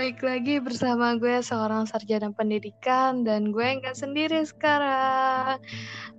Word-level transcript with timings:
Balik 0.00 0.24
lagi 0.24 0.56
bersama 0.64 1.12
gue 1.20 1.44
seorang 1.44 1.84
sarjana 1.84 2.32
pendidikan 2.32 3.20
dan 3.20 3.52
gue 3.52 3.84
nggak 3.84 3.92
sendiri 3.92 4.48
sekarang. 4.48 5.60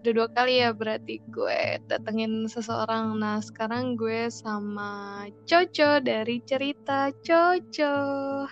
Udah 0.05 0.12
dua 0.13 0.29
kali 0.38 0.62
ya 0.62 0.69
berarti 0.69 1.17
gue 1.33 1.81
datengin 1.89 2.46
seseorang. 2.46 3.17
Nah 3.17 3.42
sekarang 3.42 3.97
gue 3.97 4.29
sama 4.29 5.25
Coco 5.49 5.97
dari 5.97 6.38
cerita 6.46 7.10
Coco. 7.25 7.94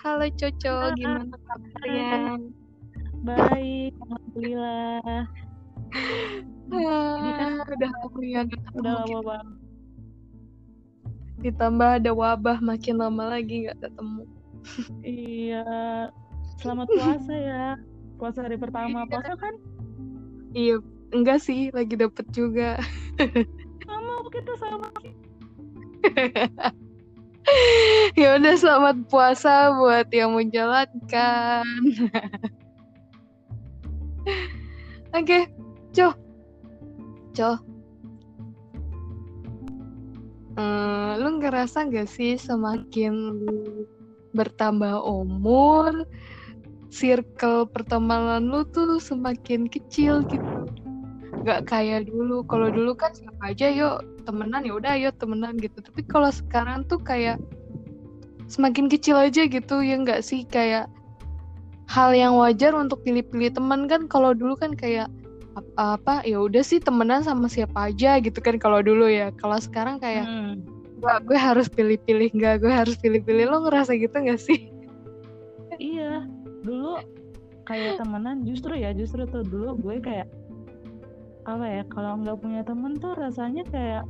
Halo 0.02 0.26
Coco, 0.34 0.98
gimana 0.98 1.38
kabarnya? 1.46 2.34
Baik, 3.22 3.94
alhamdulillah. 4.02 5.30
Ah, 6.74 7.62
udah 7.70 7.90
lama 8.02 8.18
ya 8.26 8.42
Udah 8.50 8.92
lama 8.98 9.06
kita. 9.06 9.22
banget. 9.22 9.58
Ditambah 11.38 11.90
ada 12.02 12.10
wabah 12.18 12.58
makin 12.58 12.98
lama 12.98 13.38
lagi 13.38 13.70
nggak 13.70 13.78
ketemu. 13.78 14.39
Iya. 15.04 15.64
Selamat 16.60 16.88
puasa 16.96 17.34
ya. 17.34 17.66
Puasa 18.20 18.44
hari 18.44 18.56
pertama. 18.60 19.08
Puasa 19.08 19.34
kan 19.36 19.54
Iya, 20.50 20.82
enggak 21.14 21.46
sih, 21.46 21.70
lagi 21.70 21.94
dapet 21.94 22.26
juga. 22.34 22.74
sama 23.86 24.14
kita 24.34 24.52
sama. 24.58 24.90
ya 28.18 28.34
udah 28.38 28.54
selamat 28.58 28.96
puasa 29.06 29.70
buat 29.78 30.10
yang 30.10 30.34
menjalankan. 30.34 31.66
Oke, 35.18 35.46
Co. 35.94 36.14
Co. 37.34 37.50
Eh, 40.60 41.12
lu 41.22 41.28
ngerasa 41.38 41.86
gak 41.88 42.10
sih 42.10 42.34
semakin 42.36 43.12
lu 43.14 43.86
bertambah 44.32 45.02
umur, 45.02 46.06
circle 46.90 47.66
pertemanan 47.70 48.50
lu 48.50 48.66
tuh 48.68 48.98
semakin 48.98 49.66
kecil 49.70 50.26
gitu. 50.26 50.66
Gak 51.46 51.70
kayak 51.70 52.10
dulu. 52.10 52.44
Kalau 52.44 52.68
dulu 52.68 52.92
kan 52.92 53.14
siapa 53.16 53.54
aja 53.54 53.70
yuk 53.72 54.04
temenan 54.28 54.66
ya 54.66 54.76
udah 54.76 54.92
ayo 54.98 55.10
temenan 55.16 55.56
gitu. 55.56 55.80
Tapi 55.80 56.04
kalau 56.04 56.28
sekarang 56.28 56.84
tuh 56.84 57.00
kayak 57.00 57.40
semakin 58.50 58.90
kecil 58.90 59.14
aja 59.14 59.46
gitu 59.46 59.78
ya 59.78 59.94
nggak 60.02 60.26
sih 60.26 60.42
kayak 60.42 60.90
hal 61.86 62.10
yang 62.10 62.34
wajar 62.34 62.74
untuk 62.74 62.98
pilih-pilih 63.06 63.54
teman 63.54 63.86
kan 63.86 64.10
kalau 64.10 64.34
dulu 64.34 64.58
kan 64.58 64.74
kayak 64.74 65.06
ap- 65.54 65.74
apa 65.78 66.14
ya 66.26 66.42
udah 66.42 66.62
sih 66.62 66.82
temenan 66.82 67.22
sama 67.22 67.46
siapa 67.46 67.90
aja 67.94 68.18
gitu 68.18 68.38
kan 68.42 68.58
kalau 68.58 68.82
dulu 68.82 69.06
ya 69.06 69.30
kalau 69.38 69.58
sekarang 69.58 70.02
kayak 70.02 70.26
Hmm. 70.26 70.62
Wah, 71.00 71.16
gue 71.24 71.36
harus 71.36 71.66
pilih-pilih 71.72 72.28
nggak 72.36 72.60
gue 72.60 72.72
harus 72.72 72.96
pilih-pilih. 73.00 73.48
Lo 73.48 73.64
ngerasa 73.64 73.96
gitu 73.96 74.12
nggak 74.12 74.40
sih? 74.40 74.68
Iya. 75.80 76.28
Dulu 76.60 77.00
kayak 77.64 78.02
temenan 78.02 78.44
justru 78.44 78.76
ya 78.76 78.92
justru 78.92 79.24
tuh 79.24 79.46
dulu 79.46 79.80
gue 79.80 79.96
kayak 80.02 80.28
apa 81.48 81.64
ya 81.64 81.82
kalau 81.88 82.20
nggak 82.20 82.36
punya 82.36 82.60
temen 82.66 83.00
tuh 83.00 83.16
rasanya 83.16 83.64
kayak 83.72 84.04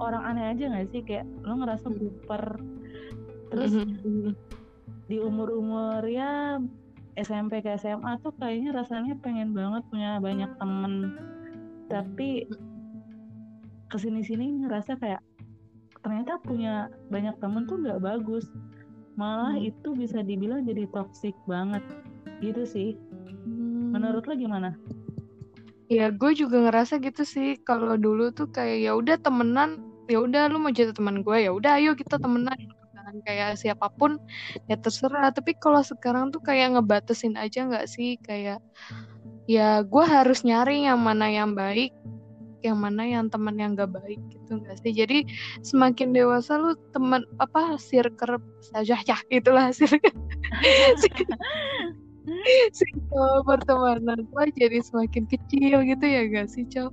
orang 0.00 0.24
aneh 0.24 0.44
aja 0.56 0.64
nggak 0.72 0.88
sih? 0.96 1.04
Kayak 1.04 1.28
lo 1.44 1.60
ngerasa 1.60 1.86
Hmm. 1.92 1.98
buper 2.00 2.44
terus 3.52 3.72
di 5.06 5.20
umur-umur 5.20 6.02
ya 6.08 6.58
SMP 7.14 7.62
ke 7.62 7.76
SMA 7.78 8.18
tuh 8.24 8.34
kayaknya 8.40 8.74
rasanya 8.74 9.14
pengen 9.20 9.52
banget 9.52 9.84
punya 9.92 10.18
banyak 10.18 10.50
temen. 10.56 11.14
Tapi 11.92 12.48
ke 13.92 13.96
sini-sini 14.00 14.64
ngerasa 14.64 14.98
kayak 14.98 15.22
ternyata 16.04 16.36
punya 16.44 16.92
banyak 17.08 17.32
temen 17.40 17.64
tuh 17.64 17.80
nggak 17.80 18.04
bagus. 18.04 18.44
Malah 19.16 19.56
Hmm. 19.56 19.70
itu 19.72 19.88
bisa 19.96 20.20
dibilang 20.20 20.68
jadi 20.68 20.84
toxic 20.92 21.32
banget. 21.48 21.80
Gitu 22.44 22.62
sih. 22.68 22.90
Hmm. 23.44 23.92
menurut 23.94 24.26
lo 24.26 24.34
gimana? 24.34 24.74
Ya 25.86 26.10
gue 26.10 26.32
juga 26.34 26.64
ngerasa 26.64 26.98
gitu 26.98 27.22
sih. 27.22 27.60
Kalau 27.62 27.94
dulu 27.94 28.34
tuh 28.34 28.50
kayak 28.50 28.78
ya 28.84 28.92
udah 28.98 29.16
temenan. 29.22 29.80
Ya 30.10 30.20
udah 30.20 30.50
lu 30.50 30.58
mau 30.60 30.74
jadi 30.74 30.90
teman 30.90 31.22
gue? 31.22 31.46
Ya 31.46 31.54
udah 31.54 31.78
ayo 31.78 31.94
kita 31.94 32.18
temenan. 32.18 32.56
Gitu 32.58 32.84
kan. 32.90 33.14
Kayak 33.22 33.60
siapa 33.60 33.86
pun 33.94 34.18
ya 34.66 34.74
terserah. 34.80 35.30
Tapi 35.30 35.54
kalau 35.62 35.80
sekarang 35.84 36.34
tuh 36.34 36.42
kayak 36.42 36.74
ngebatasin 36.74 37.38
aja 37.38 37.68
nggak 37.70 37.86
sih? 37.86 38.18
Kayak 38.18 38.58
ya 39.46 39.84
gue 39.84 40.04
harus 40.04 40.42
nyari 40.42 40.88
yang 40.88 40.98
mana 41.04 41.28
yang 41.28 41.52
baik 41.52 41.92
yang 42.64 42.80
mana 42.80 43.04
yang 43.04 43.28
teman 43.28 43.60
yang 43.60 43.76
gak 43.76 43.92
baik 43.92 44.18
gitu 44.32 44.58
nggak 44.58 44.80
sih 44.80 44.92
jadi 44.96 45.28
semakin 45.60 46.16
dewasa 46.16 46.56
lu 46.56 46.72
teman 46.96 47.22
apa 47.38 47.76
circle 47.76 48.40
saja 48.64 48.96
ya 49.04 49.18
itulah 49.28 49.68
circle 49.70 50.08
circle 52.72 53.44
pertemanan 53.44 54.24
gue 54.24 54.44
jadi 54.56 54.80
semakin 54.80 55.28
kecil 55.28 55.84
gitu 55.84 56.04
ya 56.04 56.22
gak 56.32 56.48
sih 56.48 56.64
Cow? 56.72 56.88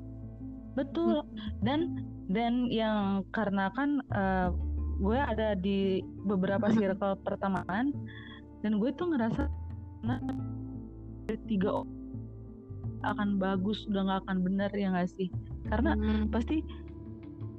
Betul. 0.75 1.23
Dan 1.63 2.07
dan 2.31 2.71
yang 2.71 3.27
karena 3.35 3.71
kan 3.75 3.99
eh, 4.11 4.49
gue 5.01 5.17
ada 5.19 5.55
di 5.57 5.99
beberapa 6.27 6.71
circle 6.71 7.19
pertemanan 7.23 7.91
dan 8.61 8.77
gue 8.77 8.91
tuh 8.95 9.11
ngerasa 9.11 9.49
nah, 10.05 10.19
tiga 11.49 11.83
orang 11.83 12.00
akan 13.03 13.37
bagus 13.37 13.85
udah 13.89 14.01
nggak 14.07 14.19
akan 14.25 14.37
bener 14.41 14.71
ya 14.73 14.93
nggak 14.93 15.09
sih? 15.11 15.27
Karena 15.67 15.93
Hmm. 15.95 16.29
pasti 16.29 16.61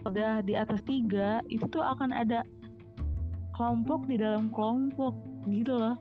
udah 0.02 0.42
di 0.42 0.58
atas 0.58 0.82
tiga 0.82 1.38
itu 1.46 1.62
tuh 1.70 1.82
akan 1.82 2.10
ada 2.10 2.42
kelompok 3.54 4.10
di 4.10 4.18
dalam 4.18 4.50
kelompok 4.50 5.14
gitu 5.46 5.78
loh. 5.78 5.94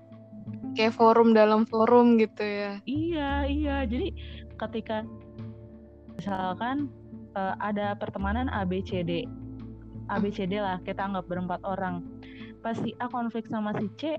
kayak 0.73 0.95
forum 0.95 1.35
dalam 1.37 1.67
forum 1.69 2.17
gitu 2.17 2.41
ya 2.41 2.81
Iya, 2.83 3.45
iya. 3.45 3.75
Jadi 3.85 4.09
ketika 4.57 5.05
misalkan 6.17 6.89
eh, 7.37 7.55
ada 7.61 7.93
pertemanan 7.93 8.49
ABCD, 8.49 9.29
ABCD 10.09 10.57
lah 10.57 10.81
kita 10.81 11.05
anggap 11.05 11.29
berempat 11.29 11.61
orang. 11.61 12.01
Pas 12.61 12.73
si 12.77 12.91
A 12.97 13.05
konflik 13.07 13.45
sama 13.47 13.71
si 13.77 13.85
C, 14.01 14.17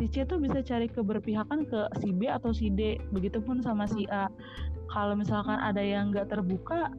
si 0.00 0.06
C 0.10 0.24
tuh 0.26 0.38
bisa 0.38 0.60
cari 0.62 0.86
keberpihakan 0.90 1.66
ke 1.66 1.80
si 2.02 2.10
B 2.12 2.30
atau 2.30 2.50
si 2.54 2.70
D. 2.72 3.00
Begitupun 3.12 3.62
sama 3.62 3.86
si 3.86 4.06
A. 4.10 4.30
Kalau 4.90 5.18
misalkan 5.18 5.58
ada 5.58 5.82
yang 5.82 6.14
nggak 6.14 6.30
terbuka, 6.30 6.90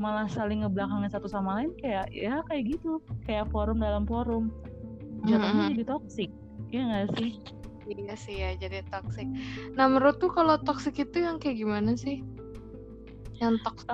malah 0.00 0.28
saling 0.28 0.64
ngebelakangin 0.64 1.12
satu 1.12 1.28
sama 1.28 1.60
lain 1.60 1.72
kayak 1.80 2.08
ya 2.12 2.40
kayak 2.48 2.78
gitu, 2.78 3.00
kayak 3.24 3.48
forum 3.52 3.80
dalam 3.80 4.04
forum. 4.04 4.52
Jatuhnya 5.28 5.68
Mm-mm. 5.68 5.76
jadi 5.76 5.84
toksik, 5.84 6.30
ya 6.72 6.80
nggak 6.88 7.08
sih? 7.20 7.36
iya 7.90 8.14
sih 8.14 8.36
ya 8.38 8.54
jadi 8.54 8.86
toxic 8.90 9.26
nah 9.74 9.90
menurut 9.90 10.22
tuh 10.22 10.30
kalau 10.30 10.58
toxic 10.62 10.94
itu 11.00 11.26
yang 11.26 11.42
kayak 11.42 11.58
gimana 11.58 11.98
sih 11.98 12.22
yang 13.42 13.58
toxic 13.64 13.90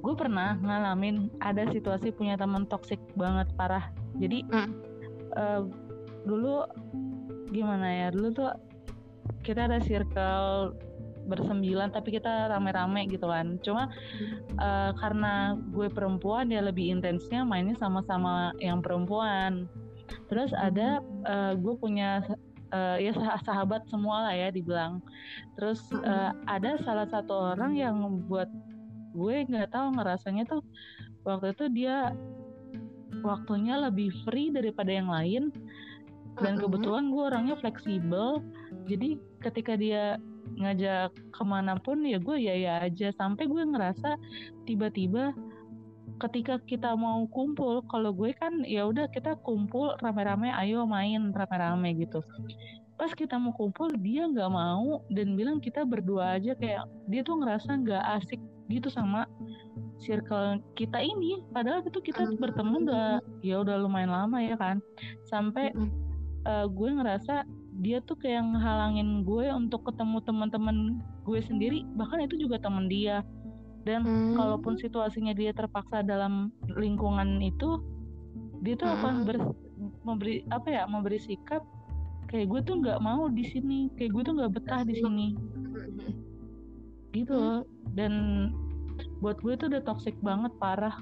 gue 0.00 0.14
pernah 0.16 0.56
ngalamin 0.64 1.28
ada 1.44 1.68
situasi 1.68 2.14
punya 2.14 2.40
teman 2.40 2.64
toksik 2.64 3.00
banget 3.18 3.50
parah 3.58 3.92
jadi 4.16 4.44
Hmm. 4.48 4.89
Eh, 5.36 5.62
dulu 6.26 6.66
gimana 7.50 7.86
ya 7.88 8.06
dulu 8.14 8.30
tuh 8.30 8.50
kita 9.42 9.66
ada 9.66 9.82
circle 9.82 10.76
bersembilan 11.28 11.92
tapi 11.92 12.16
kita 12.16 12.50
rame-rame 12.50 13.06
gitu 13.10 13.28
kan. 13.28 13.60
Cuma 13.62 13.90
eh, 14.58 14.90
karena 14.98 15.54
gue 15.70 15.86
perempuan 15.92 16.48
ya 16.50 16.64
lebih 16.64 16.90
intensnya 16.90 17.44
mainnya 17.46 17.76
sama-sama 17.78 18.50
yang 18.58 18.82
perempuan. 18.82 19.70
Terus 20.26 20.50
ada 20.56 20.98
eh, 21.26 21.52
gue 21.54 21.74
punya 21.78 22.24
eh, 22.74 22.96
ya 23.04 23.12
sah- 23.14 23.42
sahabat 23.46 23.86
semua 23.86 24.30
lah 24.30 24.34
ya 24.34 24.48
dibilang. 24.50 24.98
Terus 25.54 25.80
eh, 26.02 26.30
ada 26.48 26.80
salah 26.82 27.06
satu 27.06 27.54
orang 27.54 27.78
yang 27.78 28.26
buat 28.26 28.50
gue 29.10 29.42
nggak 29.42 29.74
tahu 29.74 29.98
ngerasanya 29.98 30.46
tuh 30.46 30.62
waktu 31.26 31.50
itu 31.50 31.64
dia 31.74 32.14
waktunya 33.22 33.78
lebih 33.78 34.12
free 34.26 34.52
daripada 34.52 34.90
yang 34.90 35.08
lain. 35.08 35.52
Dan 36.40 36.56
kebetulan 36.56 37.12
gue 37.12 37.22
orangnya 37.26 37.56
fleksibel. 37.58 38.40
Jadi 38.88 39.20
ketika 39.44 39.76
dia 39.76 40.16
ngajak 40.56 41.12
ke 41.12 41.42
mana 41.44 41.76
pun 41.78 42.02
ya 42.06 42.16
gue 42.16 42.36
ya 42.40 42.54
ya 42.56 42.74
aja. 42.84 43.12
Sampai 43.14 43.46
gue 43.50 43.60
ngerasa 43.60 44.16
tiba-tiba 44.64 45.36
ketika 46.20 46.60
kita 46.68 46.92
mau 46.92 47.24
kumpul 47.32 47.80
kalau 47.88 48.12
gue 48.12 48.36
kan 48.36 48.60
ya 48.68 48.84
udah 48.84 49.08
kita 49.08 49.40
kumpul 49.40 49.96
rame-rame 50.04 50.52
ayo 50.52 50.84
main 50.84 51.32
rame-rame 51.32 51.96
gitu. 51.96 52.20
Pas 53.00 53.12
kita 53.16 53.40
mau 53.40 53.56
kumpul 53.56 53.88
dia 53.96 54.28
nggak 54.28 54.52
mau 54.52 55.00
dan 55.08 55.32
bilang 55.32 55.58
kita 55.58 55.88
berdua 55.88 56.36
aja 56.36 56.52
kayak 56.56 56.84
dia 57.08 57.24
tuh 57.24 57.40
ngerasa 57.40 57.80
nggak 57.80 58.04
asik 58.20 58.40
gitu 58.70 58.88
sama 58.88 59.26
circle 59.98 60.62
kita 60.74 61.02
ini. 61.02 61.42
Padahal 61.50 61.82
itu 61.84 62.00
kita 62.00 62.24
Hmm. 62.24 62.38
berteman 62.38 62.86
udah 62.86 63.18
ya 63.42 63.60
udah 63.60 63.76
lumayan 63.76 64.10
lama 64.10 64.38
ya 64.40 64.56
kan. 64.56 64.78
Sampai 65.26 65.74
eh, 66.40 66.66
gue 66.72 66.88
ngerasa 66.88 67.44
dia 67.84 68.00
tuh 68.00 68.16
kayak 68.16 68.56
ngehalangin 68.56 69.28
gue 69.28 69.52
untuk 69.52 69.84
ketemu 69.84 70.24
teman-teman 70.24 70.76
gue 71.28 71.40
sendiri 71.44 71.84
bahkan 71.94 72.24
itu 72.24 72.40
juga 72.40 72.56
teman 72.56 72.88
dia. 72.88 73.20
Dan 73.84 74.04
Hmm. 74.04 74.36
kalaupun 74.36 74.76
situasinya 74.76 75.32
dia 75.32 75.52
terpaksa 75.52 76.00
dalam 76.00 76.48
lingkungan 76.68 77.40
itu 77.40 77.80
dia 78.60 78.76
tuh 78.76 78.88
akan 78.88 79.24
ber- 79.24 79.56
memberi 80.04 80.44
apa 80.52 80.68
ya 80.68 80.82
memberi 80.84 81.16
sikap 81.16 81.64
kayak 82.28 82.46
gue 82.46 82.60
tuh 82.62 82.76
nggak 82.78 83.00
mau 83.00 83.26
di 83.26 83.40
sini 83.42 83.88
kayak 83.96 84.12
gue 84.12 84.22
tuh 84.22 84.34
nggak 84.36 84.52
betah 84.60 84.84
di 84.84 84.94
sini 84.96 85.32
gitu 87.14 87.34
loh. 87.34 87.60
Dan 87.94 88.12
buat 89.20 89.38
gue 89.42 89.54
itu 89.54 89.66
udah 89.68 89.82
toxic 89.84 90.16
banget 90.22 90.52
parah. 90.58 90.96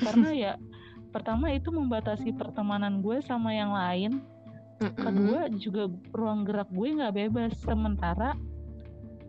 Karena 0.00 0.30
ya 0.32 0.52
pertama 1.14 1.52
itu 1.52 1.68
membatasi 1.68 2.32
pertemanan 2.36 3.04
gue 3.04 3.20
sama 3.24 3.52
yang 3.52 3.72
lain. 3.72 4.22
Kedua 4.82 5.46
juga 5.54 5.86
ruang 6.10 6.42
gerak 6.42 6.70
gue 6.74 6.88
nggak 6.98 7.14
bebas. 7.14 7.54
Sementara 7.62 8.34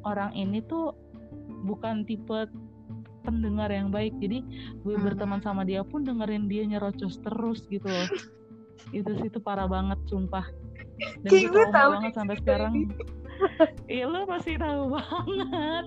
orang 0.03 0.33
ini 0.33 0.65
tuh 0.65 0.97
bukan 1.63 2.03
tipe 2.03 2.49
pendengar 3.23 3.69
yang 3.71 3.93
baik. 3.93 4.17
Jadi 4.19 4.43
gue 4.81 4.95
hmm. 4.97 5.05
berteman 5.05 5.39
sama 5.39 5.63
dia 5.63 5.85
pun 5.85 6.03
dengerin 6.03 6.49
dia 6.49 6.65
nyerocos 6.67 7.21
terus 7.21 7.65
gitu 7.69 7.85
loh. 7.85 8.09
Itu 8.91 9.15
sih 9.17 9.29
itu 9.31 9.39
parah 9.39 9.69
banget 9.69 10.01
sumpah. 10.09 10.45
Dan 11.25 11.31
gue 11.49 11.65
tahu 11.73 11.89
banget 11.97 12.13
sampai 12.13 12.35
sekarang 12.37 12.73
Iya 13.89 14.05
lo 14.07 14.25
pasti 14.25 14.55
tahu 14.55 14.93
banget. 14.93 15.85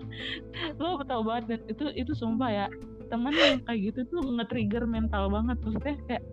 Lo 0.78 1.00
tahu 1.02 1.22
banget 1.24 1.44
dan 1.48 1.60
itu 1.70 1.84
itu 1.96 2.12
sumpah 2.12 2.50
ya 2.52 2.66
teman 3.06 3.30
yang 3.34 3.62
kayak 3.62 3.94
gitu 3.94 4.00
tuh 4.10 4.22
nge-trigger 4.34 4.84
mental 4.84 5.30
banget. 5.30 5.56
Maksudnya 5.62 5.96
kayak 6.10 6.24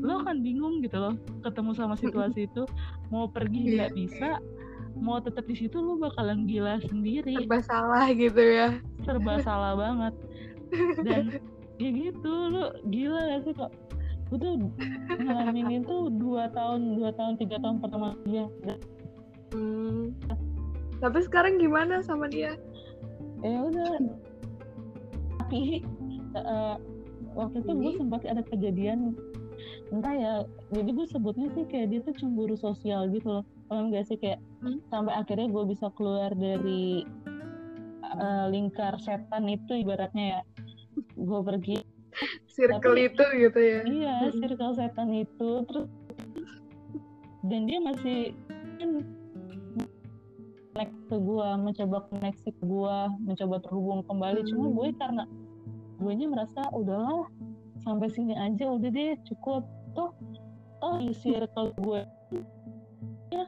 lo 0.00 0.24
kan 0.24 0.40
bingung 0.40 0.80
gitu 0.80 0.96
loh 0.96 1.14
ketemu 1.42 1.70
sama 1.76 1.94
situasi 1.98 2.46
itu. 2.46 2.62
Mau 3.12 3.28
pergi 3.30 3.76
nggak 3.76 3.92
bisa 3.94 4.40
mau 4.98 5.22
tetap 5.22 5.46
di 5.46 5.54
situ 5.54 5.78
lo 5.78 5.96
bakalan 5.96 6.44
gila 6.50 6.82
sendiri. 6.82 7.32
Serba 7.38 7.58
salah 7.62 8.06
gitu 8.10 8.42
ya. 8.42 8.68
Serba 9.06 9.38
salah 9.40 9.78
banget. 9.78 10.14
Dan 11.02 11.38
ya 11.80 11.90
gitu 11.90 12.32
lo 12.52 12.74
gila 12.90 13.20
gak 13.34 13.42
sih 13.46 13.54
kok? 13.54 13.72
Gue 14.30 14.38
tuh 14.38 14.54
ngalamin 15.18 15.82
itu 15.82 15.96
dua 16.22 16.46
tahun 16.54 17.02
dua 17.02 17.10
tahun 17.18 17.34
tiga 17.34 17.58
tahun 17.58 17.82
pertama 17.82 18.14
dia 18.30 18.46
hmm. 19.52 20.16
tapi 21.00 21.18
sekarang 21.24 21.58
gimana 21.58 22.04
sama 22.04 22.26
dia? 22.28 22.56
Ya 23.40 23.58
udah. 23.64 23.92
Tapi 25.40 25.82
uh, 26.36 26.76
waktu 27.34 27.64
itu 27.64 27.72
gue 27.72 27.92
sempat 27.96 28.22
ada 28.28 28.42
kejadian. 28.44 29.16
Entah 29.90 30.14
ya 30.14 30.34
jadi 30.70 30.90
gue 30.92 31.06
sebutnya 31.10 31.50
sih 31.52 31.66
kayak 31.66 31.90
dia 31.90 32.00
tuh 32.04 32.14
cemburu 32.16 32.54
sosial 32.54 33.08
gitu 33.10 33.40
loh. 33.40 33.44
Paham 33.66 33.90
gak 33.94 34.06
sih? 34.06 34.18
Kayak 34.20 34.42
hmm? 34.62 34.78
sampai 34.92 35.14
akhirnya 35.14 35.48
gue 35.50 35.64
bisa 35.66 35.88
keluar 35.96 36.30
dari 36.36 37.06
uh, 38.04 38.46
lingkar 38.50 38.98
setan 39.02 39.48
itu 39.48 39.80
ibaratnya 39.80 40.38
ya. 40.38 40.40
Gue 41.16 41.40
pergi. 41.42 41.78
Circle 42.50 42.98
Tapi, 42.98 43.08
itu 43.08 43.24
gitu 43.48 43.60
ya? 43.60 43.80
Iya 43.86 44.14
hmm. 44.28 44.32
circle 44.42 44.72
setan 44.76 45.10
itu. 45.14 45.50
Terus 45.64 45.86
dan 47.40 47.64
dia 47.64 47.78
masih 47.80 48.36
kan 48.76 48.90
connect 50.80 51.12
ke 51.12 51.16
gue 51.20 51.48
mencoba 51.60 51.96
koneksi 52.08 52.48
ke 52.56 52.64
gue 52.64 52.96
mencoba 53.28 53.56
terhubung 53.60 54.00
kembali. 54.08 54.40
Hmm. 54.40 54.48
cuma 54.48 54.66
gue 54.72 54.88
karena 54.96 55.24
gue 56.00 56.12
nya 56.16 56.26
merasa 56.32 56.60
udahlah 56.72 57.28
sampai 57.84 58.08
sini 58.08 58.32
aja 58.32 58.64
udah 58.72 58.88
deh 58.88 59.12
cukup. 59.28 59.68
Toh 59.92 60.16
toh 60.80 60.96
di 60.96 61.12
circle 61.12 61.76
gue 61.76 62.00
ya 63.28 63.44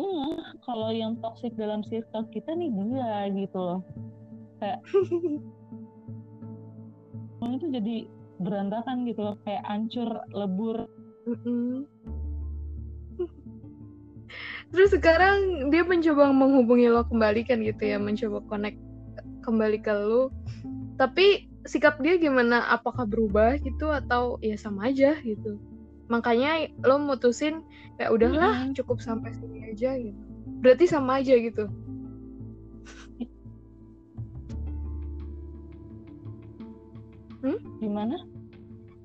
mm, 0.00 0.64
kalau 0.64 0.88
yang 0.88 1.20
toxic 1.20 1.52
dalam 1.60 1.84
circle 1.84 2.24
kita 2.32 2.56
nih 2.56 2.72
dia 2.72 3.28
gitu 3.36 3.58
loh. 3.60 3.80
Kayak 4.56 4.80
itu 7.60 7.66
jadi 7.68 7.96
berantakan 8.40 9.04
gitu 9.04 9.20
loh 9.20 9.36
kayak 9.44 9.66
hancur 9.68 10.24
lebur 10.32 10.88
terus 14.68 14.92
sekarang 14.92 15.70
dia 15.72 15.82
mencoba 15.82 16.28
menghubungi 16.28 16.92
lo 16.92 17.04
kembali 17.08 17.44
kan 17.48 17.64
gitu 17.64 17.82
ya 17.88 17.96
mencoba 17.96 18.44
connect 18.46 18.78
kembali 19.48 19.80
ke 19.80 19.92
lo. 19.96 20.28
Tapi 21.00 21.48
sikap 21.64 21.96
dia 22.04 22.20
gimana? 22.20 22.68
Apakah 22.68 23.08
berubah 23.08 23.56
gitu 23.64 23.88
atau 23.88 24.36
ya 24.44 24.60
sama 24.60 24.92
aja 24.92 25.16
gitu? 25.24 25.56
Makanya 26.12 26.68
lo 26.84 27.00
mutusin 27.00 27.64
kayak 27.96 28.12
udahlah 28.12 28.68
cukup 28.76 29.00
sampai 29.00 29.32
sini 29.40 29.72
aja 29.72 29.96
gitu. 29.96 30.20
Berarti 30.60 30.84
sama 30.84 31.24
aja 31.24 31.32
gitu? 31.40 31.64
Hmm? 37.38 37.58
gimana? 37.78 38.18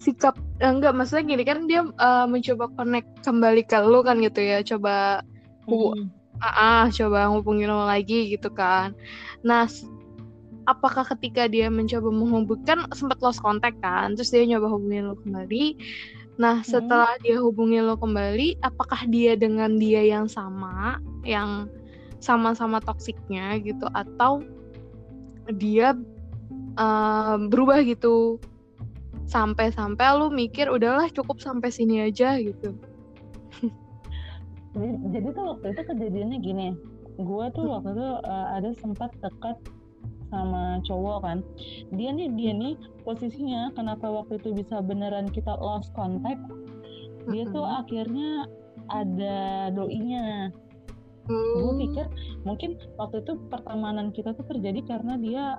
Sikap 0.01 0.35
eh, 0.59 0.67
enggak 0.67 0.97
maksudnya 0.97 1.23
gini 1.37 1.43
kan 1.45 1.69
dia 1.69 1.85
uh, 1.85 2.25
mencoba 2.25 2.65
connect 2.73 3.07
kembali 3.21 3.61
ke 3.63 3.77
lo 3.77 4.01
kan 4.01 4.19
gitu 4.19 4.41
ya 4.41 4.65
coba 4.65 5.21
hmm. 5.67 6.07
ah, 6.41 6.47
ah 6.47 6.83
coba 6.91 7.29
ngubungin 7.31 7.69
lo 7.69 7.85
lagi 7.85 8.33
gitu 8.33 8.49
kan 8.51 8.95
nah 9.43 9.67
apakah 10.63 11.03
ketika 11.15 11.47
dia 11.51 11.67
mencoba 11.67 12.07
menghubungkan 12.07 12.87
sempat 12.95 13.19
lost 13.19 13.43
contact 13.43 13.79
kan 13.83 14.15
terus 14.15 14.31
dia 14.31 14.47
nyoba 14.47 14.71
hubungin 14.71 15.11
lo 15.11 15.15
kembali 15.19 15.75
nah 16.39 16.63
hmm. 16.63 16.67
setelah 16.67 17.13
dia 17.21 17.37
hubungin 17.37 17.85
lo 17.85 17.99
kembali 17.99 18.63
apakah 18.63 19.05
dia 19.11 19.35
dengan 19.37 19.77
dia 19.77 20.01
yang 20.01 20.25
sama 20.25 20.97
yang 21.27 21.67
sama-sama 22.23 22.79
toksiknya 22.79 23.59
gitu 23.59 23.83
atau 23.91 24.39
dia 25.59 25.91
uh, 26.79 27.35
berubah 27.51 27.83
gitu 27.83 28.39
sampai-sampai 29.27 30.07
lu 30.15 30.31
mikir 30.31 30.71
udahlah 30.71 31.11
cukup 31.11 31.43
sampai 31.43 31.67
sini 31.67 32.07
aja 32.07 32.39
gitu 32.39 32.75
jadi, 34.73 34.93
jadi 35.13 35.27
tuh 35.33 35.45
waktu 35.53 35.65
itu 35.73 35.81
kejadiannya 35.85 36.39
gini. 36.41 36.67
Gue 37.21 37.45
tuh 37.53 37.65
waktu 37.69 37.93
itu 37.93 38.09
uh, 38.25 38.47
ada 38.57 38.73
sempat 38.73 39.13
dekat 39.21 39.57
sama 40.33 40.81
cowok 40.81 41.17
kan. 41.21 41.37
Dia 41.93 42.09
nih 42.09 42.33
dia 42.33 42.51
nih 42.57 42.73
posisinya 43.05 43.69
kenapa 43.77 44.09
waktu 44.09 44.41
itu 44.41 44.49
bisa 44.57 44.81
beneran 44.81 45.29
kita 45.29 45.53
lost 45.61 45.93
contact? 45.93 46.41
Dia 47.29 47.45
tuh 47.53 47.63
akhirnya 47.63 48.49
ada 48.89 49.69
doinya. 49.71 50.49
Hmm. 51.23 51.55
gue 51.55 51.87
pikir 51.87 52.05
mungkin 52.43 52.75
waktu 52.99 53.23
itu 53.23 53.39
pertemanan 53.47 54.11
kita 54.11 54.35
tuh 54.35 54.43
terjadi 54.43 54.83
karena 54.83 55.15
dia 55.15 55.55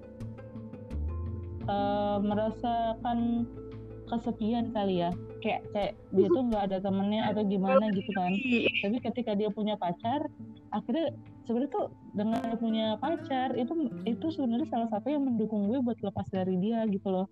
uh, 1.65 2.21
merasakan 2.21 3.49
kesepian 4.13 4.77
kali 4.77 5.09
ya 5.09 5.11
kayak 5.45 5.61
kayak 5.77 5.93
dia 6.17 6.27
tuh 6.33 6.43
nggak 6.49 6.63
ada 6.73 6.79
temennya 6.81 7.23
atau 7.29 7.45
gimana 7.45 7.93
gitu 7.93 8.09
kan 8.17 8.33
tapi 8.81 8.97
ketika 9.05 9.37
dia 9.37 9.53
punya 9.53 9.77
pacar 9.77 10.25
akhirnya 10.73 11.13
sebenarnya 11.45 11.71
tuh 11.77 11.87
dengan 12.17 12.41
dia 12.41 12.57
punya 12.57 12.87
pacar 12.97 13.53
itu 13.53 13.93
itu 14.09 14.27
sebenarnya 14.33 14.65
salah 14.73 14.89
satu 14.89 15.13
yang 15.13 15.29
mendukung 15.29 15.69
gue 15.69 15.85
buat 15.85 16.01
lepas 16.01 16.25
dari 16.33 16.57
dia 16.57 16.89
gitu 16.89 17.13
loh 17.13 17.29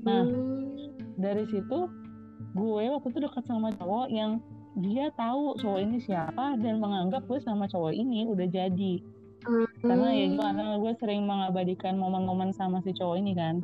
nah 0.00 0.24
hmm. 0.24 1.20
dari 1.20 1.44
situ 1.52 1.78
gue 2.56 2.84
waktu 2.88 3.08
itu 3.12 3.20
dekat 3.20 3.44
sama 3.44 3.76
cowok 3.76 4.08
yang 4.08 4.40
dia 4.80 5.12
tahu 5.12 5.52
cowok 5.60 5.80
ini 5.84 6.00
siapa 6.00 6.56
dan 6.56 6.80
menganggap 6.80 7.28
gue 7.28 7.36
sama 7.44 7.68
cowok 7.68 7.92
ini 7.92 8.24
udah 8.24 8.48
jadi 8.48 8.94
karena 9.84 10.08
ya 10.16 10.26
hmm. 10.32 10.38
karena 10.40 10.64
gue 10.80 10.92
sering 10.96 11.28
mengabadikan 11.28 12.00
momen-momen 12.00 12.56
sama 12.56 12.80
si 12.80 12.96
cowok 12.96 13.20
ini 13.20 13.36
kan 13.36 13.60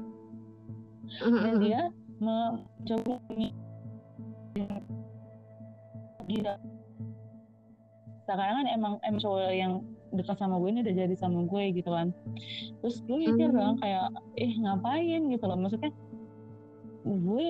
dan 1.25 1.55
dia 1.65 1.81
mencoba 2.23 3.19
gila 6.25 6.55
sekarang 8.25 8.65
kan 8.65 8.67
emang 8.73 8.93
emang 9.05 9.21
cowok 9.21 9.53
yang 9.53 9.85
dekat 10.15 10.37
sama 10.39 10.57
gue 10.63 10.69
ini 10.71 10.81
udah 10.81 10.95
jadi 10.95 11.15
sama 11.19 11.45
gue 11.45 11.65
gitu 11.75 11.91
kan. 11.91 12.15
Terus 12.81 13.03
gue 13.05 13.19
mikir 13.21 13.51
hmm. 13.51 13.59
dong 13.59 13.77
kayak 13.83 14.09
eh 14.41 14.53
ngapain? 14.63 15.23
gitu 15.29 15.45
loh. 15.45 15.59
Maksudnya 15.59 15.93
gue 17.05 17.49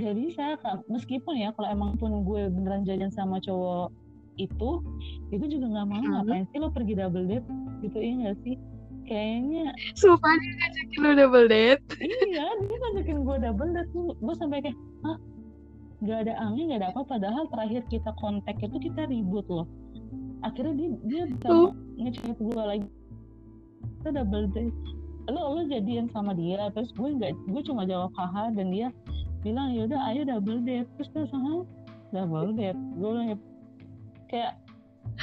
gak 0.00 0.14
bisa 0.16 0.56
kan 0.62 0.80
meskipun 0.86 1.34
ya 1.36 1.50
kalau 1.58 1.68
emang 1.68 1.98
pun 1.98 2.22
gue 2.24 2.46
beneran 2.48 2.86
jajan 2.86 3.10
sama 3.10 3.42
cowok 3.42 3.90
itu 4.38 4.80
itu 5.34 5.44
juga 5.58 5.66
nggak 5.66 5.86
mau 5.90 6.00
hmm. 6.00 6.12
ngapain 6.14 6.44
sih 6.54 6.58
lo 6.62 6.70
pergi 6.70 6.94
double 6.96 7.26
date 7.26 7.48
gitu 7.82 7.98
iya 7.98 8.30
gak 8.30 8.38
sih 8.46 8.56
kayaknya 9.10 9.74
sumpah 9.98 10.38
dia 10.38 10.52
ngajakin 10.54 10.98
lo 11.02 11.10
double 11.18 11.46
date. 11.50 11.82
Iya 11.98 12.46
dia 12.62 12.76
ngajakin 12.78 13.18
gue 13.26 13.36
double 13.42 13.70
date 13.74 13.90
gue 13.98 14.34
sampai 14.38 14.58
kayak 14.62 14.78
ah 15.02 15.18
nggak 16.00 16.18
ada 16.30 16.34
angin 16.38 16.70
nggak 16.70 16.80
ada 16.86 16.88
apa. 16.94 17.02
Padahal 17.02 17.44
terakhir 17.50 17.82
kita 17.90 18.14
kontak 18.22 18.54
itu 18.62 18.78
kita 18.78 19.10
ribut 19.10 19.42
loh. 19.50 19.66
Akhirnya 20.46 20.78
dia 20.78 21.26
dia 21.26 21.50
uh. 21.50 21.74
ngechat 21.98 22.38
gue 22.38 22.62
lagi. 22.62 22.88
Kita 23.98 24.10
double 24.22 24.46
date. 24.54 24.78
Lo 25.26 25.58
lo 25.58 25.62
jadian 25.66 26.06
sama 26.14 26.30
dia 26.38 26.70
terus 26.70 26.94
gue 26.94 27.10
nggak 27.10 27.34
gue 27.50 27.62
cuma 27.66 27.82
jawab 27.90 28.14
haha 28.14 28.54
dan 28.54 28.70
dia 28.70 28.94
bilang 29.42 29.74
yaudah 29.74 29.98
ayo 30.14 30.22
double 30.22 30.62
date. 30.62 30.86
Terus 31.02 31.10
gue 31.10 31.24
sama 31.34 31.66
double 32.14 32.54
date? 32.54 32.78
Gue 32.94 33.10
bilang 33.10 33.28
ya 33.34 33.36
kayak 34.30 34.54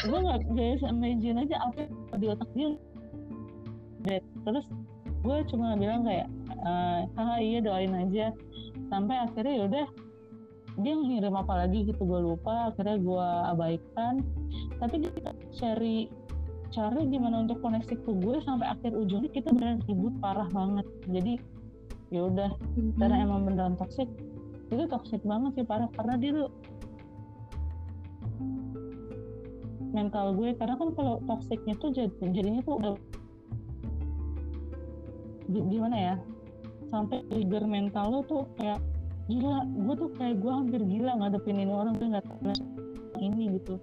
gue 0.03 0.19
nggak 0.19 0.39
gak 0.53 0.77
sama 0.83 1.05
izin 1.09 1.41
aja 1.41 1.55
apa 1.63 1.89
di 2.21 2.25
otak 2.29 2.49
dia 2.53 2.75
Dead. 4.05 4.23
terus 4.45 4.65
gue 5.25 5.37
cuma 5.49 5.73
bilang 5.75 6.05
kayak 6.05 6.29
uh, 6.61 7.03
haha 7.17 7.41
iya 7.41 7.59
doain 7.59 7.93
aja 7.93 8.31
sampai 8.87 9.15
akhirnya 9.25 9.65
yaudah 9.65 9.87
dia 10.77 10.93
ngirim 10.93 11.33
apa 11.33 11.65
lagi 11.65 11.89
gitu 11.89 12.05
gue 12.05 12.21
lupa 12.21 12.69
akhirnya 12.69 13.01
gue 13.01 13.27
abaikan 13.49 14.21
tapi 14.77 15.01
dia 15.01 15.11
cari 15.57 16.05
cari 16.69 17.01
gimana 17.09 17.47
untuk 17.47 17.57
koneksi 17.65 17.95
ke 17.97 18.11
gue 18.13 18.37
sampai 18.45 18.67
akhir 18.69 18.93
ujungnya 18.93 19.31
kita 19.33 19.49
beneran 19.49 19.81
ribut 19.89 20.13
parah 20.21 20.45
banget 20.53 20.85
jadi 21.09 21.33
ya 22.13 22.29
udah 22.29 22.51
mm-hmm. 22.53 23.01
karena 23.01 23.15
emang 23.25 23.41
beneran 23.49 23.75
toxic 23.75 24.05
itu 24.69 24.83
toxic 24.85 25.19
banget 25.25 25.57
sih 25.57 25.65
parah 25.65 25.89
karena 25.97 26.15
dia 26.19 26.31
tuh 26.45 26.49
mental 29.95 30.35
gue 30.37 30.53
karena 30.61 30.75
kan 30.77 30.89
kalau 30.93 31.15
toksiknya 31.25 31.73
tuh 31.81 31.89
jadinya 32.21 32.61
tuh 32.61 32.77
udah 32.77 32.93
gimana 35.51 35.95
ya? 35.95 36.15
Sampai 36.87 37.23
trigger 37.27 37.63
mental 37.67 38.05
lo 38.11 38.19
tuh 38.23 38.43
kayak 38.59 38.79
gila 39.27 39.67
gue 39.67 39.95
tuh 39.99 40.09
kayak 40.15 40.39
gue 40.39 40.51
hampir 40.51 40.81
gila 40.87 41.11
ngadepin 41.19 41.59
ini 41.59 41.73
orang 41.73 41.99
gue 41.99 42.07
nggak 42.07 42.25
tahu 42.27 42.55
ini 43.19 43.59
gitu. 43.59 43.75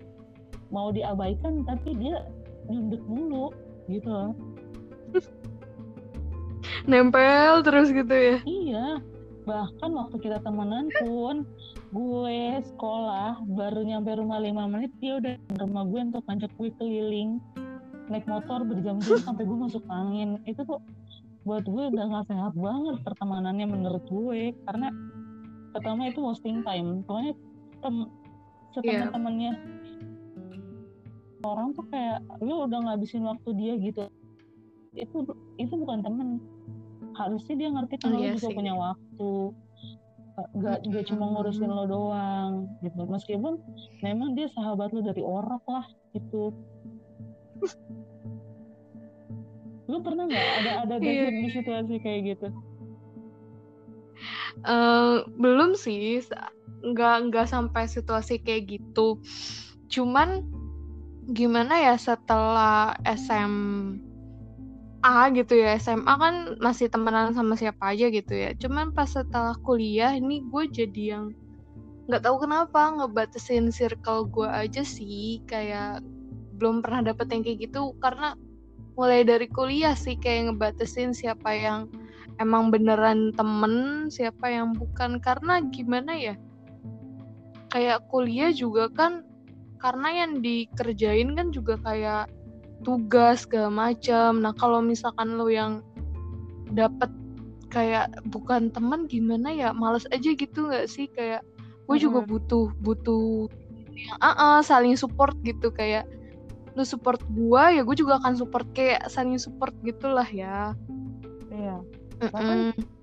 Mau 0.72 0.88
diabaikan 0.90 1.64
tapi 1.68 1.96
dia 2.00 2.24
nyunduk 2.68 3.02
mulu 3.04 3.52
gitu 3.92 4.08
loh. 4.08 4.32
Nempel 6.90 7.64
terus 7.64 7.92
gitu 7.92 8.12
ya? 8.12 8.36
Iya. 8.44 8.86
Bahkan 9.44 9.90
waktu 9.92 10.16
kita 10.24 10.40
temenan 10.40 10.88
pun 11.04 11.44
gue 11.92 12.40
sekolah 12.64 13.44
baru 13.44 13.84
nyampe 13.84 14.16
rumah 14.16 14.40
lima 14.40 14.64
menit 14.64 14.90
dia 14.98 15.20
udah 15.20 15.36
rumah 15.60 15.84
gue 15.84 16.00
untuk 16.00 16.24
ngajak 16.24 16.52
gue 16.56 16.70
keliling. 16.80 17.40
Naik 18.08 18.28
motor 18.28 18.64
berjam-jam 18.64 19.20
sampai 19.20 19.44
gue 19.44 19.56
masuk 19.56 19.84
angin. 19.88 20.40
Itu 20.48 20.64
tuh 20.64 20.80
buat 21.44 21.64
gue 21.68 21.84
udah 21.92 22.04
gak 22.08 22.26
sehat 22.32 22.52
banget 22.56 22.96
pertemanannya 23.04 23.66
menurut 23.68 24.04
gue. 24.08 24.56
Karena 24.64 24.88
pertama 25.76 26.08
itu 26.08 26.20
wasting 26.24 26.64
time. 26.64 27.04
Pokoknya 27.04 27.34
tem 27.84 28.08
seteman-temannya 28.74 29.52
yeah. 29.54 31.46
orang 31.46 31.76
tuh 31.76 31.86
kayak 31.92 32.24
lu 32.42 32.64
udah 32.64 32.80
ngabisin 32.88 33.22
waktu 33.28 33.48
dia 33.54 33.76
gitu. 33.78 34.08
Itu 34.96 35.28
itu 35.60 35.74
bukan 35.76 36.00
temen. 36.00 36.40
Harusnya 37.14 37.54
dia 37.54 37.68
ngerti 37.70 37.94
kan 38.02 38.16
oh, 38.16 38.18
iya 38.18 38.34
juga 38.34 38.48
sih. 38.50 38.56
punya 38.56 38.74
waktu. 38.74 39.32
Nggak 40.58 40.78
nggak 40.90 41.04
cuma 41.12 41.24
ngurusin 41.30 41.70
lo 41.70 41.84
doang 41.86 42.52
gitu. 42.82 43.04
Meskipun 43.06 43.60
memang 44.02 44.34
dia 44.34 44.50
sahabat 44.56 44.90
lo 44.90 45.04
dari 45.04 45.22
orang 45.22 45.62
lah 45.68 45.86
gitu 46.16 46.56
lu 49.94 50.02
pernah 50.02 50.26
nggak 50.26 50.48
ada 50.66 50.72
ada 50.82 50.94
yeah. 50.98 51.30
di 51.30 51.48
situasi 51.54 52.02
kayak 52.02 52.34
gitu? 52.34 52.48
Uh, 54.66 55.22
belum 55.38 55.78
sih 55.78 56.18
nggak 56.82 57.30
nggak 57.30 57.46
sampai 57.46 57.86
situasi 57.86 58.42
kayak 58.42 58.74
gitu. 58.74 59.22
Cuman 59.86 60.42
gimana 61.30 61.78
ya 61.78 61.94
setelah 61.94 62.98
SM 63.06 63.54
A 65.04 65.28
gitu 65.36 65.60
ya 65.60 65.76
SMA 65.76 66.16
kan 66.16 66.56
masih 66.64 66.88
temenan 66.88 67.36
sama 67.36 67.54
siapa 67.54 67.92
aja 67.94 68.08
gitu 68.10 68.34
ya. 68.34 68.56
Cuman 68.56 68.90
pas 68.90 69.06
setelah 69.06 69.54
kuliah 69.62 70.16
ini 70.16 70.42
gue 70.48 70.64
jadi 70.66 71.02
yang 71.16 71.36
nggak 72.08 72.24
tahu 72.24 72.44
kenapa 72.44 72.92
ngebatasin 72.98 73.70
circle 73.70 74.26
gue 74.32 74.48
aja 74.48 74.80
sih. 74.80 75.44
Kayak 75.44 76.00
belum 76.56 76.80
pernah 76.80 77.12
dapet 77.12 77.30
yang 77.30 77.44
kayak 77.44 77.68
gitu. 77.68 77.92
Karena 78.00 78.32
mulai 78.94 79.26
dari 79.26 79.50
kuliah 79.50 79.94
sih 79.98 80.14
kayak 80.14 80.54
ngebatasin 80.54 81.10
siapa 81.10 81.50
yang 81.54 81.90
emang 82.38 82.70
beneran 82.70 83.34
temen 83.34 84.06
siapa 84.10 84.50
yang 84.50 84.74
bukan. 84.74 85.18
Karena 85.18 85.62
gimana 85.70 86.14
ya 86.14 86.34
kayak 87.74 88.06
kuliah 88.10 88.54
juga 88.54 88.86
kan 88.94 89.26
karena 89.82 90.24
yang 90.24 90.40
dikerjain 90.40 91.34
kan 91.34 91.50
juga 91.50 91.74
kayak 91.82 92.30
tugas 92.86 93.44
segala 93.44 93.90
macam. 93.90 94.40
Nah 94.40 94.54
kalau 94.54 94.78
misalkan 94.78 95.34
lo 95.34 95.50
yang 95.50 95.82
dapat 96.72 97.10
kayak 97.74 98.14
bukan 98.30 98.70
teman 98.70 99.10
gimana 99.10 99.50
ya 99.50 99.74
males 99.74 100.06
aja 100.14 100.30
gitu 100.32 100.70
nggak 100.70 100.86
sih? 100.86 101.10
Kayak 101.10 101.42
gue 101.84 101.96
juga 101.98 102.22
butuh 102.24 102.70
butuh 102.80 103.50
yang 103.94 104.18
uh 104.22 104.30
-uh, 104.34 104.58
saling 104.62 104.94
support 104.94 105.34
gitu. 105.42 105.74
Kayak 105.74 106.06
lu 106.74 106.82
support 106.82 107.22
gue 107.30 107.64
ya 107.78 107.82
gue 107.86 107.96
juga 107.96 108.18
akan 108.18 108.34
support 108.34 108.66
kayak 108.74 109.06
saling 109.06 109.38
support 109.38 109.70
gitulah 109.86 110.26
ya. 110.26 110.74
Iya. 111.50 111.76
Bahkan 112.30 112.58
mm 112.74 113.02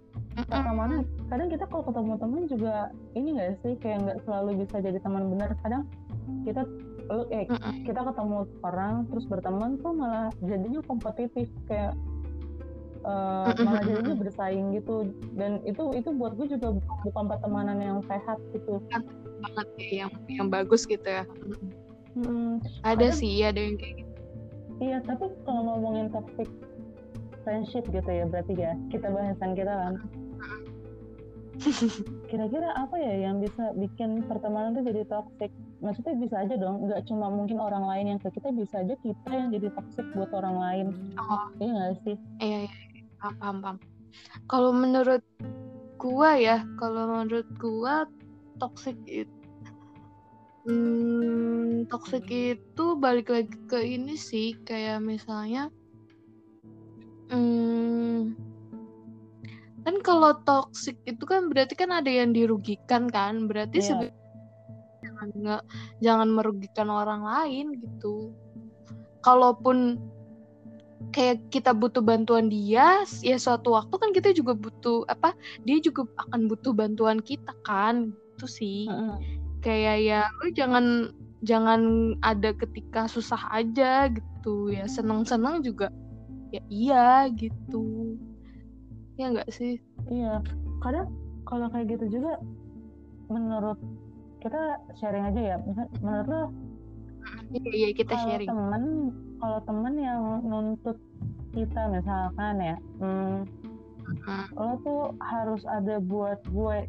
mana 0.72 1.04
kadang 1.28 1.52
kita 1.52 1.68
kalau 1.68 1.84
ketemu 1.84 2.14
teman 2.16 2.44
juga 2.48 2.76
ini 3.20 3.36
nggak 3.36 3.52
sih 3.62 3.76
kayak 3.84 4.00
nggak 4.08 4.20
selalu 4.24 4.64
bisa 4.64 4.80
jadi 4.80 4.98
teman 5.04 5.28
benar 5.28 5.52
kadang 5.60 5.84
kita 6.48 6.64
lu 7.12 7.28
eh 7.36 7.44
mm 7.44 7.60
-mm. 7.60 7.84
kita 7.84 8.00
ketemu 8.08 8.48
orang 8.64 9.04
terus 9.12 9.28
berteman 9.28 9.76
tuh 9.84 9.92
malah 9.92 10.32
jadinya 10.40 10.80
kompetitif. 10.88 11.52
Kayak 11.68 11.94
uh, 13.04 13.52
malah 13.60 13.84
jadinya 13.84 14.16
bersaing 14.16 14.72
gitu. 14.80 15.12
Dan 15.36 15.60
itu 15.68 15.92
itu 15.96 16.10
buat 16.16 16.40
gue 16.40 16.48
juga 16.48 16.80
bukan 16.80 17.26
pertemanan 17.28 17.78
yang 17.84 18.00
sehat 18.08 18.40
gitu. 18.56 18.80
Banget 19.44 19.68
ya 19.76 20.08
yang 20.08 20.12
yang 20.32 20.48
bagus 20.48 20.88
gitu 20.88 21.04
ya 21.04 21.28
hmm, 22.16 22.64
ada 22.84 23.08
sih 23.14 23.44
ada 23.44 23.60
yang 23.60 23.78
kayak 23.80 24.04
gitu. 24.04 24.12
Iya 24.82 24.98
tapi 25.06 25.30
kalau 25.46 25.62
ngomongin 25.62 26.10
toxic 26.10 26.50
friendship 27.46 27.86
gitu 27.94 28.10
ya 28.10 28.26
berarti 28.26 28.54
ya 28.58 28.74
kita 28.90 29.08
bahasan 29.10 29.54
kita 29.54 29.74
kan. 29.74 29.94
Kira-kira 32.30 32.74
apa 32.74 32.98
ya 32.98 33.30
yang 33.30 33.38
bisa 33.38 33.70
bikin 33.78 34.26
pertemanan 34.26 34.74
tuh 34.74 34.82
jadi 34.82 35.06
toxic? 35.06 35.54
Maksudnya 35.82 36.18
bisa 36.18 36.36
aja 36.42 36.56
dong 36.58 36.90
nggak 36.90 37.06
cuma 37.06 37.30
mungkin 37.30 37.62
orang 37.62 37.86
lain 37.86 38.06
yang 38.18 38.20
ke 38.22 38.34
kita 38.34 38.50
bisa 38.54 38.82
aja 38.82 38.98
kita 39.02 39.30
yang 39.30 39.54
jadi 39.54 39.70
toxic 39.78 40.06
buat 40.18 40.34
orang 40.34 40.58
lain. 40.58 40.88
Oh. 41.22 41.46
Iya 41.62 41.72
nggak 41.78 41.94
sih? 42.06 42.16
Iya 42.42 42.58
iya 42.66 42.74
paham 43.22 43.62
paham. 43.62 43.78
Kalau 44.50 44.72
menurut 44.74 45.22
gua 46.02 46.34
ya 46.34 46.66
kalau 46.82 47.22
menurut 47.22 47.46
gua 47.62 48.10
toxic 48.58 48.98
itu 49.06 49.41
hmm, 50.68 51.88
toxic 51.90 52.26
itu 52.30 52.86
balik 52.98 53.32
lagi 53.32 53.56
ke 53.70 53.80
ini 53.82 54.16
sih 54.18 54.58
kayak 54.66 55.02
misalnya 55.02 55.70
hmm, 57.34 58.38
kan 59.82 59.96
kalau 60.06 60.38
toxic 60.46 60.98
itu 61.10 61.24
kan 61.26 61.50
berarti 61.50 61.74
kan 61.74 61.90
ada 61.90 62.10
yang 62.10 62.34
dirugikan 62.34 63.10
kan 63.10 63.50
berarti 63.50 63.82
yeah. 63.82 63.88
sebenarnya 63.88 64.22
jangan 65.02 65.28
nggak 65.38 65.64
jangan 66.02 66.30
merugikan 66.30 66.90
orang 66.90 67.22
lain 67.26 67.78
gitu 67.82 68.34
kalaupun 69.26 69.98
kayak 71.10 71.42
kita 71.50 71.74
butuh 71.74 72.06
bantuan 72.06 72.48
dia 72.48 73.02
ya 73.26 73.38
suatu 73.42 73.74
waktu 73.74 73.96
kan 73.98 74.10
kita 74.14 74.30
juga 74.38 74.54
butuh 74.54 75.04
apa 75.10 75.34
dia 75.66 75.82
juga 75.82 76.06
akan 76.30 76.46
butuh 76.46 76.72
bantuan 76.78 77.18
kita 77.18 77.52
kan 77.66 78.14
itu 78.38 78.46
sih 78.46 78.82
uh 78.86 79.18
-uh. 79.18 79.41
Kayak 79.62 79.98
ya 80.02 80.22
lu 80.42 80.50
jangan 80.54 80.86
jangan 81.42 82.14
ada 82.22 82.54
ketika 82.54 83.06
susah 83.10 83.40
aja 83.54 84.10
gitu. 84.10 84.74
Ya 84.74 84.86
seneng-seneng 84.90 85.62
juga 85.66 85.94
ya 86.52 86.62
iya 86.68 87.30
gitu. 87.34 88.18
Ya 89.16 89.32
enggak 89.32 89.50
sih? 89.54 89.80
Iya 90.10 90.42
kadang 90.82 91.14
kalau 91.46 91.70
kayak 91.70 91.98
gitu 91.98 92.20
juga 92.22 92.42
menurut 93.30 93.78
kita 94.42 94.82
sharing 94.98 95.30
aja 95.30 95.42
ya. 95.42 95.58
Menurut 96.02 96.28
lo 96.28 96.42
iya, 97.54 97.72
iya 97.86 97.90
kita 97.94 98.14
kalau 98.18 98.26
sharing. 98.28 98.50
temen 98.50 98.84
kalau 99.38 99.60
temen 99.66 99.94
yang 99.98 100.22
nuntut 100.46 100.98
kita 101.52 101.82
misalkan 101.92 102.56
ya 102.64 102.76
hmm, 103.04 103.44
hmm. 104.24 104.46
lo 104.56 104.74
tuh 104.82 105.04
harus 105.20 105.62
ada 105.68 106.00
buat 106.00 106.40
gue 106.48 106.88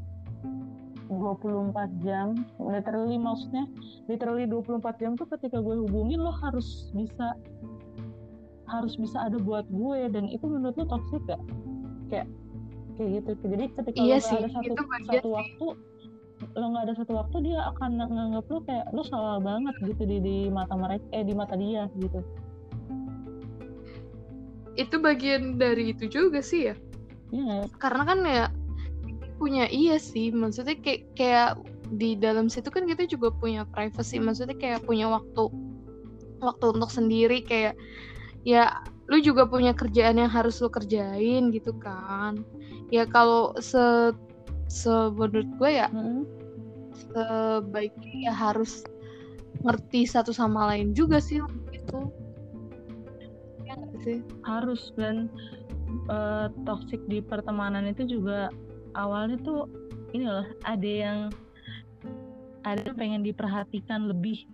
24 1.11 1.75
jam 2.05 2.35
literally 2.61 3.19
maksudnya 3.19 3.67
literally 4.07 4.47
24 4.47 4.83
jam 5.03 5.13
tuh 5.19 5.27
ketika 5.39 5.59
gue 5.59 5.77
hubungin 5.83 6.21
lo 6.23 6.31
harus 6.31 6.91
bisa 6.95 7.35
harus 8.71 8.95
bisa 8.97 9.29
ada 9.29 9.37
buat 9.37 9.67
gue 9.69 10.09
dan 10.13 10.31
itu 10.31 10.45
menurut 10.49 10.75
lo 10.79 10.87
toxic 10.89 11.23
gak? 11.29 11.43
kayak 12.09 12.29
kayak 12.97 13.11
gitu 13.21 13.31
jadi 13.49 13.65
ketika 13.73 13.99
iya 14.01 14.17
lo 14.21 14.25
sih, 14.25 14.37
ada 14.39 14.49
satu 14.53 14.73
satu 15.09 15.29
waktu 15.33 15.67
lo 16.59 16.65
nggak 16.75 16.85
ada 16.91 16.95
satu 16.99 17.13
waktu 17.15 17.37
dia 17.47 17.61
akan 17.71 17.91
nganggap 18.03 18.45
lo 18.51 18.59
kayak 18.67 18.87
lo 18.91 19.03
salah 19.07 19.39
banget 19.39 19.75
gitu 19.87 20.03
di 20.09 20.17
di 20.19 20.37
mata 20.51 20.75
mereka 20.75 21.07
eh 21.15 21.23
di 21.23 21.35
mata 21.37 21.55
dia 21.55 21.87
gitu 21.99 22.21
itu 24.73 24.97
bagian 24.97 25.61
dari 25.61 25.93
itu 25.93 26.09
juga 26.09 26.41
sih 26.41 26.73
ya 26.73 26.77
Iya. 27.33 27.65
karena 27.81 28.03
kan 28.05 28.19
ya 28.29 28.45
punya 29.43 29.67
iya 29.67 29.99
sih 29.99 30.31
maksudnya 30.31 30.79
kayak 30.79 31.03
kayak 31.19 31.51
di 31.99 32.15
dalam 32.15 32.47
situ 32.47 32.71
kan 32.71 32.87
kita 32.87 33.11
juga 33.11 33.35
punya 33.35 33.67
privacy 33.67 34.23
maksudnya 34.23 34.55
kayak 34.55 34.87
punya 34.87 35.11
waktu 35.11 35.51
waktu 36.39 36.67
untuk 36.79 36.91
sendiri 36.95 37.43
kayak 37.43 37.75
ya 38.47 38.87
lu 39.11 39.19
juga 39.19 39.45
punya 39.45 39.75
kerjaan 39.75 40.19
yang 40.19 40.31
harus 40.31 40.63
lu 40.63 40.71
kerjain 40.71 41.51
gitu 41.51 41.75
kan. 41.77 42.41
Ya 42.89 43.05
kalau 43.05 43.53
se 43.59 44.15
se 44.71 44.95
menurut 45.13 45.49
gue 45.61 45.71
ya 45.71 45.89
hmm. 45.93 46.25
sebaiknya 47.13 48.31
ya 48.31 48.33
harus 48.33 48.87
ngerti 49.63 50.09
satu 50.09 50.33
sama 50.33 50.73
lain 50.73 50.97
juga 50.97 51.21
sih 51.21 51.43
itu. 51.75 52.01
Ya 53.69 53.77
sih. 54.01 54.25
Harus 54.49 54.97
dan 54.97 55.29
uh, 56.09 56.49
toxic 56.65 57.05
di 57.05 57.21
pertemanan 57.21 57.85
itu 57.91 58.07
juga 58.07 58.49
awalnya 58.95 59.37
tuh 59.41 59.69
ini 60.13 60.29
loh 60.29 60.47
ada 60.65 60.89
yang 60.89 61.19
ada 62.63 62.81
yang 62.83 62.97
pengen 62.97 63.23
diperhatikan 63.27 64.07
lebih 64.11 64.47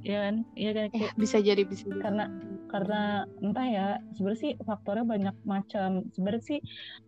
ya 0.00 0.28
kan 0.28 0.36
ya 0.56 0.72
kan 0.72 0.88
eh, 0.96 1.12
bisa 1.20 1.42
jadi 1.44 1.60
bisa 1.68 1.84
jadi. 1.84 2.00
karena 2.00 2.24
karena 2.72 3.28
entah 3.44 3.66
ya 3.66 3.86
sebenarnya 4.16 4.40
sih 4.40 4.52
faktornya 4.64 5.04
banyak 5.04 5.36
macam 5.44 6.08
sebenarnya 6.16 6.44
sih 6.56 6.60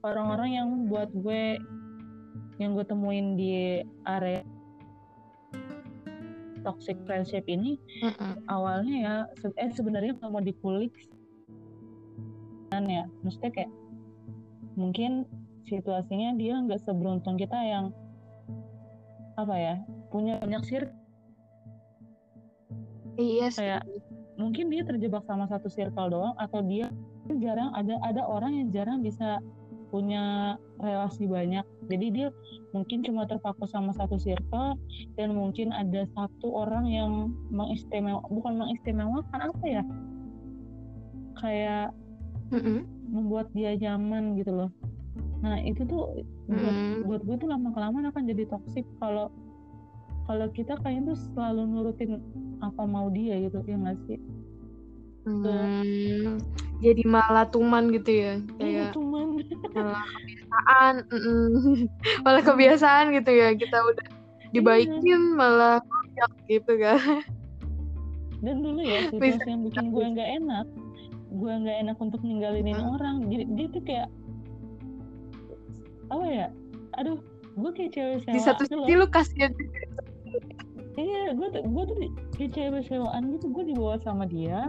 orang-orang 0.04 0.50
yang 0.60 0.68
buat 0.92 1.08
gue 1.14 1.56
yang 2.60 2.76
gue 2.76 2.84
temuin 2.84 3.38
di 3.40 3.80
area 4.04 4.44
toxic 6.62 7.00
friendship 7.08 7.48
ini 7.48 7.80
mm 8.04 8.12
-mm. 8.12 8.32
awalnya 8.52 8.96
ya 9.00 9.14
eh 9.56 9.70
sebenarnya 9.72 10.18
kalau 10.20 10.38
mau 10.38 10.44
dikulik 10.44 10.92
kan 12.68 12.84
ya 12.88 13.08
maksudnya 13.24 13.52
kayak 13.52 13.72
mungkin 14.76 15.24
situasinya 15.72 16.36
dia 16.36 16.60
nggak 16.60 16.84
seberuntung 16.84 17.40
kita 17.40 17.56
yang 17.56 17.96
apa 19.40 19.56
ya 19.56 19.74
punya 20.12 20.36
banyak 20.44 20.62
sir 20.68 20.84
iya 23.16 23.48
kayak 23.48 23.82
mungkin 24.36 24.68
dia 24.68 24.84
terjebak 24.84 25.24
sama 25.24 25.48
satu 25.48 25.72
circle 25.72 26.12
doang 26.12 26.36
atau 26.36 26.60
dia 26.60 26.92
jarang 27.40 27.72
ada 27.72 27.96
ada 28.04 28.20
orang 28.28 28.52
yang 28.60 28.68
jarang 28.72 29.00
bisa 29.00 29.40
punya 29.92 30.56
relasi 30.80 31.28
banyak. 31.28 31.68
Jadi 31.92 32.06
dia 32.08 32.28
mungkin 32.72 33.04
cuma 33.04 33.28
terpaku 33.28 33.68
sama 33.68 33.92
satu 33.92 34.16
circle 34.16 34.80
dan 35.20 35.36
mungkin 35.36 35.68
ada 35.68 36.08
satu 36.16 36.48
orang 36.48 36.88
yang 36.88 37.36
mengistimewa 37.52 38.24
bukan 38.32 38.56
mengistimewakan 38.56 39.52
apa 39.52 39.64
ya? 39.68 39.84
Kayak 41.36 41.92
mm 42.48 42.60
-hmm. 42.64 42.78
membuat 43.12 43.52
dia 43.52 43.76
nyaman 43.76 44.32
gitu 44.40 44.64
loh 44.64 44.72
nah 45.42 45.58
itu 45.58 45.82
tuh 45.84 46.22
buat 46.46 46.74
mm. 46.74 47.02
buat 47.04 47.20
gue 47.26 47.36
tuh 47.42 47.48
lama 47.50 47.74
kelamaan 47.74 48.08
akan 48.14 48.22
jadi 48.30 48.46
toksik 48.46 48.86
kalau 49.02 49.28
kalau 50.30 50.46
kita 50.54 50.78
kayaknya 50.80 51.12
tuh 51.12 51.18
selalu 51.34 51.62
nurutin 51.66 52.22
apa 52.62 52.82
mau 52.86 53.10
dia 53.10 53.42
gitu 53.42 53.58
ya 53.66 53.74
nggak 53.74 53.98
sih 54.06 54.22
Hmm, 55.22 56.42
jadi 56.82 57.06
malah 57.06 57.46
tuman 57.46 57.94
gitu 57.94 58.10
ya 58.10 58.42
iya, 58.58 58.90
kayak 58.90 58.98
tuman 58.98 59.38
malah 59.78 60.02
kebiasaan 60.02 60.94
malah 62.26 62.42
kebiasaan 62.42 63.04
gitu 63.14 63.30
ya 63.30 63.54
kita 63.54 63.78
udah 63.86 64.06
dibaikin 64.50 65.06
iya. 65.06 65.38
malah 65.38 65.78
kocak 65.78 66.32
gitu 66.50 66.72
kan 66.82 67.22
dan 68.42 68.56
dulu 68.66 68.82
ya 68.82 68.98
situasi 69.14 69.46
yang 69.46 69.62
bikin 69.62 69.94
gue 69.94 70.06
nggak 70.10 70.30
enak 70.42 70.66
gue 71.32 71.52
nggak 71.54 71.76
enak 71.86 71.96
untuk 72.02 72.20
ninggalinin 72.26 72.82
hmm. 72.82 72.94
orang 72.98 73.16
jadi 73.30 73.44
dia 73.54 73.66
tuh 73.70 73.82
kayak 73.86 74.08
apa 76.12 76.26
ya? 76.28 76.46
Aduh 77.00 77.18
gue 77.52 77.70
kayak 77.76 77.92
cewek 77.92 78.16
sewa 78.24 78.32
di 78.32 78.40
satu 78.40 78.62
sisi 78.64 78.92
lu 78.96 79.04
kasihan 79.12 79.52
iya 80.96 81.36
gue 81.36 81.48
tuh 81.52 81.60
gue 81.68 81.82
tuh 81.84 81.96
kayak 82.36 82.52
cewek 82.52 82.82
sewaan 82.84 83.32
gitu. 83.36 83.46
Gue 83.48 83.64
dibawa 83.64 83.96
sama 84.04 84.28
dia 84.28 84.68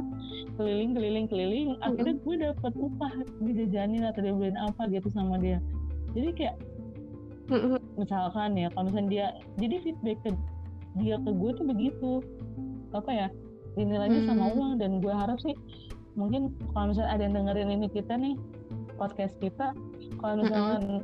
keliling 0.55 0.95
keliling 0.95 1.27
keliling. 1.27 1.69
Akhirnya 1.83 2.15
gue 2.23 2.35
dapet 2.39 2.73
upah 2.79 3.11
dijajanin 3.43 4.07
atau 4.07 4.23
dia 4.23 4.33
beliin 4.33 4.59
apa 4.59 4.87
gitu 4.87 5.11
sama 5.11 5.35
dia. 5.39 5.59
Jadi 6.15 6.29
kayak 6.35 6.55
misalkan 7.99 8.55
ya 8.55 8.71
kalau 8.71 8.87
misalnya 8.87 9.09
dia 9.11 9.27
jadi 9.59 9.75
feedback 9.83 10.17
ke 10.23 10.31
dia 11.03 11.19
ke 11.19 11.29
gue 11.31 11.51
tuh 11.59 11.65
begitu. 11.67 12.11
Apa 12.95 13.11
ya? 13.11 13.27
Dinilainya 13.73 14.29
sama 14.29 14.53
mm. 14.53 14.55
uang 14.55 14.73
dan 14.77 15.01
gue 15.01 15.09
harap 15.09 15.41
sih 15.41 15.57
mungkin 16.13 16.53
kalau 16.77 16.93
misalnya 16.93 17.11
ada 17.17 17.21
yang 17.25 17.33
dengerin 17.41 17.69
ini 17.73 17.87
kita 17.89 18.13
nih 18.13 18.37
podcast 19.01 19.33
kita 19.41 19.73
kalau 20.21 20.45
misalnya 20.45 21.01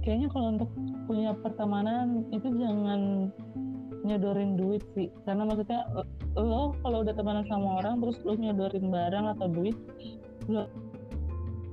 kayaknya 0.00 0.28
kalau 0.32 0.56
untuk 0.56 0.70
punya 1.04 1.32
pertemanan 1.38 2.24
itu 2.32 2.48
jangan 2.56 3.30
nyodorin 4.04 4.56
duit 4.56 4.82
sih. 4.96 5.12
Karena 5.28 5.44
maksudnya 5.44 5.84
lo 6.36 6.72
kalau 6.80 7.04
udah 7.04 7.14
temenan 7.14 7.44
sama 7.48 7.84
orang 7.84 8.00
terus 8.00 8.18
lo 8.24 8.34
nyodorin 8.36 8.88
barang 8.88 9.26
atau 9.36 9.46
duit 9.48 9.76
lo 10.48 10.66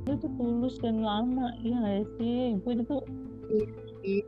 itu 0.07 0.27
tulus 0.39 0.75
dan 0.79 1.03
lama. 1.03 1.55
Iya 1.63 1.75
gak 1.83 2.05
sih? 2.19 2.39
Gue 2.63 2.73
itu 2.79 2.97
iya, 3.51 3.67
iya 4.03 4.25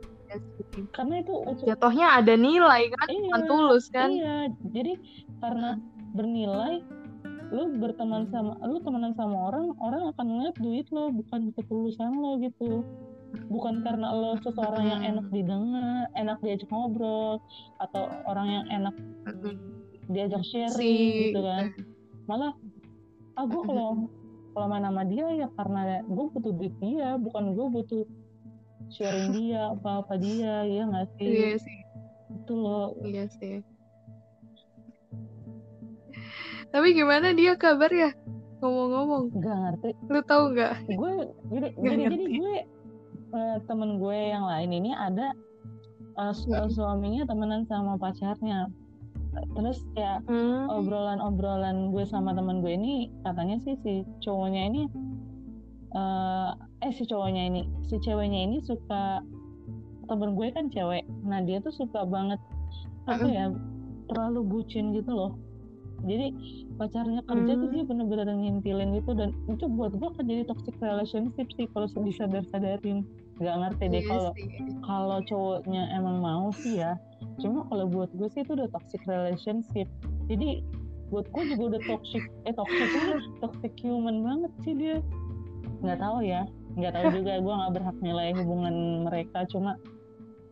karena 0.94 1.26
itu 1.26 1.34
jatuhnya 1.66 2.22
ada 2.22 2.38
nilai 2.38 2.86
kan 2.94 3.06
iya, 3.10 3.18
bukan 3.18 3.42
tulus 3.50 3.84
kan? 3.90 4.08
iya. 4.14 4.46
Jadi 4.70 4.94
karena 5.42 5.74
bernilai 6.14 6.86
lo 7.50 7.66
berteman 7.82 8.30
sama 8.30 8.54
lo 8.62 8.78
temenan 8.78 9.10
sama 9.18 9.50
orang 9.50 9.74
orang 9.82 10.14
akan 10.14 10.26
ngeliat 10.30 10.56
duit 10.62 10.86
lo 10.94 11.10
bukan 11.10 11.50
ketulusan 11.58 12.14
lo 12.14 12.38
gitu 12.38 12.86
bukan 13.50 13.82
karena 13.82 14.14
lo 14.14 14.38
seseorang 14.42 14.84
yang 14.86 15.02
enak 15.02 15.26
didengar, 15.30 16.06
enak 16.14 16.38
diajak 16.42 16.70
ngobrol, 16.70 17.42
atau 17.82 18.10
orang 18.26 18.46
yang 18.46 18.66
enak 18.70 18.94
diajak 20.10 20.42
sharing 20.46 20.74
si. 20.74 21.30
gitu 21.30 21.40
kan. 21.42 21.74
Malah, 22.26 22.52
ah 23.38 23.44
gue 23.46 23.62
kalau 23.62 24.10
kalau 24.50 24.66
main 24.66 24.82
sama 24.82 25.02
dia 25.06 25.26
ya 25.34 25.48
karena 25.54 26.02
gue 26.06 26.24
butuh 26.34 26.52
duit 26.54 26.74
dia, 26.82 27.18
bukan 27.18 27.54
gue 27.54 27.66
butuh 27.70 28.04
sharing 28.90 29.30
dia 29.38 29.70
apa 29.74 30.02
apa 30.06 30.14
dia, 30.18 30.66
ya 30.66 30.82
nggak 30.86 31.06
sih? 31.18 31.26
Iya 31.30 31.52
sih. 31.58 31.78
Itu 32.30 32.54
loh. 32.54 32.94
Iya 33.02 33.26
sih. 33.30 33.62
Tapi 36.70 36.94
gimana 36.94 37.34
dia 37.34 37.58
kabar 37.58 37.90
ya? 37.90 38.14
Ngomong-ngomong. 38.62 39.34
Gak 39.42 39.56
ngerti. 39.58 39.90
Lu 40.06 40.20
tahu 40.22 40.54
nggak? 40.54 40.72
Gue 40.94 41.12
jadi, 41.50 41.68
jadi, 41.74 42.02
jadi 42.06 42.26
gue 42.38 42.54
uh, 43.32 43.58
temen 43.66 43.98
gue 43.98 44.18
yang 44.30 44.44
lain 44.46 44.70
ini 44.70 44.90
ada 44.94 45.34
uh, 46.18 46.34
su 46.34 46.50
suaminya 46.50 47.26
temenan 47.26 47.66
sama 47.66 47.96
pacarnya 47.96 48.70
terus 49.54 49.86
kayak 49.94 50.26
hmm. 50.26 50.66
obrolan-obrolan 50.66 51.94
gue 51.94 52.02
sama 52.02 52.34
temen 52.34 52.62
gue 52.62 52.74
ini 52.74 53.10
katanya 53.22 53.62
sih 53.62 53.78
si 53.86 54.02
cowoknya 54.26 54.66
ini 54.66 54.82
uh, 55.94 56.58
eh 56.82 56.90
si 56.90 57.06
cowoknya 57.06 57.46
ini 57.46 57.62
si 57.86 58.02
ceweknya 58.02 58.40
ini 58.50 58.58
suka 58.58 59.22
temen 60.10 60.34
gue 60.34 60.50
kan 60.50 60.66
cewek 60.74 61.06
nah 61.22 61.38
dia 61.38 61.62
tuh 61.62 61.70
suka 61.70 62.02
banget 62.02 62.42
apa 63.06 63.22
hmm. 63.22 63.34
ya 63.34 63.46
terlalu 64.10 64.42
bucin 64.42 64.90
gitu 64.90 65.14
loh 65.14 65.32
jadi 66.02 66.32
pacarnya 66.80 67.22
kerja 67.28 67.52
hmm. 67.54 67.60
tuh 67.60 67.68
dia 67.70 67.84
bener-bener 67.84 68.26
ngintilin 68.32 68.98
gitu 68.98 69.12
dan 69.14 69.30
itu 69.46 69.68
buat 69.70 69.94
gue 69.94 70.08
akan 70.10 70.24
jadi 70.26 70.42
toxic 70.48 70.74
relationship 70.82 71.46
sih 71.54 71.70
kalau 71.70 71.86
disadar-sadarin 71.86 73.06
nggak 73.40 73.56
ngerti 73.56 73.84
deh 73.88 74.02
iya 74.04 74.10
kalau 74.12 74.32
kalau 74.84 75.18
cowoknya 75.24 75.82
emang 75.96 76.20
mau 76.20 76.52
sih 76.52 76.84
ya. 76.84 77.00
Cuma 77.40 77.64
kalau 77.72 77.88
buat 77.88 78.12
gue 78.12 78.28
sih 78.36 78.44
itu 78.44 78.52
udah 78.52 78.68
toxic 78.68 79.00
relationship. 79.08 79.88
Jadi 80.28 80.60
buat 81.08 81.26
gue 81.32 81.42
juga 81.56 81.74
udah 81.74 81.82
toxic 81.88 82.22
eh 82.46 82.54
toxic 82.54 82.88
toxic 83.40 83.72
human 83.80 84.20
banget 84.20 84.52
sih 84.60 84.76
dia. 84.76 84.96
Nggak 85.80 85.98
tahu 86.04 86.20
ya 86.20 86.44
nggak 86.76 86.92
tahu 86.92 87.06
juga. 87.16 87.32
Gue 87.40 87.54
nggak 87.56 87.72
berhak 87.80 87.96
nilai 88.04 88.28
hubungan 88.36 89.08
mereka. 89.08 89.48
Cuma 89.48 89.80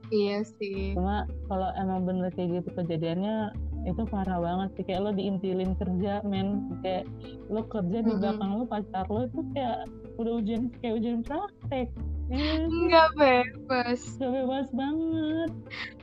iya 0.08 0.40
sih. 0.40 0.96
cuma 0.96 1.28
kalau 1.52 1.68
emang 1.76 2.08
bener 2.08 2.32
kayak 2.32 2.64
gitu 2.64 2.72
kejadiannya 2.72 3.52
itu 3.84 4.02
parah 4.08 4.40
banget 4.40 4.80
sih. 4.80 4.84
Kayak 4.88 5.00
lo 5.04 5.10
diintilin 5.12 5.76
kerja 5.76 6.24
men. 6.24 6.72
Kayak 6.80 7.04
lo 7.52 7.68
kerja 7.68 8.00
di 8.00 8.12
belakang 8.16 8.48
mm 8.48 8.64
-hmm. 8.64 8.64
lo 8.64 8.72
pacar 8.72 9.04
lo 9.12 9.28
itu 9.28 9.44
kayak 9.52 9.84
udah 10.16 10.32
ujian 10.40 10.72
kayak 10.80 11.04
ujian 11.04 11.20
praktek 11.20 11.92
Enggak 12.28 13.08
bebas. 13.16 14.00
Enggak 14.20 14.32
bebas 14.32 14.68
banget. 14.76 15.50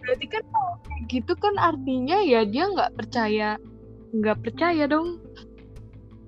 Berarti 0.02 0.26
kan 0.30 0.44
kayak 0.86 1.04
gitu 1.10 1.34
kan 1.38 1.56
artinya 1.62 2.18
ya 2.22 2.42
dia 2.46 2.66
nggak 2.70 2.94
percaya, 2.98 3.50
nggak 4.14 4.38
percaya 4.42 4.84
dong. 4.90 5.22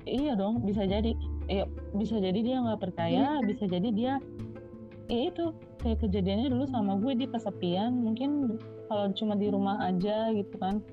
Iya 0.08 0.38
dong, 0.38 0.64
bisa 0.64 0.86
jadi. 0.86 1.14
Ya, 1.48 1.64
bisa 1.96 2.20
jadi 2.20 2.40
dia 2.44 2.60
nggak 2.60 2.84
percaya, 2.84 3.40
hmm. 3.40 3.48
bisa 3.48 3.64
jadi 3.72 3.90
dia 3.96 4.14
ya 5.08 5.32
itu 5.32 5.56
kayak 5.80 6.04
kejadiannya 6.04 6.52
dulu 6.52 6.66
sama 6.68 7.00
gue 7.00 7.16
di 7.16 7.26
kesepian 7.32 7.96
mungkin 7.96 8.60
kalau 8.92 9.12
cuma 9.16 9.40
di 9.40 9.48
rumah 9.48 9.80
aja 9.88 10.32
gitu 10.36 10.56
kan 10.60 10.84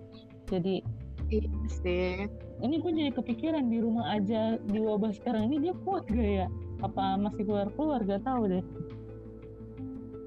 jadi 0.46 0.86
iya 1.34 1.50
sih 1.82 2.30
ini 2.62 2.78
gue 2.78 2.92
jadi 2.94 3.10
kepikiran 3.10 3.66
di 3.66 3.82
rumah 3.82 4.14
aja 4.14 4.54
di 4.70 4.78
wabah 4.78 5.10
sekarang 5.10 5.50
ini 5.50 5.68
dia 5.68 5.74
kuat 5.82 6.06
gak 6.06 6.46
ya 6.46 6.48
apa 6.80 7.18
masih 7.20 7.42
keluar 7.46 7.68
keluar 7.74 8.00
gak 8.02 8.24
tahu 8.26 8.50
deh. 8.50 8.64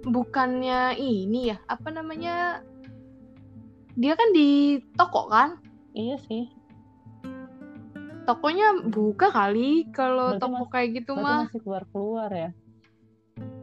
Bukannya 0.07 0.95
ini 0.95 1.51
ya 1.51 1.57
apa 1.67 1.91
namanya 1.91 2.63
dia 3.97 4.13
kan 4.13 4.29
di 4.31 4.79
toko 4.95 5.27
kan? 5.27 5.59
Iya 5.97 6.21
sih. 6.29 6.47
Tokonya 8.27 8.87
buka 8.91 9.31
kali 9.31 9.87
kalau 9.95 10.35
toko 10.37 10.67
mas, 10.67 10.71
kayak 10.71 10.89
gitu 11.03 11.15
mah. 11.15 11.47
masih 11.47 11.63
keluar 11.63 11.83
keluar 11.89 12.29
ya? 12.29 12.49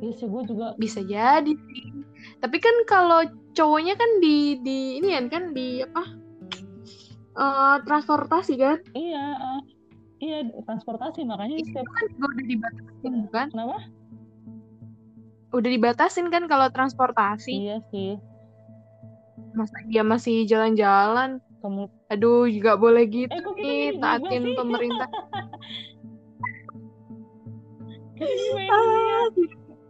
Iya 0.00 0.12
sih 0.16 0.26
gue 0.28 0.42
juga 0.48 0.76
bisa 0.76 1.00
jadi. 1.00 1.52
Sih 1.52 1.94
tapi 2.40 2.56
kan 2.60 2.76
kalau 2.84 3.24
cowoknya 3.56 3.96
kan 3.96 4.10
di 4.20 4.60
di 4.60 5.00
ini 5.00 5.16
kan 5.28 5.56
di 5.56 5.80
apa? 5.80 6.04
Uh, 7.34 7.76
transportasi 7.82 8.54
kan? 8.60 8.78
Iya 8.94 9.24
uh, 9.34 9.60
iya 10.22 10.38
transportasi 10.66 11.26
makanya 11.26 11.56
itu 11.58 11.70
setiap 11.74 11.88
kan 11.90 12.04
juga 12.12 12.26
udah 12.30 12.46
dibatasin 12.46 13.14
kan? 13.30 13.46
kenapa? 13.50 13.78
Udah 15.54 15.70
dibatasin 15.70 16.26
kan 16.34 16.44
kalau 16.50 16.66
transportasi? 16.70 17.54
Iya 17.54 17.76
sih. 17.94 18.18
Masa 19.54 19.78
dia 19.86 20.02
masih 20.02 20.46
jalan-jalan? 20.50 21.38
Kamu 21.62 21.88
aduh 22.10 22.44
juga 22.50 22.76
boleh 22.76 23.06
gitu 23.08 23.32
eh, 23.32 23.40
kok 23.40 23.54
kita 23.56 23.64
nih 23.64 23.96
taatin 24.02 24.44
pemerintah. 24.58 25.08
Sih 28.14 28.70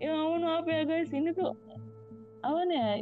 ya? 0.01 0.11
ampun 0.11 0.41
maaf 0.45 0.67
ya 0.69 0.83
guys. 0.85 1.11
Ini 1.13 1.31
tuh 1.37 1.53
apa 2.45 2.61
ya? 2.69 3.01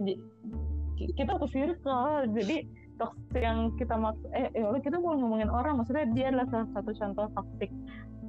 Ki- 0.99 1.15
kita 1.15 1.39
ke 1.39 1.47
circle. 1.51 2.31
Jadi 2.37 2.57
toxic 3.03 3.43
yang 3.43 3.75
kita 3.75 3.95
maksud 3.99 4.31
eh 4.31 4.47
ya 4.55 4.71
Allah, 4.71 4.79
kita 4.79 4.97
mau 5.03 5.19
ngomongin 5.19 5.51
orang 5.51 5.83
maksudnya 5.83 6.07
dia 6.15 6.31
adalah 6.31 6.47
salah 6.55 6.69
satu 6.79 6.91
contoh 6.95 7.27
toxic 7.35 7.71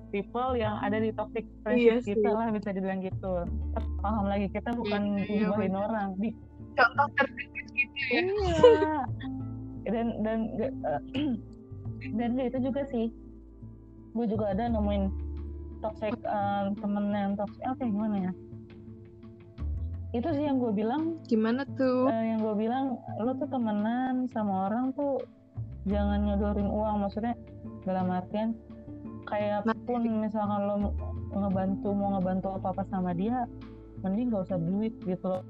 people 0.10 0.58
yang 0.58 0.82
ada 0.82 0.98
di 0.98 1.14
toxic 1.14 1.46
Iya 1.46 1.62
friendship 1.62 2.18
kita 2.18 2.30
sih. 2.30 2.34
lah 2.34 2.48
bisa 2.50 2.70
dibilang 2.74 3.02
gitu. 3.06 3.34
Paham 4.02 4.26
lagi 4.30 4.50
kita 4.50 4.74
bukan 4.74 5.22
Iya, 5.22 5.54
gibahin 5.54 5.76
orang. 5.78 6.08
Di 6.18 6.30
contoh 6.74 7.08
terdekat 7.18 7.66
gitu 7.78 7.98
ya. 8.10 8.22
Iya. 8.26 8.98
Dan 9.90 10.08
dan 10.26 10.40
eh, 10.58 10.74
dan 12.18 12.30
itu 12.42 12.58
juga 12.62 12.82
sih. 12.90 13.14
Gue 14.14 14.26
juga 14.30 14.54
ada 14.54 14.70
nemuin 14.70 15.10
toxic 15.82 16.14
eh, 16.14 16.64
temen 16.78 17.06
yang 17.14 17.34
toxic 17.38 17.62
apa 17.66 17.82
ya, 17.82 17.90
gimana 17.90 18.18
ya 18.30 18.34
itu 20.14 20.30
sih 20.30 20.46
yang 20.46 20.62
gue 20.62 20.70
bilang. 20.70 21.18
Gimana 21.26 21.66
tuh? 21.74 22.06
Eh, 22.08 22.38
yang 22.38 22.40
gue 22.46 22.56
bilang 22.56 23.02
lo 23.18 23.34
tuh 23.34 23.50
temenan 23.50 24.30
sama 24.30 24.70
orang 24.70 24.94
tuh 24.94 25.18
jangan 25.90 26.24
nyodorin 26.24 26.70
uang 26.70 27.04
maksudnya 27.04 27.36
dalam 27.84 28.08
artian 28.14 28.56
kayak 29.28 29.68
Nah, 29.68 29.76
pun 29.84 30.04
misalkan 30.06 30.62
lo 30.64 30.76
ngebantu 31.34 31.90
mau 31.92 32.16
ngebantu 32.16 32.48
apa 32.62 32.68
apa 32.78 32.84
sama 32.88 33.12
dia 33.12 33.50
mending 34.06 34.32
gak 34.32 34.46
usah 34.52 34.60
duit 34.60 34.94
gitu 35.04 35.28
loh. 35.28 35.44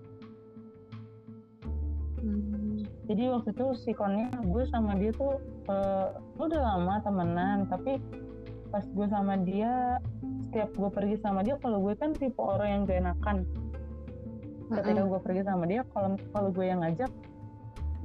Hmm. 2.23 2.79
jadi 3.03 3.35
waktu 3.35 3.51
itu 3.51 3.65
sikonnya 3.83 4.31
gue 4.47 4.63
sama 4.71 4.95
dia 4.95 5.11
tuh 5.11 5.43
eh, 5.67 6.07
udah 6.39 6.61
lama 6.63 7.03
temenan 7.03 7.67
tapi 7.67 7.99
pas 8.71 8.87
gue 8.87 9.07
sama 9.11 9.35
dia 9.43 9.99
setiap 10.47 10.71
gue 10.71 10.87
pergi 10.87 11.19
sama 11.19 11.43
dia 11.43 11.59
kalau 11.59 11.83
gue 11.83 11.99
kan 11.99 12.15
tipe 12.15 12.39
orang 12.39 12.69
yang 12.71 12.81
gak 12.87 13.03
enakan 13.03 13.43
ketika 14.75 15.01
gue 15.03 15.19
pergi 15.21 15.41
sama 15.43 15.63
dia 15.65 15.81
kalau 15.89 16.09
kalau 16.29 16.49
gue 16.49 16.65
yang 16.65 16.81
ngajak 16.81 17.11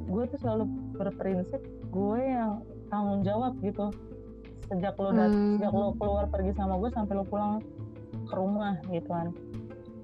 gue 0.00 0.22
tuh 0.26 0.38
selalu 0.38 0.64
berprinsip 0.94 1.61
gue 1.88 2.18
yang 2.20 2.62
tanggung 2.87 3.20
jawab 3.22 3.52
gitu 3.61 3.90
sejak 4.64 4.94
lo 4.94 5.11
dat- 5.11 5.33
Hmm. 5.33 5.57
sejak 5.57 5.72
lo 5.72 5.96
keluar 5.96 6.24
pergi 6.26 6.52
sama 6.52 6.76
gue 6.76 6.90
sampai 6.90 7.14
lo 7.14 7.24
pulang 7.24 7.59
ke 8.24 8.35
rumah 8.35 8.76
gitu 8.88 9.09
kan 9.09 9.28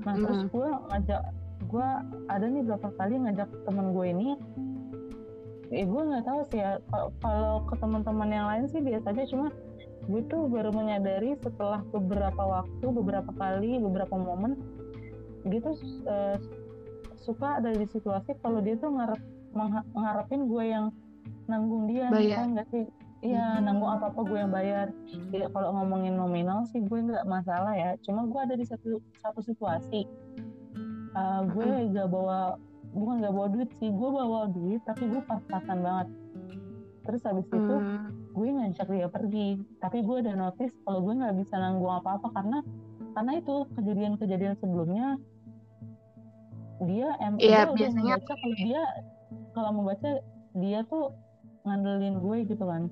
nah 0.03 0.15
terus 0.15 0.41
Hmm. 0.41 0.51
gue 0.51 0.69
ngajak 0.91 1.23
gue 1.65 1.89
ada 2.29 2.45
nih 2.45 2.63
beberapa 2.63 2.89
kali 2.95 3.15
ngajak 3.19 3.49
temen 3.65 3.87
gue 3.91 4.07
ini 4.07 4.29
eh 5.71 5.83
gue 5.83 6.03
nggak 6.03 6.25
tahu 6.25 6.41
sih 6.45 6.61
ya 6.61 6.79
Kalau- 7.19 7.65
ke 7.65 7.75
teman-teman 7.77 8.29
yang 8.29 8.47
lain 8.47 8.65
sih 8.69 8.79
biasa 8.79 9.11
aja 9.11 9.25
cuma 9.27 9.49
gue 10.05 10.21
tuh 10.23 10.45
baru 10.47 10.69
menyadari 10.71 11.33
setelah 11.35 11.81
beberapa 11.89 12.43
waktu 12.45 12.85
beberapa 12.87 13.33
kali 13.33 13.81
beberapa 13.81 14.15
momen 14.15 14.61
gitu 15.45 15.71
eh, 16.05 16.37
suka 17.17 17.59
ada 17.59 17.71
di 17.71 17.87
situasi 17.87 18.37
kalau 18.39 18.61
dia 18.61 18.77
tuh 18.77 18.91
ngarep 18.91 19.21
mengha- 19.51 19.89
ngarepin 19.91 20.45
gue 20.45 20.65
yang 20.67 20.87
nanggung 21.45 21.87
dia 21.87 22.09
Bayar. 22.09 22.37
kan 22.39 22.49
nggak 22.53 22.69
sih? 22.69 22.85
Iya 23.23 23.57
Hmm. 23.57 23.65
nanggung 23.65 23.89
apa 23.89 24.13
apa 24.13 24.21
gue 24.23 24.37
yang 24.37 24.53
bayar. 24.53 24.87
Ya 25.31 25.49
kalau 25.49 25.73
ngomongin 25.73 26.13
nominal 26.13 26.65
sih 26.67 26.79
gue 26.79 26.99
nggak 27.01 27.25
masalah 27.25 27.73
ya. 27.73 27.97
Cuma 27.99 28.25
gue 28.25 28.37
ada 28.39 28.53
di 28.53 28.65
satu 28.65 29.01
satu 29.15 29.41
situasi. 29.41 30.05
Eh, 31.15 31.41
gue 31.47 31.67
gak 31.91 32.09
bawa 32.09 32.59
bukan 32.91 33.21
gak 33.21 33.33
bawa 33.33 33.49
duit 33.49 33.71
sih 33.75 33.89
gue 33.89 34.09
bawa 34.09 34.47
duit 34.49 34.81
tapi 34.85 35.07
gue 35.07 35.23
pas-pasan 35.23 35.81
banget. 35.81 36.09
Terus 37.03 37.21
habis 37.23 37.47
itu 37.47 37.75
Hmm. 37.75 38.13
gue 38.31 38.49
ngajak 38.51 38.89
dia 38.91 39.09
pergi. 39.09 39.49
Tapi 39.79 39.99
gue 40.01 40.17
udah 40.21 40.35
notice 40.35 40.75
kalau 40.83 41.01
gue 41.01 41.15
nggak 41.15 41.37
bisa 41.39 41.55
nanggung 41.55 41.93
apa-apa 41.95 42.29
karena 42.31 42.59
karena 43.15 43.33
itu 43.35 43.55
kejadian-kejadian 43.73 44.55
sebelumnya 44.55 45.17
dia 46.83 47.09
em 47.23 47.35
Iya, 47.39 47.71
dia 47.71 47.73
biasanya 47.73 48.15
membaca 48.19 48.35
kalau 48.35 48.55
dia 48.59 48.83
kalau 49.55 49.71
membaca 49.71 50.11
dia 50.59 50.79
tuh 50.87 51.05
ngandelin 51.65 52.17
gue 52.21 52.37
gitu 52.51 52.65
kan. 52.67 52.85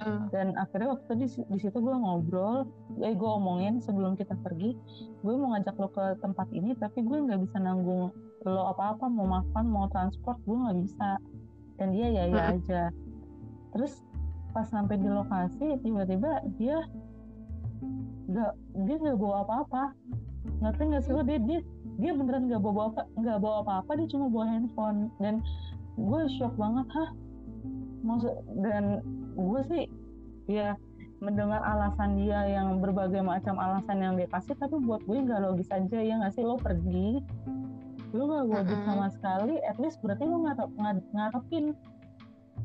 Hmm. 0.00 0.32
dan 0.32 0.56
akhirnya 0.56 0.96
waktu 0.96 1.12
di, 1.12 1.28
di 1.28 1.58
situ 1.60 1.76
gue 1.76 1.92
ngobrol 1.92 2.64
eh 3.04 3.12
gue 3.12 3.30
omongin 3.30 3.84
sebelum 3.84 4.16
kita 4.16 4.32
pergi. 4.40 4.72
Gue 5.20 5.36
mau 5.36 5.52
ngajak 5.52 5.76
lo 5.76 5.92
ke 5.92 6.16
tempat 6.24 6.48
ini 6.56 6.72
tapi 6.80 7.04
gue 7.04 7.20
nggak 7.20 7.36
bisa 7.44 7.60
nanggung 7.60 8.08
lo 8.48 8.62
apa-apa 8.72 9.12
mau 9.12 9.28
makan 9.28 9.64
mau 9.68 9.92
transport 9.92 10.40
gue 10.48 10.56
nggak 10.56 10.78
bisa. 10.88 11.20
Dan 11.76 11.92
dia 11.92 12.08
ya 12.08 12.24
ya 12.32 12.40
Mm-mm. 12.48 12.54
aja. 12.56 12.82
Terus 13.76 14.00
pas 14.56 14.66
sampai 14.72 14.96
di 14.96 15.08
lokasi 15.12 15.78
tiba-tiba 15.84 16.48
dia 16.56 16.80
nggak 18.30 18.52
dia 18.88 18.96
nggak 19.04 19.18
bawa 19.20 19.44
apa-apa 19.44 19.84
ngerti 20.60 20.82
nggak 20.88 21.02
sih 21.04 21.12
lo 21.12 21.22
dia 21.22 21.38
dia 21.38 21.60
dia 22.00 22.12
beneran 22.16 22.48
nggak 22.48 22.62
bawa 22.64 22.92
apa 22.92 23.02
nggak 23.16 23.38
bawa 23.38 23.56
apa-apa. 23.64 23.90
Dia 24.00 24.08
cuma 24.08 24.26
bawa 24.28 24.44
handphone. 24.48 25.12
Dan 25.20 25.44
gue 26.00 26.20
shock 26.36 26.56
banget 26.56 26.86
hah? 26.96 27.10
Maksud 28.00 28.32
dan 28.64 29.04
gue 29.36 29.60
sih 29.68 29.84
ya 30.48 30.72
mendengar 31.20 31.60
alasan 31.60 32.16
dia 32.16 32.48
yang 32.48 32.80
berbagai 32.80 33.20
macam 33.20 33.60
alasan 33.60 34.00
yang 34.00 34.16
dia 34.16 34.24
kasih 34.32 34.56
tapi 34.56 34.80
buat 34.80 35.04
gue 35.04 35.20
nggak 35.20 35.44
logis 35.44 35.68
aja 35.68 35.98
ya 36.00 36.16
nggak 36.16 36.32
sih? 36.32 36.40
Lo 36.44 36.56
pergi. 36.56 37.20
Lo 38.10 38.26
gak 38.26 38.66
duit 38.66 38.66
Mm-mm. 38.66 38.88
sama 38.90 39.06
sekali. 39.12 39.54
At 39.62 39.78
least 39.78 40.02
berarti 40.02 40.26
lo 40.26 40.42
ngarep, 40.42 40.70
ngar- 40.74 41.08
ngarepin 41.14 41.76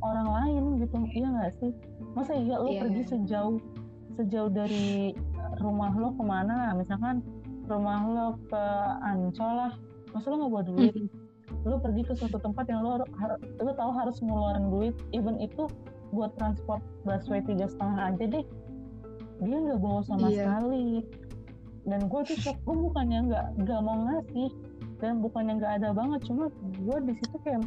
orang 0.02 0.26
lain 0.32 0.64
gitu. 0.82 0.96
Iya 1.12 1.28
nggak 1.30 1.52
sih? 1.60 1.72
Masa 2.18 2.34
iya 2.34 2.56
lo 2.58 2.72
Iya. 2.72 2.82
pergi 2.88 3.02
sejauh 3.14 3.60
sejauh 4.16 4.50
dari 4.50 5.12
rumah 5.60 5.92
lo 5.94 6.16
ke 6.16 6.24
mana? 6.24 6.72
Misalkan 6.74 7.20
rumah 7.68 8.00
lo 8.06 8.28
ke 8.50 8.64
Ancol 9.04 9.52
lah. 9.52 9.74
Masa 10.14 10.32
lo 10.32 10.36
nggak 10.42 10.52
bawa 10.52 10.64
duit? 10.66 10.94
Lo 11.66 11.78
pergi 11.82 12.02
ke 12.06 12.14
suatu 12.16 12.38
tempat 12.40 12.66
yang 12.70 12.82
lo 12.86 13.02
lo 13.62 13.72
tahu 13.76 13.92
harus 13.94 14.18
ngeluarin 14.22 14.70
duit. 14.72 14.96
Even 15.12 15.38
itu 15.42 15.68
buat 16.14 16.32
transport 16.40 16.80
busway 17.04 17.42
tiga 17.44 17.68
setengah 17.68 18.14
aja 18.14 18.26
deh. 18.40 18.46
Dia 19.44 19.58
nggak 19.60 19.80
bawa 19.82 20.00
sama 20.06 20.32
Iya. 20.32 20.48
sekali. 20.48 21.04
Dan 21.86 22.10
gue 22.10 22.22
tuh 22.26 22.38
shock. 22.40 22.58
Gue 22.66 22.78
bukannya 22.90 23.30
nggak 23.30 23.46
nggak 23.62 23.80
mau 23.84 23.98
ngasih. 24.10 24.50
Dan 25.04 25.20
bukannya 25.20 25.60
nggak 25.60 25.74
ada 25.84 25.90
banget. 25.92 26.20
Cuma 26.26 26.48
gue 26.82 26.98
di 27.06 27.14
situ 27.20 27.38
kayak 27.44 27.62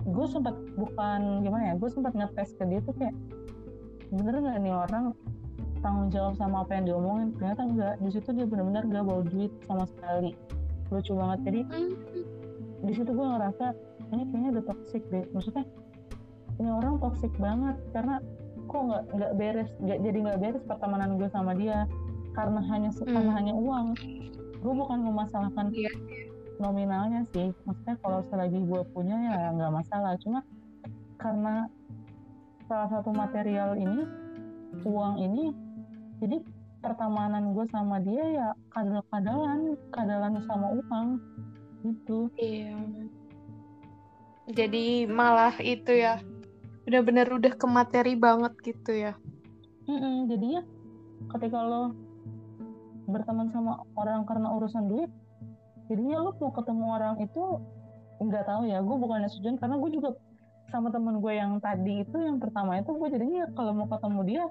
gue 0.00 0.26
sempat 0.32 0.56
bukan 0.80 1.44
gimana 1.44 1.72
ya 1.72 1.74
gue 1.76 1.90
sempat 1.92 2.16
ngetes 2.16 2.56
ke 2.56 2.64
dia 2.64 2.80
tuh 2.88 2.96
kayak 2.96 3.12
bener 4.08 4.32
nggak 4.40 4.58
nih 4.64 4.72
orang 4.72 5.12
tanggung 5.80 6.08
jawab 6.08 6.36
sama 6.36 6.62
apa 6.62 6.76
yang 6.76 6.84
diomongin 6.86 7.28
ternyata 7.36 7.62
enggak. 7.64 7.94
Di 8.00 8.10
situ 8.12 8.28
dia 8.32 8.46
benar-benar 8.46 8.84
nggak 8.86 9.04
bawa 9.04 9.22
duit 9.26 9.52
sama 9.64 9.84
sekali. 9.88 10.32
Lucu 10.90 11.12
banget. 11.14 11.38
Jadi 11.46 11.60
Hmm. 11.66 11.92
di 12.80 12.92
situ 12.96 13.10
gue 13.12 13.26
ngerasa 13.26 13.66
ini 14.10 14.22
kayaknya 14.28 14.50
udah 14.56 14.64
toxic 14.68 15.02
deh. 15.08 15.24
Maksudnya 15.32 15.64
ini 16.56 16.70
orang 16.70 16.96
toxic 17.00 17.32
banget 17.36 17.76
karena 17.92 18.16
kok 18.70 18.82
nggak 18.86 19.02
nggak 19.10 19.32
beres 19.34 19.70
nggak 19.80 19.98
jadi 20.00 20.18
nggak 20.22 20.38
beres 20.40 20.62
pertemanan 20.68 21.10
gue 21.16 21.28
sama 21.28 21.52
dia. 21.52 21.84
Karena 22.30 22.60
hanya 22.68 22.90
karena 22.94 23.30
Hmm. 23.32 23.38
hanya 23.38 23.54
uang. 23.56 23.86
Gue 24.60 24.74
bukan 24.76 24.98
memasalahkan 25.02 25.72
Iya. 25.72 25.90
nominalnya 26.58 27.24
sih. 27.32 27.50
Maksudnya 27.64 27.96
kalau 28.04 28.20
selagi 28.28 28.60
gue 28.60 28.80
punya 28.92 29.16
ya 29.16 29.38
nggak 29.56 29.72
masalah. 29.72 30.12
Cuma 30.20 30.44
karena 31.16 31.68
salah 32.68 32.88
satu 32.88 33.10
material 33.10 33.74
ini 33.74 34.04
uang 34.86 35.18
ini 35.18 35.50
jadi 36.20 36.36
pertemanan 36.80 37.52
gue 37.52 37.66
sama 37.68 38.00
dia 38.00 38.24
ya 38.24 38.48
kadal-kadalan 38.72 39.76
kadalan 39.92 40.40
sama 40.48 40.68
uang 40.80 41.08
gitu 41.84 42.28
Iya. 42.36 42.76
Jadi 44.50 45.06
malah 45.06 45.54
itu 45.62 45.94
ya, 45.94 46.18
benar-benar 46.82 47.30
udah 47.30 47.52
ke 47.54 47.66
materi 47.70 48.18
banget 48.18 48.52
gitu 48.66 48.90
ya. 48.90 49.14
Mm-mm, 49.86 50.26
jadi 50.26 50.46
ya 50.58 50.62
ketika 51.30 51.62
lo 51.62 51.94
berteman 53.10 53.50
sama 53.50 53.82
orang 53.98 54.22
karena 54.26 54.54
urusan 54.54 54.86
duit 54.86 55.10
jadinya 55.90 56.22
lo 56.22 56.30
mau 56.38 56.54
ketemu 56.54 56.84
orang 56.94 57.14
itu 57.18 57.42
nggak 58.22 58.44
tahu 58.46 58.62
ya 58.70 58.78
gue 58.78 58.96
bukannya 58.96 59.26
setuju 59.26 59.58
karena 59.58 59.76
gue 59.82 59.90
juga 59.90 60.08
sama 60.70 60.88
temen 60.94 61.18
gue 61.18 61.32
yang 61.34 61.58
tadi 61.58 62.06
itu 62.06 62.16
yang 62.18 62.38
pertama 62.38 62.78
itu 62.78 62.90
gue 62.94 63.08
jadinya 63.10 63.44
kalau 63.58 63.72
mau 63.74 63.86
ketemu 63.90 64.20
dia 64.26 64.44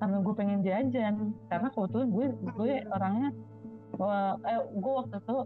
karena 0.00 0.16
gue 0.24 0.34
pengen 0.34 0.60
jajan. 0.64 1.14
Karena 1.46 1.68
kebetulan 1.70 2.08
gue 2.10 2.26
gue 2.56 2.72
orangnya 2.88 3.28
wah, 4.00 4.36
eh 4.48 4.60
gue 4.72 4.92
waktu 4.92 5.16
itu 5.20 5.36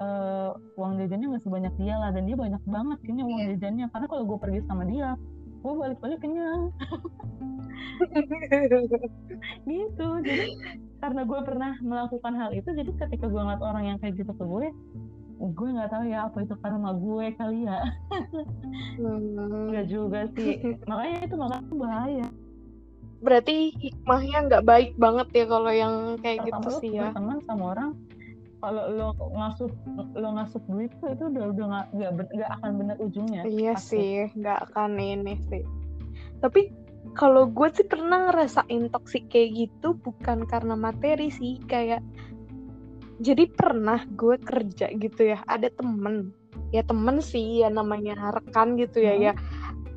uh, 0.00 0.50
uang 0.80 0.92
jajannya 1.00 1.26
nggak 1.36 1.44
sebanyak 1.44 1.74
dia 1.76 1.94
lah 2.00 2.10
dan 2.12 2.24
dia 2.24 2.36
banyak 2.36 2.62
banget 2.64 2.98
kayaknya 3.04 3.24
uang 3.24 3.40
yeah. 3.40 3.50
jajannya. 3.54 3.86
Karena 3.92 4.06
kalau 4.08 4.22
gue 4.24 4.38
pergi 4.40 4.60
sama 4.66 4.84
dia 4.88 5.08
gue 5.56 5.72
balik-balik 5.74 6.18
kenyang 6.22 6.70
gitu. 9.70 10.08
Jadi 10.22 10.48
karena 11.02 11.22
gue 11.28 11.40
pernah 11.44 11.72
melakukan 11.84 12.32
hal 12.38 12.50
itu 12.56 12.68
jadi 12.72 12.90
ketika 12.96 13.26
gue 13.28 13.40
ngeliat 13.40 13.62
orang 13.62 13.84
yang 13.94 13.98
kayak 14.00 14.16
gitu 14.16 14.32
ke 14.32 14.44
gue 14.44 14.68
gue 15.36 15.68
nggak 15.68 15.90
tahu 15.92 16.04
ya 16.08 16.18
apa 16.26 16.38
itu 16.42 16.54
karena 16.64 16.90
gue 16.96 17.26
kali 17.36 17.58
ya. 17.68 17.78
Hmm. 18.96 19.68
nggak 19.72 19.86
juga 19.92 20.20
sih. 20.32 20.56
Makanya 20.88 21.18
itu 21.28 21.34
makanya 21.36 21.72
bahaya. 21.76 22.28
Berarti 23.20 23.56
hikmahnya 23.76 24.38
nggak 24.48 24.64
baik 24.64 24.92
banget 24.96 25.28
ya 25.36 25.44
kalau 25.48 25.72
yang 25.72 25.94
kayak 26.24 26.44
Pertama 26.44 26.60
gitu 26.64 26.68
sih 26.80 26.90
ya. 26.96 27.12
teman 27.12 27.38
sama 27.44 27.64
orang 27.76 27.90
kalau 28.56 28.88
lo 28.88 29.08
ngasuh 29.36 29.70
lo 30.16 30.28
ngasuh 30.40 30.60
duit 30.64 30.90
tuh 30.98 31.12
itu 31.12 31.24
udah 31.28 31.44
udah 31.52 31.64
nggak 31.92 32.12
nggak 32.32 32.50
akan 32.60 32.70
benar 32.80 32.96
ujungnya. 32.98 33.44
Iya 33.44 33.76
pasti. 33.76 33.96
sih 34.00 34.40
nggak 34.40 34.72
akan 34.72 34.90
ini 34.96 35.34
sih. 35.52 35.62
Tapi 36.40 36.72
kalau 37.14 37.48
gue 37.48 37.68
sih 37.76 37.86
pernah 37.86 38.32
ngerasain 38.32 38.88
toksik 38.90 39.28
kayak 39.30 39.68
gitu 39.68 39.96
bukan 40.00 40.48
karena 40.48 40.74
materi 40.74 41.28
sih 41.28 41.60
kayak 41.68 42.00
jadi 43.20 43.48
pernah 43.48 44.04
gue 44.12 44.36
kerja 44.40 44.92
gitu 44.92 45.32
ya 45.34 45.40
ada 45.48 45.72
temen. 45.72 46.32
Ya 46.74 46.82
temen 46.82 47.22
sih 47.22 47.64
ya 47.64 47.68
namanya 47.72 48.16
rekan 48.34 48.76
gitu 48.76 49.00
ya 49.04 49.14
hmm. 49.16 49.24
ya. 49.30 49.32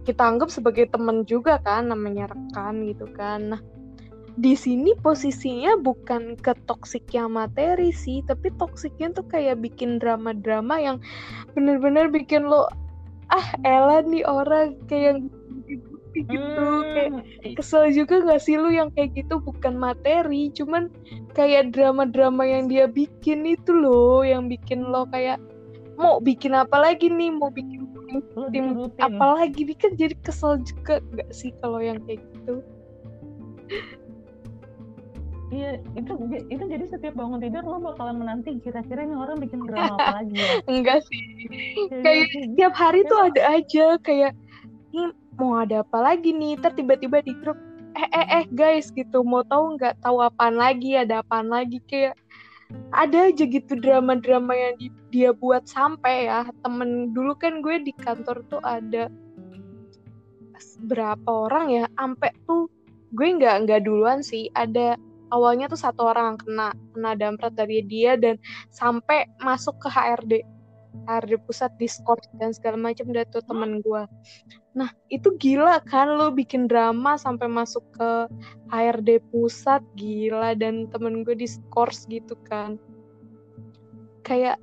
Kita 0.07 0.25
anggap 0.25 0.49
sebagai 0.49 0.89
temen 0.89 1.27
juga 1.27 1.59
kan 1.61 1.91
namanya 1.91 2.31
rekan 2.31 2.87
gitu 2.87 3.05
kan. 3.13 3.55
Nah 3.57 3.61
di 4.39 4.55
sini 4.55 4.95
posisinya 4.95 5.75
bukan 5.83 6.39
ke 6.39 6.55
toksiknya 6.63 7.27
materi 7.27 7.91
sih 7.91 8.23
tapi 8.23 8.55
toksiknya 8.55 9.11
tuh 9.11 9.27
kayak 9.27 9.59
bikin 9.59 9.99
drama-drama 9.99 10.79
yang 10.79 10.97
bener-bener 11.51 12.07
bikin 12.07 12.47
lo 12.47 12.71
ah 13.35 13.47
Ella 13.67 13.99
nih 13.99 14.23
orang 14.23 14.79
kayak 14.87 15.27
gitu. 16.15 16.37
Hmm. 16.37 16.83
kayak 16.93 17.11
kesel 17.57 17.89
juga 17.93 18.21
gak 18.25 18.41
sih 18.41 18.55
lu 18.57 18.69
yang 18.73 18.89
kayak 18.93 19.13
gitu? 19.17 19.37
Bukan 19.41 19.77
materi 19.77 20.49
cuman 20.53 20.89
kayak 21.37 21.73
drama-drama 21.73 22.43
yang 22.45 22.65
dia 22.67 22.89
bikin 22.89 23.45
itu 23.45 23.71
loh 23.71 24.25
yang 24.25 24.49
bikin 24.49 24.85
lo 24.89 25.05
kayak 25.09 25.37
mau 25.99 26.17
bikin 26.23 26.55
apa 26.55 26.77
lagi 26.79 27.11
nih? 27.11 27.29
Mau 27.29 27.53
bikin 27.53 27.89
tim 28.49 28.89
apa 28.97 29.25
lagi? 29.37 29.67
Nih 29.67 29.77
kan 29.77 29.93
jadi 29.93 30.15
kesel 30.25 30.61
juga 30.65 31.01
gak 31.13 31.29
sih 31.29 31.53
kalau 31.61 31.79
yang 31.83 32.01
kayak 32.05 32.21
gitu? 32.33 32.65
Iya, 35.49 35.81
itu 35.97 36.13
itu 36.53 36.63
jadi 36.69 36.85
setiap 36.85 37.17
bangun 37.17 37.41
tidur 37.41 37.65
lo 37.65 37.81
bakalan 37.81 38.21
menanti 38.21 38.61
kira-kira 38.61 39.01
ini 39.01 39.17
orang 39.17 39.41
bikin 39.41 39.65
drama 39.65 39.93
apa 39.97 40.21
lagi 40.21 40.37
ya? 40.37 40.49
Enggak 40.69 40.99
sih. 41.09 41.25
kayak 42.05 42.53
tiap 42.53 42.73
hari 42.77 43.01
tuh 43.09 43.17
ada 43.33 43.41
aja 43.57 43.97
kayak 44.05 44.37
ini 44.93 45.09
mau 45.39 45.57
ada 45.57 45.81
apa 45.81 45.97
lagi 46.03 46.35
nih? 46.35 46.59
Ter 46.59 46.75
tiba-tiba 46.75 47.23
di 47.23 47.33
grup 47.39 47.57
eh 47.95 48.09
eh 48.11 48.27
eh 48.43 48.45
guys 48.51 48.91
gitu. 48.91 49.23
Mau 49.23 49.41
tahu 49.47 49.79
nggak 49.79 50.03
tahu 50.03 50.21
apaan 50.21 50.59
lagi? 50.59 50.99
Ada 50.99 51.23
apaan 51.23 51.49
lagi? 51.49 51.79
Kayak 51.87 52.19
ada 52.93 53.33
aja 53.33 53.43
gitu 53.49 53.73
drama-drama 53.81 54.53
yang 54.53 54.77
di, 54.77 54.87
dia 55.09 55.31
buat 55.33 55.65
sampai 55.65 56.29
ya. 56.29 56.45
Temen 56.61 57.15
dulu 57.15 57.33
kan 57.39 57.65
gue 57.65 57.81
di 57.81 57.95
kantor 57.95 58.45
tuh 58.51 58.61
ada 58.61 59.09
berapa 60.79 61.27
orang 61.49 61.65
ya 61.71 61.85
sampai 61.99 62.31
tuh 62.47 62.67
gue 63.15 63.27
nggak 63.39 63.65
nggak 63.65 63.81
duluan 63.87 64.21
sih. 64.21 64.51
Ada 64.53 64.99
awalnya 65.33 65.69
tuh 65.69 65.79
satu 65.81 66.09
orang 66.13 66.37
kena 66.37 66.73
kena 66.93 67.11
damprat 67.17 67.53
dari 67.57 67.81
dia 67.85 68.17
dan 68.19 68.37
sampai 68.69 69.25
masuk 69.41 69.77
ke 69.81 69.87
HRD 69.89 70.58
HRD 71.05 71.41
pusat 71.45 71.71
Discord 71.81 72.25
dan 72.37 72.53
segala 72.53 72.77
macam 72.77 73.09
udah 73.09 73.25
tuh 73.29 73.43
temen 73.45 73.81
gue 73.81 74.03
Nah, 74.77 74.89
itu 75.09 75.33
gila 75.41 75.81
kan 75.89 76.15
lo 76.15 76.29
bikin 76.29 76.69
drama 76.69 77.17
sampai 77.17 77.49
masuk 77.49 77.83
ke 77.97 78.09
HRD 78.69 79.19
pusat 79.33 79.81
gila 79.97 80.53
dan 80.53 80.87
temen 80.93 81.25
gue 81.25 81.33
di 81.33 81.49
skors 81.49 82.05
gitu 82.07 82.37
kan. 82.45 82.77
Kayak 84.21 84.61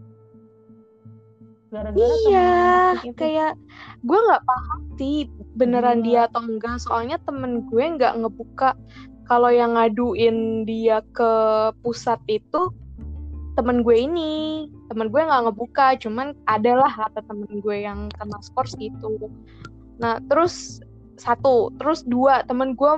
Gara-gara 1.67 2.15
iya, 2.31 2.95
kayak 3.19 3.59
gue 4.07 4.19
nggak 4.31 4.45
paham 4.47 4.81
sih 4.97 5.27
beneran 5.59 6.01
hmm. 6.01 6.07
dia 6.07 6.21
atau 6.31 6.47
enggak. 6.47 6.79
Soalnya 6.79 7.19
temen 7.27 7.67
gue 7.67 7.85
nggak 7.85 8.23
ngebuka 8.23 8.79
kalau 9.27 9.51
yang 9.51 9.75
ngaduin 9.75 10.63
dia 10.63 11.03
ke 11.11 11.33
pusat 11.83 12.23
itu 12.31 12.71
temen 13.57 13.81
gue 13.83 13.97
ini. 13.97 14.69
Temen 14.93 15.09
gue 15.09 15.21
nggak 15.21 15.43
ngebuka 15.49 15.97
cuman 15.99 16.37
adalah 16.47 16.93
kata 16.93 17.25
temen 17.25 17.49
gue 17.65 17.77
yang 17.83 18.13
kena 18.15 18.39
skors 18.45 18.77
gitu. 18.77 19.33
Nah, 19.97 20.21
terus 20.29 20.85
satu, 21.17 21.73
terus 21.81 22.05
dua, 22.05 22.45
temen 22.45 22.77
gue 22.77 22.93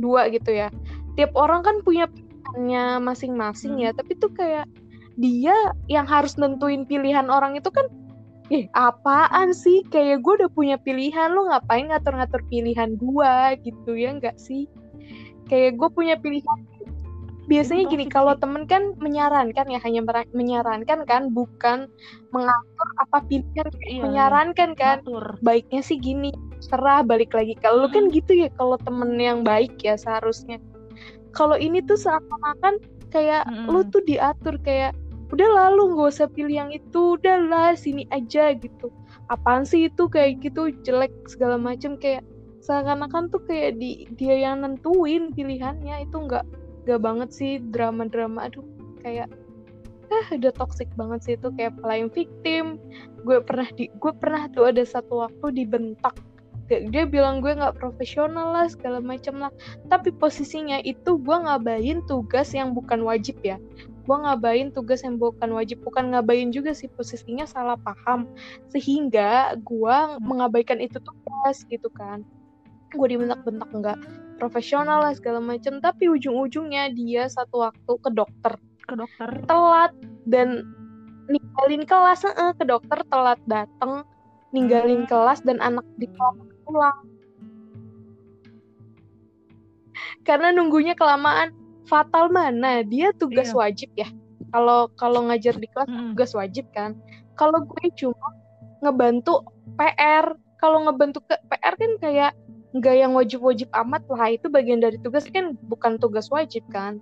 dua 0.00 0.32
gitu 0.32 0.50
ya. 0.50 0.72
Tiap 1.20 1.36
orang 1.36 1.60
kan 1.60 1.84
punya 1.84 2.08
pilihannya 2.08 3.04
masing-masing 3.04 3.84
ya, 3.84 3.92
hmm. 3.92 3.96
ya, 3.96 3.98
tapi 4.00 4.12
tuh 4.16 4.32
kayak 4.32 4.66
dia 5.18 5.54
yang 5.90 6.06
harus 6.06 6.38
nentuin 6.38 6.86
pilihan 6.86 7.26
orang 7.28 7.58
itu 7.58 7.68
kan 7.68 7.90
eh 8.48 8.64
apaan 8.72 9.52
sih? 9.52 9.84
Kayak 9.92 10.24
gue 10.24 10.32
udah 10.40 10.50
punya 10.56 10.76
pilihan 10.80 11.36
lo 11.36 11.52
ngapain 11.52 11.92
ngatur-ngatur 11.92 12.40
pilihan 12.48 12.96
gue 12.96 13.34
gitu 13.66 13.92
ya 13.92 14.16
enggak 14.16 14.40
sih? 14.40 14.64
Kayak 15.52 15.76
gue 15.76 15.88
punya 15.92 16.16
pilihan 16.16 16.58
biasanya 17.48 17.88
gini 17.88 18.04
kalau 18.06 18.36
temen 18.36 18.68
kan 18.68 18.92
menyarankan 19.00 19.66
ya 19.72 19.80
hanya 19.80 20.04
menyarankan 20.36 21.08
kan 21.08 21.32
bukan 21.32 21.88
mengatur 22.30 22.88
apa 23.00 23.24
pilihan 23.24 23.68
iya, 23.88 24.04
menyarankan 24.04 24.76
kan 24.76 25.00
Atur. 25.00 25.40
baiknya 25.40 25.80
sih 25.80 25.96
gini 25.96 26.28
serah 26.60 27.00
balik 27.00 27.32
lagi 27.32 27.56
kalau 27.56 27.88
hmm. 27.88 27.94
kan 27.96 28.04
gitu 28.12 28.36
ya 28.36 28.52
kalau 28.60 28.76
temen 28.84 29.16
yang 29.16 29.40
baik 29.40 29.80
ya 29.80 29.96
seharusnya 29.96 30.60
kalau 31.32 31.56
ini 31.56 31.80
tuh 31.80 31.96
seakan-akan 31.96 32.84
kayak 33.08 33.48
hmm. 33.48 33.72
lu 33.72 33.80
tuh 33.88 34.04
diatur 34.04 34.60
kayak 34.60 34.92
udah 35.32 35.48
lalu 35.48 35.96
nggak 35.96 36.08
usah 36.12 36.28
pilih 36.28 36.68
yang 36.68 36.70
itu 36.72 37.16
udahlah 37.16 37.72
sini 37.76 38.04
aja 38.12 38.52
gitu 38.56 38.92
apaan 39.32 39.64
sih 39.64 39.88
itu 39.88 40.08
kayak 40.08 40.40
gitu 40.44 40.72
jelek 40.84 41.12
segala 41.28 41.56
macam 41.56 41.96
kayak 41.96 42.24
seakan-akan 42.64 43.32
tuh 43.32 43.40
kayak 43.48 43.80
di 43.80 44.04
dia 44.16 44.36
yang 44.36 44.60
nentuin 44.60 45.32
pilihannya 45.32 46.04
itu 46.04 46.16
nggak 46.16 46.44
gak 46.88 47.04
banget 47.04 47.28
sih 47.36 47.52
drama-drama 47.60 48.48
aduh 48.48 48.64
kayak 49.04 49.28
ah 50.08 50.26
udah 50.32 50.52
toxic 50.56 50.88
banget 50.96 51.20
sih 51.24 51.34
itu 51.36 51.48
kayak 51.54 51.76
playing 51.84 52.08
victim. 52.08 52.80
Gue 53.24 53.44
pernah 53.44 53.68
di 53.76 53.92
gue 53.92 54.12
pernah 54.16 54.48
tuh 54.52 54.72
ada 54.72 54.82
satu 54.84 55.28
waktu 55.28 55.64
dibentak. 55.64 56.16
Dia 56.68 57.08
bilang 57.08 57.40
gue 57.40 57.52
nggak 57.52 57.80
profesional 57.80 58.52
lah 58.52 58.66
segala 58.68 59.00
macam 59.00 59.40
lah. 59.40 59.52
Tapi 59.88 60.12
posisinya 60.16 60.80
itu 60.84 61.16
gue 61.20 61.36
ngabain 61.36 62.04
tugas 62.08 62.52
yang 62.52 62.72
bukan 62.76 63.04
wajib 63.04 63.40
ya. 63.40 63.56
Gue 64.08 64.16
ngabain 64.16 64.72
tugas 64.72 65.04
yang 65.04 65.20
bukan 65.20 65.52
wajib 65.52 65.84
bukan 65.84 66.16
ngabain 66.16 66.48
juga 66.52 66.72
sih 66.72 66.88
posisinya 66.88 67.44
salah 67.44 67.76
paham. 67.76 68.28
Sehingga 68.72 69.56
gue 69.60 69.96
mengabaikan 70.24 70.80
itu 70.80 71.00
tugas 71.00 71.64
gitu 71.68 71.88
kan. 71.92 72.24
Gue 72.92 73.12
dibentak-bentak 73.12 73.68
nggak 73.72 74.27
profesional 74.38 75.02
lah 75.02 75.12
segala 75.12 75.42
macam 75.42 75.82
tapi 75.82 76.06
ujung-ujungnya 76.06 76.94
dia 76.94 77.26
satu 77.26 77.66
waktu 77.66 77.92
ke 77.98 78.10
dokter. 78.14 78.54
Ke 78.86 78.94
dokter. 78.94 79.28
Telat 79.44 79.92
dan 80.24 80.64
ninggalin 81.28 81.84
kelas 81.84 82.24
eh, 82.24 82.54
ke 82.56 82.64
dokter 82.64 83.02
telat 83.12 83.36
dateng 83.50 84.06
ninggalin 84.54 85.04
hmm. 85.04 85.10
kelas 85.10 85.44
dan 85.44 85.60
anak 85.60 85.84
di 86.00 86.08
kelas 86.08 86.38
pulang. 86.64 86.98
Karena 90.22 90.54
nunggunya 90.54 90.94
kelamaan. 90.94 91.52
Fatal 91.88 92.28
mana? 92.28 92.84
Dia 92.84 93.16
tugas 93.16 93.48
iya. 93.48 93.56
wajib 93.56 93.88
ya? 93.96 94.08
Kalau 94.52 94.92
kalau 95.00 95.24
ngajar 95.24 95.56
di 95.56 95.64
kelas 95.72 95.88
hmm. 95.88 96.12
tugas 96.12 96.36
wajib 96.36 96.68
kan? 96.76 96.92
Kalau 97.32 97.64
gue 97.64 97.88
cuma 97.96 98.28
ngebantu 98.84 99.40
PR 99.80 100.36
kalau 100.58 100.84
ngebantu 100.84 101.22
ke 101.24 101.34
PR 101.48 101.74
kan 101.78 101.92
kayak 102.02 102.32
nggak 102.76 102.94
yang 103.00 103.12
wajib-wajib 103.16 103.68
amat 103.72 104.04
lah 104.12 104.28
itu 104.32 104.46
bagian 104.52 104.80
dari 104.82 105.00
tugas. 105.00 105.24
Kan 105.30 105.56
bukan 105.68 105.96
tugas 105.96 106.28
wajib 106.28 106.64
kan? 106.68 107.00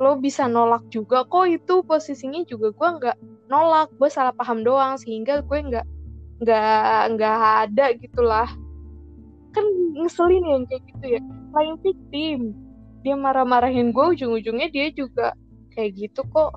Lo 0.00 0.16
bisa 0.16 0.48
nolak 0.48 0.84
juga 0.92 1.24
kok 1.28 1.46
itu 1.48 1.84
posisinya 1.84 2.44
juga 2.44 2.72
gue 2.72 2.88
nggak 3.00 3.16
nolak. 3.48 3.88
Gue 3.96 4.08
salah 4.12 4.32
paham 4.36 4.64
doang 4.64 5.00
sehingga 5.00 5.40
gue 5.44 5.58
nggak 5.58 5.86
nggak 6.40 7.00
nggak 7.16 7.36
ada 7.68 7.86
gitulah 8.00 8.48
kan 9.50 9.66
ngeselin 9.98 10.44
yang 10.46 10.64
kayak 10.68 10.82
gitu 10.88 11.06
ya. 11.18 11.22
Lain 11.52 11.74
victim. 11.82 12.40
Dia 13.00 13.16
marah-marahin 13.16 13.96
gue 13.96 14.06
ujung-ujungnya 14.16 14.68
dia 14.68 14.92
juga 14.92 15.32
kayak 15.74 15.96
gitu 15.96 16.20
kok. 16.28 16.52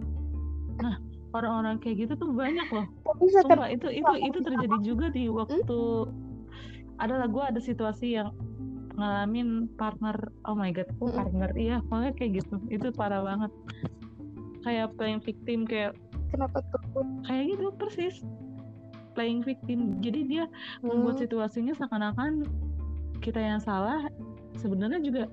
Nah 0.80 1.00
orang-orang 1.34 1.82
kayak 1.82 2.06
gitu 2.06 2.14
tuh 2.16 2.30
banyak 2.32 2.68
loh. 2.70 2.86
Tapi 3.04 3.24
Sumpah, 3.34 3.68
itu 3.74 3.88
itu 3.90 4.14
itu 4.22 4.40
terjadi 4.40 4.78
juga 4.86 5.06
di 5.10 5.26
waktu 5.28 5.58
hmm? 5.66 6.23
Adalah 7.04 7.28
gue 7.28 7.44
ada 7.44 7.60
situasi 7.60 8.16
yang 8.16 8.32
ngalamin 8.94 9.66
partner 9.74 10.14
oh 10.46 10.54
my 10.54 10.70
god 10.70 10.86
oh 11.02 11.10
partner. 11.10 11.50
Iya 11.58 11.82
pokoknya 11.90 12.14
kayak 12.16 12.32
gitu. 12.44 12.56
Itu 12.70 12.88
parah 12.94 13.26
banget. 13.26 13.52
Kayak 14.64 14.96
playing 14.96 15.20
victim 15.20 15.66
kayak 15.68 15.98
kenapa 16.32 16.64
tuh? 16.72 17.04
kayak 17.28 17.58
gitu 17.58 17.74
persis. 17.76 18.16
Playing 19.18 19.42
victim. 19.44 19.98
Jadi 20.02 20.20
dia 20.30 20.44
membuat 20.82 21.18
Hmm. 21.20 21.24
situasinya 21.26 21.74
seakan-akan 21.76 22.46
kita 23.20 23.42
yang 23.42 23.60
salah. 23.60 24.06
Sebenarnya 24.62 25.02
juga 25.02 25.24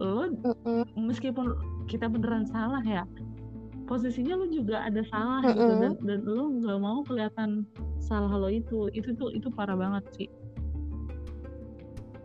lo 0.00 0.30
Mm-mm. 0.30 0.82
meskipun 0.98 1.54
kita 1.86 2.08
beneran 2.10 2.48
salah 2.48 2.82
ya 2.82 3.04
posisinya 3.86 4.38
lo 4.40 4.46
juga 4.48 4.82
ada 4.82 5.04
salah 5.10 5.42
gitu. 5.52 5.72
Dan 5.78 5.92
dan 6.06 6.20
lo 6.24 6.48
nggak 6.62 6.78
mau 6.80 7.02
kelihatan 7.04 7.66
salah 7.98 8.30
lo 8.30 8.48
itu. 8.48 8.88
Itu 8.94 9.12
tuh 9.18 9.34
itu 9.34 9.50
parah 9.50 9.74
banget 9.76 10.06
sih 10.16 10.28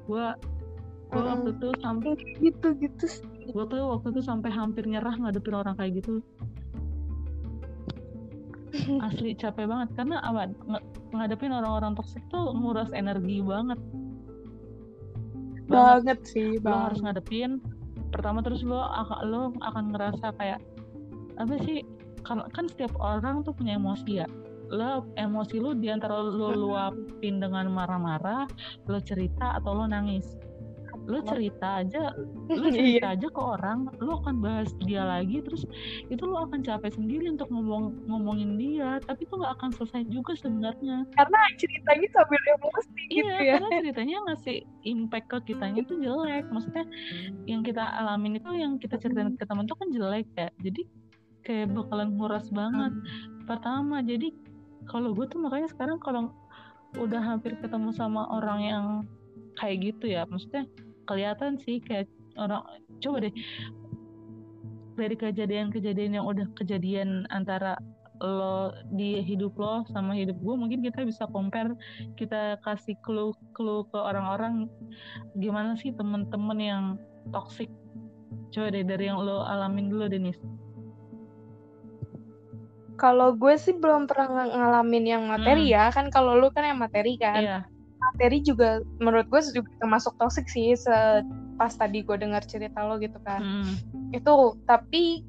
gua 0.08 0.40
gua 1.12 1.22
Mm-mm. 1.22 1.32
waktu 1.32 1.50
itu 1.56 1.68
sampai 1.84 2.12
gitu 2.40 2.68
gitu 2.80 3.06
gua 3.52 3.64
tuh 3.68 3.80
waktu 4.00 4.08
itu 4.16 4.22
sampai 4.24 4.50
hampir 4.52 4.84
nyerah 4.88 5.16
ngadepin 5.16 5.56
orang 5.56 5.76
kayak 5.76 6.04
gitu. 6.04 6.24
Asli 9.08 9.36
capek 9.36 9.68
banget 9.68 9.90
karena 9.96 10.20
apa? 10.24 10.52
Ngadepin 11.16 11.52
orang-orang 11.56 11.96
toksik 11.96 12.24
tuh 12.32 12.52
nguras 12.56 12.92
energi 12.92 13.40
banget. 13.40 13.80
Banget 15.68 16.18
banget 16.18 16.20
sih 16.28 16.50
lo 16.64 16.92
harus 16.92 17.00
ngadepin. 17.04 17.60
Pertama 18.12 18.40
terus 18.44 18.64
lo 18.64 18.80
akan 18.80 19.20
lo 19.28 19.42
akan 19.64 19.96
ngerasa 19.96 20.36
kayak 20.40 20.60
apa 21.40 21.56
sih? 21.64 21.84
Kan, 22.28 22.44
kan 22.52 22.68
setiap 22.68 22.92
orang 23.00 23.48
tuh 23.48 23.56
punya 23.56 23.80
emosi 23.80 24.20
ya 24.24 24.28
lo 24.70 25.08
emosi 25.16 25.58
lo 25.58 25.72
di 25.72 25.88
antara 25.88 26.20
lo 26.20 26.52
luapin 26.52 27.40
dengan 27.40 27.72
marah-marah 27.72 28.48
lo 28.86 29.00
cerita 29.00 29.56
atau 29.56 29.72
lo 29.74 29.86
nangis 29.86 30.36
lo 31.08 31.24
cerita 31.24 31.80
aja 31.80 32.12
lo 32.52 32.68
Iya. 32.68 32.76
cerita 32.76 33.08
aja 33.16 33.28
ke 33.32 33.40
orang 33.40 33.88
lo 34.04 34.20
akan 34.20 34.44
bahas 34.44 34.76
dia 34.84 35.08
lagi 35.08 35.40
terus 35.40 35.64
itu 36.12 36.20
lo 36.20 36.44
akan 36.44 36.60
capek 36.60 36.92
sendiri 36.92 37.32
untuk 37.32 37.48
ngomong 37.48 37.96
ngomongin 38.12 38.60
dia 38.60 39.00
tapi 39.08 39.24
itu 39.24 39.40
nggak 39.40 39.56
akan 39.56 39.72
selesai 39.72 40.04
juga 40.12 40.36
sebenarnya 40.36 41.08
karena 41.16 41.40
ceritanya 41.56 42.08
sambil 42.12 42.42
emosi 42.60 43.02
gitu 43.08 43.24
Iya, 43.24 43.36
ya 43.40 43.54
karena 43.56 43.70
ceritanya 43.80 44.16
ngasih 44.28 44.58
impact 44.84 45.28
ke 45.32 45.38
kitanya 45.48 45.82
tuh 45.88 45.98
jelek. 45.98 46.44
Maksudnya 46.52 46.86
yang 47.48 47.64
kita 47.64 47.84
alamin 47.88 48.36
itu 48.36 48.52
yang 48.52 48.76
kita 48.76 49.00
ceritain 49.00 49.32
ke 49.40 49.48
teman 49.48 49.64
tuh 49.64 49.80
kan 49.80 49.88
jelek 49.96 50.28
ya. 50.36 50.52
Jadi 50.60 50.84
kayak 51.42 51.72
bakalan 51.72 52.20
nguras 52.20 52.52
banget. 52.52 52.92
Pertama, 53.48 54.04
jadi 54.04 54.28
kalau 54.86 55.18
gue 55.18 55.26
tuh 55.26 55.42
makanya 55.42 55.68
sekarang 55.72 55.98
kalau 55.98 56.30
udah 56.96 57.20
hampir 57.20 57.58
ketemu 57.58 57.90
sama 57.92 58.30
orang 58.32 58.60
yang 58.62 58.86
kayak 59.58 59.92
gitu 59.94 60.14
ya, 60.14 60.24
maksudnya 60.30 60.70
kelihatan 61.10 61.58
sih 61.58 61.82
kayak 61.82 62.06
orang 62.38 62.62
coba 63.02 63.26
deh 63.26 63.34
dari 64.98 65.16
kejadian-kejadian 65.16 66.22
yang 66.22 66.26
udah 66.26 66.46
kejadian 66.58 67.26
antara 67.30 67.78
lo 68.18 68.74
di 68.98 69.22
hidup 69.22 69.54
lo 69.62 69.86
sama 69.94 70.18
hidup 70.18 70.34
gue 70.42 70.56
mungkin 70.58 70.82
kita 70.82 71.06
bisa 71.06 71.30
compare 71.30 71.78
kita 72.18 72.58
kasih 72.66 72.98
clue 73.06 73.30
clue 73.54 73.86
ke 73.94 73.98
orang-orang 74.02 74.66
gimana 75.38 75.78
sih 75.78 75.94
temen-temen 75.94 76.58
yang 76.58 76.84
toxic. 77.30 77.70
Coba 78.50 78.74
deh 78.74 78.82
dari 78.82 79.06
yang 79.06 79.22
lo 79.22 79.46
alamin 79.46 79.94
dulu 79.94 80.10
Denis 80.10 80.40
kalau 82.98 83.32
gue 83.32 83.54
sih 83.56 83.74
belum 83.74 84.06
pernah 84.06 84.28
ng- 84.42 84.54
ngalamin 84.54 85.06
yang 85.08 85.24
materi 85.24 85.70
Hmm. 85.70 85.76
ya 85.78 85.86
kan 85.90 86.10
kalau 86.10 86.34
lu 86.34 86.50
kan 86.50 86.66
yang 86.66 86.78
materi 86.78 87.14
kan. 87.16 87.38
Iya. 87.38 87.58
Materi 87.98 88.42
juga 88.42 88.70
menurut 88.98 89.26
gue 89.28 89.42
juga 89.54 89.70
termasuk 89.78 90.18
toxic 90.18 90.46
sih 90.48 90.74
se- 90.74 91.26
pas 91.56 91.70
tadi 91.72 92.02
gue 92.02 92.14
dengar 92.16 92.42
cerita 92.44 92.82
lo 92.82 92.98
gitu 92.98 93.18
kan. 93.20 93.42
Mm. 93.42 93.74
itu 94.10 94.34
tapi 94.64 95.26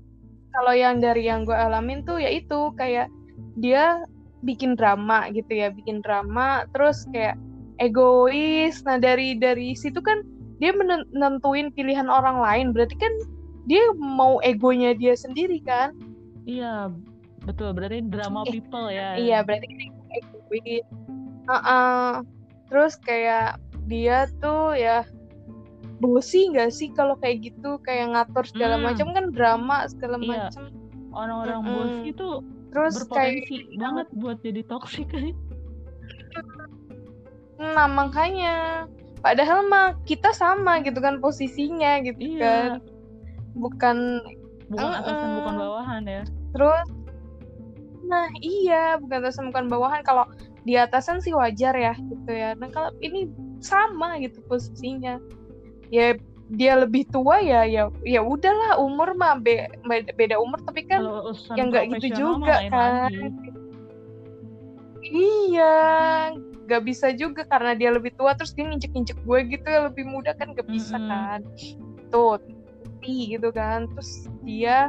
kalau 0.51 0.71
yang 0.71 0.97
dari 0.99 1.25
yang 1.25 1.43
gue 1.43 1.53
alamin 1.53 2.01
tuh 2.03 2.17
ya 2.17 2.29
itu 2.29 2.73
kayak 2.75 3.09
dia 3.57 4.05
bikin 4.41 4.73
drama 4.73 5.27
gitu 5.29 5.51
ya 5.51 5.69
bikin 5.69 5.99
drama 5.99 6.63
terus 6.71 7.05
kayak 7.09 7.35
egois. 7.79 8.81
Nah 8.83 8.97
dari 8.97 9.35
dari 9.35 9.73
situ 9.73 9.99
kan 9.99 10.23
dia 10.59 10.71
menen- 10.71 11.09
nentuin 11.11 11.71
pilihan 11.71 12.07
orang 12.07 12.39
lain. 12.39 12.67
Berarti 12.71 12.95
kan 12.95 13.13
dia 13.65 13.83
mau 13.95 14.39
egonya 14.41 14.93
dia 14.93 15.13
sendiri 15.15 15.59
kan? 15.61 15.93
Iya 16.45 16.93
betul 17.49 17.73
berarti 17.73 18.05
drama 18.05 18.45
Eh, 18.45 18.53
people 18.53 18.87
ya. 18.89 19.17
Iya 19.17 19.39
berarti 19.41 19.67
kan 19.67 19.79
dia 19.81 20.17
egois 20.21 20.85
Uh-uh. 21.49 22.21
terus 22.69 23.01
kayak 23.01 23.57
dia 23.89 24.29
tuh 24.39 24.77
ya 24.77 25.01
bosi 25.99 26.53
nggak 26.53 26.69
sih 26.69 26.93
kalau 26.93 27.17
kayak 27.17 27.49
gitu? 27.49 27.81
Kayak 27.81 28.13
ngatur 28.13 28.45
segala 28.45 28.77
Hmm. 28.77 28.85
macam 28.85 29.07
kan 29.17 29.25
drama 29.33 29.89
segala 29.89 30.21
Iya. 30.21 30.53
macam. 30.53 30.63
Orang-orang 31.09 31.61
Mm-mm. 31.65 31.73
bosi 31.75 32.01
itu 32.13 32.29
terus 32.69 32.95
kayak 33.09 33.49
berpotensi 33.49 33.81
banget 33.81 34.07
buat 34.13 34.37
jadi 34.45 34.61
toxic. 34.69 35.09
Nah 37.59 37.89
makanya. 37.91 38.87
Padahal 39.19 39.67
mah 39.67 39.99
kita 40.07 40.31
sama 40.31 40.79
gitu 40.87 41.03
kan 41.03 41.19
posisinya 41.19 41.99
gitu 42.07 42.39
kan. 42.39 42.79
Iya 42.79 42.87
Bukan 43.59 43.97
bukan 44.71 44.91
atasan 44.95 45.27
Mm-mm. 45.27 45.39
bukan 45.43 45.55
bawahan 45.59 46.03
ya. 46.07 46.23
Terus 46.55 46.87
Nah 48.09 48.27
iya 48.41 48.97
bukan 48.97 49.21
atasan 49.21 49.53
bukan 49.53 49.69
bawahan 49.69 50.01
Kalau 50.03 50.25
di 50.65 50.75
atasan 50.75 51.21
sih 51.21 51.37
wajar 51.37 51.77
ya 51.77 51.93
gitu 51.97 52.33
ya 52.33 52.57
Nah 52.57 52.73
kalau 52.73 52.91
ini 53.05 53.29
sama 53.61 54.17
gitu 54.19 54.41
posisinya 54.49 55.21
Ya 55.93 56.17
dia 56.49 56.81
lebih 56.81 57.05
tua 57.13 57.45
ya 57.45 57.69
ya 57.69 57.93
ya 58.09 58.21
udahlah 58.25 58.81
umur 58.81 59.13
mah 59.13 59.37
be- 59.37 59.69
be- 59.85 60.09
beda 60.17 60.41
umur 60.41 60.57
tapi 60.65 60.81
kan 60.89 61.05
yang 61.53 61.69
nggak 61.69 62.01
gitu 62.01 62.25
juga 62.25 62.65
kan. 62.73 63.13
lagi. 63.13 63.53
Iya, 65.09 65.77
nggak 66.65 66.83
bisa 66.85 67.13
juga 67.13 67.45
karena 67.49 67.73
dia 67.77 67.93
lebih 67.93 68.17
tua 68.17 68.33
terus 68.33 68.53
dia 68.57 68.65
nginjek-nginjek 68.69 69.17
gue 69.25 69.39
gitu 69.57 69.67
ya 69.69 69.81
lebih 69.89 70.05
muda 70.09 70.33
kan 70.37 70.53
nggak 70.57 70.69
bisa 70.69 70.97
Mm-mm. 70.97 71.09
kan. 71.09 71.41
Tuh, 72.09 72.41
gitu 73.05 73.49
kan. 73.53 73.89
Terus 73.93 74.29
dia 74.45 74.89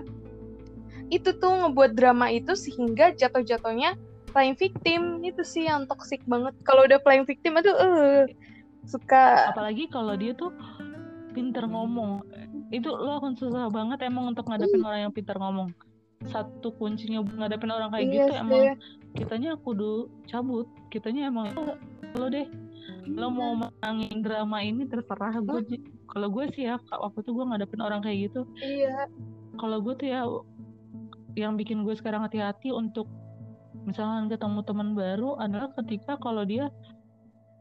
itu 1.09 1.29
tuh 1.37 1.51
ngebuat 1.65 1.97
drama 1.97 2.29
itu 2.29 2.53
sehingga 2.53 3.13
jatuh-jatuhnya 3.17 3.97
playing 4.31 4.57
victim. 4.57 5.21
Itu 5.25 5.41
sih 5.41 5.65
yang 5.65 5.89
toxic 5.89 6.21
banget. 6.29 6.53
Kalau 6.63 6.85
udah 6.85 7.01
playing 7.01 7.25
victim 7.25 7.57
itu 7.57 7.69
eh 7.73 8.29
suka. 8.85 9.49
Apalagi 9.51 9.89
kalau 9.89 10.13
dia 10.15 10.33
tuh 10.37 10.53
pinter 11.33 11.65
ngomong. 11.65 12.23
Itu 12.69 12.93
lo 12.93 13.17
akan 13.17 13.33
susah 13.33 13.69
banget 13.73 14.05
emang 14.05 14.33
untuk 14.33 14.45
ngadepin 14.45 14.85
orang 14.85 15.09
yang 15.09 15.13
pinter 15.13 15.35
ngomong. 15.37 15.73
Satu 16.29 16.75
kuncinya 16.77 17.25
buat 17.25 17.37
ngadepin 17.47 17.71
orang 17.73 17.89
kayak 17.89 18.05
Iya 18.05 18.13
gitu 18.13 18.31
sih. 18.33 18.41
emang 18.41 18.61
kitanya 19.17 19.51
kudu 19.57 20.09
cabut. 20.29 20.69
Kitanya 20.93 21.33
emang 21.33 21.53
lo 22.17 22.25
deh 22.29 22.45
lo 23.09 23.29
mau 23.29 23.53
menangin 23.57 24.21
drama 24.21 24.61
ini 24.61 24.85
terserah 24.85 25.41
gue 25.41 25.77
kalau 26.09 26.29
gue 26.29 26.45
sih 26.53 26.65
ya 26.69 26.77
waktu 26.89 27.21
itu 27.21 27.31
gue 27.33 27.45
ngadepin 27.45 27.81
orang 27.81 28.01
kayak 28.01 28.29
gitu. 28.29 28.45
Iya. 28.61 29.09
kalau 29.57 29.81
gue 29.83 29.93
tuh 29.97 30.07
ya 30.07 30.23
yang 31.39 31.55
bikin 31.55 31.81
gue 31.81 31.95
sekarang 31.95 32.21
hati-hati 32.21 32.69
untuk 32.69 33.07
misalkan 33.83 34.27
ketemu 34.27 34.59
teman 34.61 34.93
baru 34.93 35.39
adalah 35.39 35.71
ketika 35.79 36.19
kalau 36.19 36.43
dia 36.43 36.67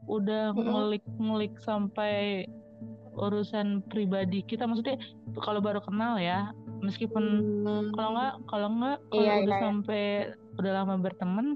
udah 0.05 0.51
ngulik-ngulik 0.53 1.53
sampai 1.61 2.43
urusan 3.15 3.83
pribadi 3.87 4.41
kita 4.41 4.63
maksudnya 4.63 4.95
kalau 5.43 5.59
baru 5.59 5.83
kenal 5.83 6.15
ya 6.15 6.51
meskipun 6.79 7.23
Hmm. 7.67 7.91
kalau 7.91 8.09
nggak 8.15 8.33
kalau 8.47 8.67
nggak 8.73 8.97
kalau 9.11 9.23
Iya, 9.23 9.33
udah 9.43 9.55
iya. 9.55 9.63
sampai 9.63 10.03
udah 10.55 10.71
lama 10.71 10.95
berteman 10.99 11.47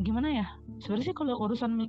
gimana 0.00 0.28
ya 0.30 0.46
sebenarnya 0.80 1.06
sih 1.08 1.16
kalau 1.16 1.36
urusan 1.40 1.88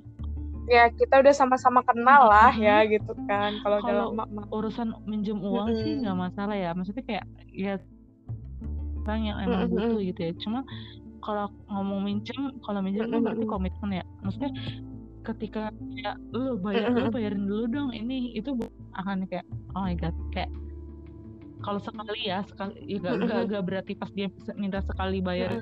ya 0.68 0.92
kita 0.92 1.24
udah 1.24 1.32
sama-sama 1.32 1.80
kenal 1.84 2.28
lah 2.28 2.52
ya 2.52 2.84
gitu 2.84 3.12
kan 3.24 3.56
kalau 3.64 3.80
udah 3.80 3.94
lama 4.12 4.24
urusan 4.52 4.92
minjem 5.08 5.40
uang 5.40 5.68
sih 5.72 5.96
Mm-mm. 5.96 6.02
nggak 6.04 6.18
masalah 6.28 6.56
ya 6.56 6.70
maksudnya 6.76 7.04
kayak 7.08 7.24
ya 7.48 7.74
orang 9.08 9.24
yang 9.24 9.36
emang 9.40 9.60
Mm-mm. 9.64 9.72
butuh 9.72 10.00
gitu 10.04 10.20
ya. 10.20 10.32
Cuma 10.36 10.60
kalau 11.24 11.48
ngomong 11.72 12.04
minjem 12.04 12.52
kalau 12.60 12.84
minjem 12.84 13.08
kan 13.08 13.24
berarti 13.24 13.44
komitmen 13.48 13.90
ya. 13.96 14.04
Maksudnya 14.20 14.52
ketika 15.24 15.72
ya 15.96 16.12
lu 16.36 16.60
bayar 16.60 16.92
lu 16.92 17.08
bayarin 17.08 17.48
dulu 17.48 17.64
dong 17.68 17.90
ini 17.96 18.36
itu 18.36 18.52
akan 18.96 19.24
kayak 19.28 19.44
oh 19.76 19.84
my 19.84 19.92
god 19.96 20.16
kayak 20.32 20.48
kalau 21.60 21.82
sekali 21.82 22.22
ya 22.22 22.40
sekali 22.46 22.78
ya 22.86 23.02
gak, 23.02 23.28
gak, 23.28 23.40
gak 23.50 23.62
berarti 23.66 23.92
pas 23.98 24.08
dia 24.14 24.30
minta 24.54 24.78
sekali 24.84 25.18
bayar 25.18 25.58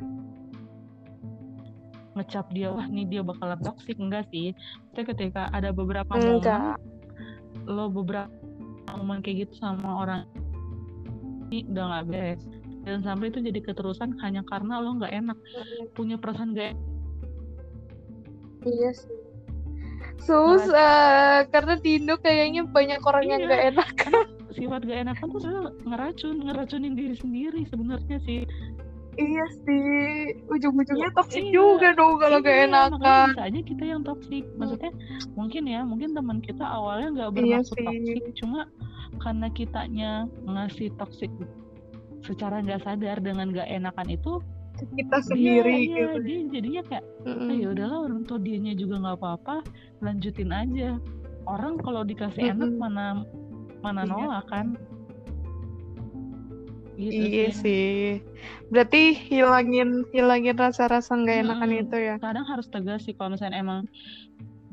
ngecap 2.16 2.46
dia 2.52 2.68
wah 2.72 2.84
nih 2.84 3.06
dia 3.06 3.22
bakalan 3.22 3.60
toxic. 3.62 3.96
Enggak 3.96 4.26
sih. 4.34 4.52
Tapi 4.92 5.14
ketika 5.14 5.48
ada 5.54 5.70
beberapa 5.70 6.10
momen 6.10 6.42
enggak 6.42 6.76
lo 7.66 7.88
beberapa 7.88 8.30
momen 8.94 9.24
kayak 9.24 9.48
gitu 9.48 9.64
sama 9.64 10.04
orang 10.04 10.22
ini 11.50 11.66
udah 11.70 11.84
nggak 11.90 12.04
beres 12.10 12.42
dan 12.86 13.02
sampai 13.02 13.28
itu 13.28 13.42
jadi 13.42 13.58
keterusan 13.60 14.14
hanya 14.22 14.46
karena 14.46 14.78
lo 14.78 14.94
nggak 14.94 15.10
enak 15.12 15.38
punya 15.92 16.14
perasaan 16.16 16.54
gak 16.54 16.72
enak. 16.72 16.80
Iya 18.62 18.90
sih. 18.94 19.18
Susah 20.16 20.94
karena 21.50 21.78
di 21.78 21.98
Indo 21.98 22.16
kayaknya 22.16 22.66
banyak 22.66 23.02
orang 23.02 23.24
yang 23.26 23.40
Iya. 23.42 23.46
nggak 23.46 23.62
enak. 23.74 23.90
Sifat 24.56 24.82
gak 24.82 25.00
enakan 25.04 25.26
tuh 25.28 25.40
ngeracun 25.84 26.36
ngeracunin 26.40 26.94
diri 26.94 27.12
sendiri 27.12 27.60
sebenarnya 27.68 28.16
sih. 28.24 28.46
Iya 29.16 29.44
sih. 29.62 29.88
Ujung-ujungnya 30.48 31.08
toksik 31.12 31.40
Iya, 31.42 31.52
juga 31.52 31.88
dong 31.92 32.16
kalau 32.16 32.38
Iya, 32.38 32.46
gak 32.46 32.58
enakan. 32.68 33.26
bisa 33.32 33.42
aja 33.44 33.60
kita 33.62 33.84
yang 33.84 34.02
toksik 34.02 34.44
maksudnya 34.54 34.92
mungkin 35.32 35.62
ya 35.64 35.80
mungkin 35.82 36.10
teman 36.12 36.38
kita 36.40 36.64
awalnya 36.64 37.08
nggak 37.12 37.30
Iya 37.32 37.36
bermaksud 37.60 37.76
sih. 37.76 37.84
toksik 37.84 38.24
cuma 38.40 38.60
karena 39.18 39.46
kitanya 39.50 40.10
ngasih 40.44 40.88
toksik 40.96 41.32
secara 42.26 42.60
nggak 42.60 42.82
sadar 42.82 43.22
dengan 43.22 43.54
nggak 43.54 43.68
enakan 43.70 44.08
itu 44.10 44.42
kita 44.92 45.24
sendiri 45.24 45.88
dia, 45.88 45.88
gitu 45.88 46.18
iya, 46.20 46.20
dia 46.20 46.38
jadinya 46.52 46.82
kayak 46.84 47.04
ah, 47.24 47.54
ya 47.56 47.66
udahlah 47.72 47.98
orang 48.04 48.22
tua 48.28 48.38
dianya 48.42 48.76
juga 48.76 49.00
nggak 49.00 49.16
apa-apa 49.22 49.56
lanjutin 50.04 50.52
aja 50.52 51.00
orang 51.48 51.80
kalau 51.80 52.04
dikasih 52.04 52.52
enak 52.52 52.70
Mm-mm. 52.74 52.82
mana 52.82 53.06
mana 53.80 54.02
Iya. 54.04 54.10
nolak 54.12 54.44
kan 54.52 54.66
gitu 56.96 57.12
iya 57.12 57.48
sih. 57.52 57.60
sih 57.60 57.96
berarti 58.72 59.02
hilangin 59.16 60.04
hilangin 60.12 60.56
rasa-rasa 60.56 61.12
nggak 61.16 61.48
enakan 61.48 61.70
Mm-mm. 61.72 61.82
itu 61.88 61.96
ya 61.96 62.14
kadang 62.20 62.44
harus 62.44 62.68
tegas 62.68 63.04
sih 63.08 63.16
kalau 63.16 63.32
misalnya 63.36 63.56
emang 63.60 63.80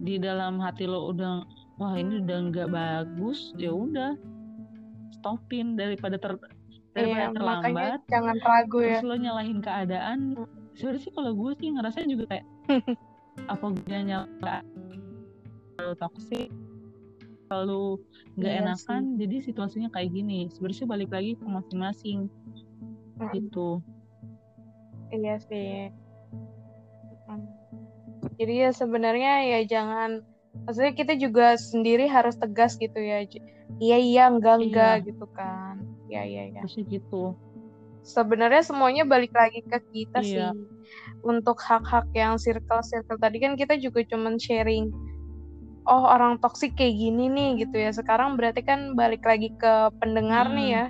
di 0.04 0.20
dalam 0.20 0.60
hati 0.60 0.84
lo 0.84 1.16
udah 1.16 1.48
wah 1.80 1.94
ini 1.96 2.20
udah 2.24 2.40
nggak 2.52 2.70
bagus 2.72 3.56
ya 3.56 3.72
udah 3.72 4.20
stopin 5.16 5.80
daripada 5.80 6.20
ter 6.20 6.36
daripada 6.94 7.26
iya 7.26 7.34
terlambat 7.34 8.00
jangan 8.06 8.38
ragu 8.40 8.80
ya 8.80 8.98
terus 9.02 9.06
lo 9.10 9.16
nyalahin 9.18 9.60
keadaan 9.60 10.20
Mm. 10.38 10.48
sebenarnya 10.74 11.02
sih 11.02 11.12
kalau 11.14 11.32
gue 11.34 11.52
sih 11.58 11.70
ngerasa 11.70 11.98
juga 12.06 12.24
kayak 12.30 12.46
apa 13.54 13.66
gue 13.70 13.98
nyala 14.02 14.26
terlalu 15.74 15.96
toksik 15.98 16.50
terlalu 17.46 17.86
nggak 18.38 18.54
Iya 18.54 18.62
enakan 18.66 19.02
jadi 19.18 19.36
situasinya 19.42 19.90
kayak 19.90 20.10
gini 20.10 20.50
sebenarnya 20.50 20.78
sih 20.80 20.88
balik 20.88 21.10
lagi 21.10 21.34
ke 21.38 21.46
masing-masing 21.46 22.30
Mm. 23.14 23.30
gitu 23.34 23.82
Iya 25.14 25.38
sih. 25.46 25.94
Mm. 27.30 27.46
Jadi 28.34 28.54
ya 28.66 28.74
sebenarnya 28.74 29.46
ya 29.46 29.60
jangan, 29.62 30.26
maksudnya 30.66 30.98
kita 30.98 31.14
juga 31.14 31.54
sendiri 31.54 32.10
harus 32.10 32.34
tegas 32.34 32.82
gitu 32.82 32.98
ya. 32.98 33.22
Iya 33.78 33.98
iya 34.02 34.24
enggak 34.26 34.58
enggak 34.58 34.96
Iya. 34.98 35.06
gitu 35.14 35.26
kan. 35.30 35.86
Iya 36.08 36.22
iya 36.24 36.44
iya. 36.52 36.60
terus 36.62 36.76
gitu 36.84 37.36
Sebenarnya 38.04 38.60
semuanya 38.68 39.08
balik 39.08 39.32
lagi 39.32 39.64
ke 39.64 39.80
kita 39.96 40.20
Iya. 40.20 40.52
sih. 40.52 40.60
Untuk 41.24 41.56
hak-hak 41.56 42.12
yang 42.12 42.36
circle-circle 42.36 43.16
tadi 43.16 43.40
kan 43.40 43.56
kita 43.56 43.80
juga 43.80 44.04
cuman 44.04 44.36
sharing. 44.36 44.92
Oh 45.88 46.04
orang 46.12 46.36
toksik 46.44 46.76
kayak 46.76 47.00
gini 47.00 47.32
nih 47.32 47.64
gitu 47.64 47.80
ya. 47.80 47.96
Sekarang 47.96 48.36
berarti 48.36 48.60
kan 48.60 48.92
balik 49.00 49.24
lagi 49.24 49.56
ke 49.56 49.88
pendengar 50.04 50.52
nih 50.52 50.68
Mm. 50.68 50.76
ya. 50.76 50.86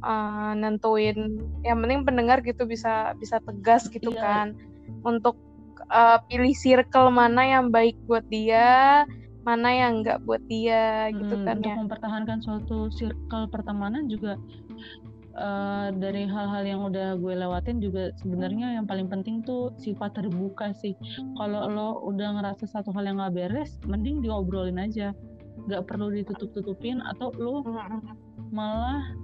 Eh, 0.00 0.52
nentuin 0.56 1.18
yang 1.60 1.76
penting 1.84 2.08
pendengar 2.08 2.40
gitu 2.40 2.64
bisa 2.64 3.12
bisa 3.20 3.36
tegas 3.44 3.84
gitu 3.92 4.08
Iya. 4.08 4.20
kan 4.24 4.46
untuk 5.04 5.36
eh, 5.92 6.18
pilih 6.24 6.56
circle 6.56 7.12
mana 7.12 7.44
yang 7.44 7.68
baik 7.68 8.00
buat 8.08 8.24
dia 8.32 9.04
mana 9.40 9.72
yang 9.72 10.04
enggak 10.04 10.20
buat 10.28 10.42
dia 10.46 11.08
gitu 11.16 11.32
Mm, 11.32 11.44
kan 11.48 11.56
untuk 11.60 11.72
ya 11.72 11.76
mempertahankan 11.80 12.38
suatu 12.44 12.92
circle 12.92 13.48
pertemanan 13.48 14.04
juga 14.04 14.36
eh, 15.32 15.88
dari 15.96 16.28
hal-hal 16.28 16.64
yang 16.66 16.80
udah 16.84 17.16
gue 17.16 17.34
lewatin 17.38 17.80
juga 17.80 18.12
sebenarnya 18.20 18.76
yang 18.76 18.84
paling 18.84 19.08
penting 19.08 19.40
tuh 19.40 19.72
sifat 19.80 20.12
terbuka 20.12 20.76
sih. 20.76 20.92
Kalau 21.40 21.70
lo 21.70 22.04
udah 22.04 22.36
ngerasa 22.36 22.68
satu 22.68 22.92
hal 22.92 23.08
yang 23.08 23.16
nggak 23.16 23.34
beres, 23.38 23.80
mending 23.88 24.20
diobrolin 24.20 24.76
aja. 24.76 25.16
Nggak 25.64 25.88
perlu 25.88 26.12
ditutup-tutupin 26.12 27.00
atau 27.04 27.32
lo 27.40 27.64
malah 28.52 29.14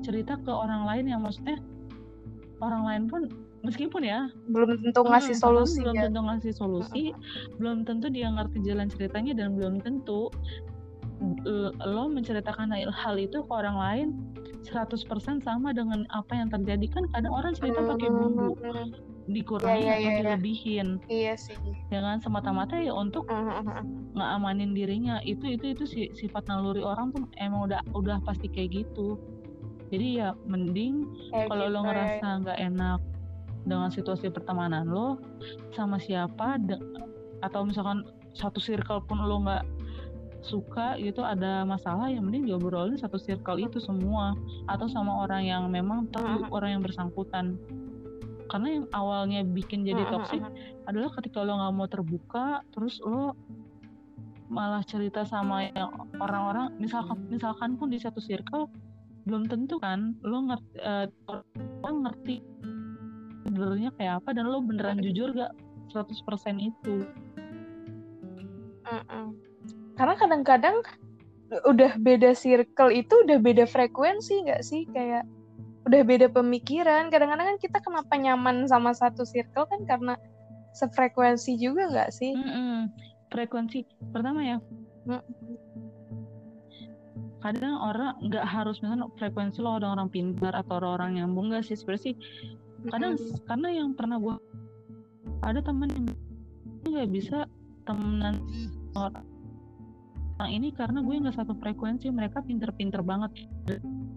cerita 0.00 0.38
ke 0.40 0.52
orang 0.52 0.86
lain 0.86 1.04
yang 1.10 1.20
maksudnya 1.24 1.58
orang 2.62 2.82
lain 2.84 3.02
pun 3.10 3.22
meskipun 3.62 4.02
ya. 4.02 4.28
Belum 4.48 4.76
tentu 4.80 5.00
ngasih 5.02 5.36
Mm, 5.36 5.40
solusi 5.40 5.78
belum 5.80 5.94
ya 5.94 6.02
tentu 6.08 6.20
ngasih 6.20 6.52
solusi, 6.52 7.04
belum 7.56 7.78
tentu 7.84 8.06
dia 8.08 8.28
ngerti 8.28 8.58
jalan 8.60 8.88
ceritanya 8.88 9.32
dan 9.32 9.54
belum 9.54 9.80
tentu 9.80 10.28
l- 11.46 11.72
lo 11.80 12.04
menceritakan 12.08 12.74
hal 12.76 13.14
itu 13.16 13.40
ke 13.40 13.52
orang 13.52 13.76
lain 13.76 14.08
100% 14.66 15.06
sama 15.40 15.70
dengan 15.70 16.04
apa 16.10 16.34
yang 16.34 16.50
terjadi. 16.50 16.86
Kan 16.90 17.04
kadang 17.08 17.32
orang 17.32 17.54
cerita 17.54 17.80
pakai 17.80 18.10
bumbu 18.10 18.52
Mm, 18.58 18.88
dikurangin 19.26 19.74
Iya, 19.74 19.82
iya, 19.82 19.94
atau 19.94 19.98
iya, 19.98 20.10
iya. 20.10 20.18
dilebihin. 20.18 20.88
Iya 21.06 21.32
sih. 21.34 21.56
Jangan 21.88 22.18
semata-mata 22.20 22.78
ya 22.78 22.92
untuk 22.92 23.26
Mm-mm. 23.26 24.12
ngamanin 24.14 24.70
dirinya. 24.70 25.18
Itu 25.22 25.46
itu 25.46 25.74
itu 25.74 25.84
si- 25.86 26.12
sifat 26.14 26.46
naluri 26.46 26.82
orang 26.82 27.10
tuh 27.10 27.26
emang 27.38 27.66
udah 27.66 27.80
udah 27.90 28.18
pasti 28.22 28.46
kayak 28.46 28.84
gitu. 28.84 29.18
Jadi 29.90 30.18
ya 30.18 30.34
mending 30.46 31.06
kalau 31.46 31.70
lo 31.70 31.70
gitu 31.70 31.78
ya. 31.78 31.82
ngerasa 31.86 32.26
nggak 32.42 32.58
enak 32.70 33.00
dengan 33.66 33.90
situasi 33.90 34.30
pertemanan 34.30 34.86
lo 34.86 35.18
sama 35.74 35.98
siapa 35.98 36.56
atau 37.42 37.66
misalkan 37.66 38.06
satu 38.32 38.62
circle 38.62 39.02
pun 39.04 39.18
lo 39.20 39.42
nggak 39.42 39.64
suka 40.46 40.94
gitu 41.02 41.26
ada 41.26 41.66
masalah 41.66 42.06
yang 42.06 42.22
mending 42.22 42.46
diobrolin 42.46 42.94
satu 42.94 43.18
circle 43.18 43.58
itu 43.58 43.82
semua 43.82 44.38
atau 44.70 44.86
sama 44.86 45.26
orang 45.26 45.42
yang 45.42 45.66
memang 45.66 46.06
tahu 46.14 46.46
Mm-mm. 46.46 46.54
orang 46.54 46.78
yang 46.78 46.82
bersangkutan 46.86 47.58
karena 48.46 48.78
yang 48.78 48.86
awalnya 48.94 49.42
bikin 49.42 49.82
jadi 49.82 50.06
Mm-mm. 50.06 50.14
toksik 50.14 50.42
adalah 50.86 51.10
ketika 51.18 51.42
lo 51.42 51.58
nggak 51.58 51.74
mau 51.74 51.88
terbuka 51.90 52.62
terus 52.70 53.02
lo 53.02 53.34
malah 54.46 54.86
cerita 54.86 55.26
sama 55.26 55.66
yang 55.74 55.90
orang-orang 56.22 56.70
misalkan 56.78 57.18
misalkan 57.26 57.74
pun 57.74 57.90
di 57.90 57.98
satu 57.98 58.22
circle 58.22 58.70
belum 59.26 59.50
tentu 59.50 59.82
kan 59.82 60.14
lo 60.22 60.46
ngerti 60.46 60.78
eh, 60.78 61.06
orang 61.82 61.98
ngerti 62.06 62.36
sebenarnya 63.46 63.90
kayak 63.94 64.14
apa 64.22 64.28
dan 64.34 64.50
lo 64.50 64.58
beneran 64.60 64.98
jujur 64.98 65.30
gak 65.32 65.52
100% 65.94 66.58
itu 66.58 67.06
Mm-mm. 68.86 69.34
Karena 69.98 70.14
kadang-kadang 70.14 70.76
udah 71.66 71.98
beda 71.98 72.38
circle 72.38 72.90
itu 72.94 73.14
udah 73.26 73.38
beda 73.42 73.66
frekuensi 73.66 74.46
nggak 74.46 74.62
sih 74.62 74.86
kayak 74.94 75.26
udah 75.90 76.02
beda 76.06 76.30
pemikiran. 76.30 77.10
Kadang-kadang 77.10 77.54
kan 77.54 77.58
kita 77.58 77.78
kenapa 77.82 78.14
nyaman 78.14 78.70
sama 78.70 78.94
satu 78.94 79.26
circle 79.26 79.66
kan 79.66 79.82
karena 79.90 80.14
sefrekuensi 80.70 81.58
juga 81.58 81.90
nggak 81.90 82.10
sih? 82.14 82.30
Mm-mm. 82.36 82.94
frekuensi 83.30 83.82
pertama 84.14 84.42
ya 84.42 84.58
Mm. 85.06 85.22
kadang 87.38 87.78
orang 87.78 88.18
nggak 88.26 88.42
harus 88.42 88.82
misalnya 88.82 89.06
frekuensi 89.14 89.62
lo 89.62 89.78
ada 89.78 89.94
orang 89.94 90.10
pintar 90.10 90.50
atau 90.50 90.82
orang 90.82 91.14
nyambung 91.14 91.54
nggak 91.54 91.62
sih 91.62 91.78
sebenarnya 91.78 92.10
sih 92.10 92.14
kadang 92.90 93.14
karena 93.46 93.68
yang 93.72 93.88
pernah 93.96 94.16
gua 94.20 94.36
ada 95.42 95.60
temen 95.62 95.90
yang 95.90 96.06
nggak 96.86 97.08
bisa 97.10 97.38
temenan 97.86 98.40
orang 98.94 99.26
ini 100.52 100.68
karena 100.74 101.00
gue 101.00 101.16
nggak 101.16 101.36
satu 101.36 101.56
frekuensi 101.56 102.12
mereka 102.12 102.44
pinter-pinter 102.44 103.00
banget 103.00 103.32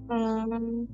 Hmm, 0.09 0.85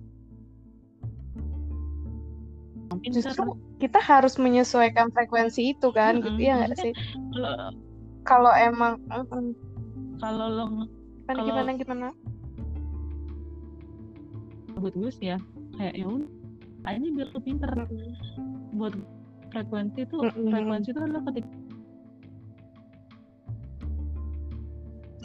pinter 3.02 3.24
justru 3.24 3.58
kita 3.80 4.00
harus 4.04 4.36
menyesuaikan 4.38 5.10
frekuensi 5.12 5.74
itu 5.76 5.90
kan, 5.92 6.20
gitu 6.22 6.30
Mm-mm. 6.36 6.46
ya 6.46 6.54
nggak 6.68 6.78
sih? 6.80 6.94
kalau 8.28 8.52
emang 8.56 9.00
kalau 10.20 10.48
lo 10.52 10.66
Kan 11.26 11.42
gimana 11.42 11.74
gimana? 11.74 12.08
buat 14.76 14.94
gue 14.94 15.10
sih 15.10 15.32
ya 15.34 15.40
kayak 15.80 15.96
ya 15.98 16.06
aja 16.86 17.08
biar 17.12 17.30
lo 17.34 17.40
pinter 17.42 17.72
buat 18.78 18.94
frekuensi 19.52 20.00
itu 20.06 20.18
Mm-mm. 20.22 20.50
frekuensi 20.52 20.90
itu 20.94 21.00
adalah 21.02 21.24
ketika 21.32 21.50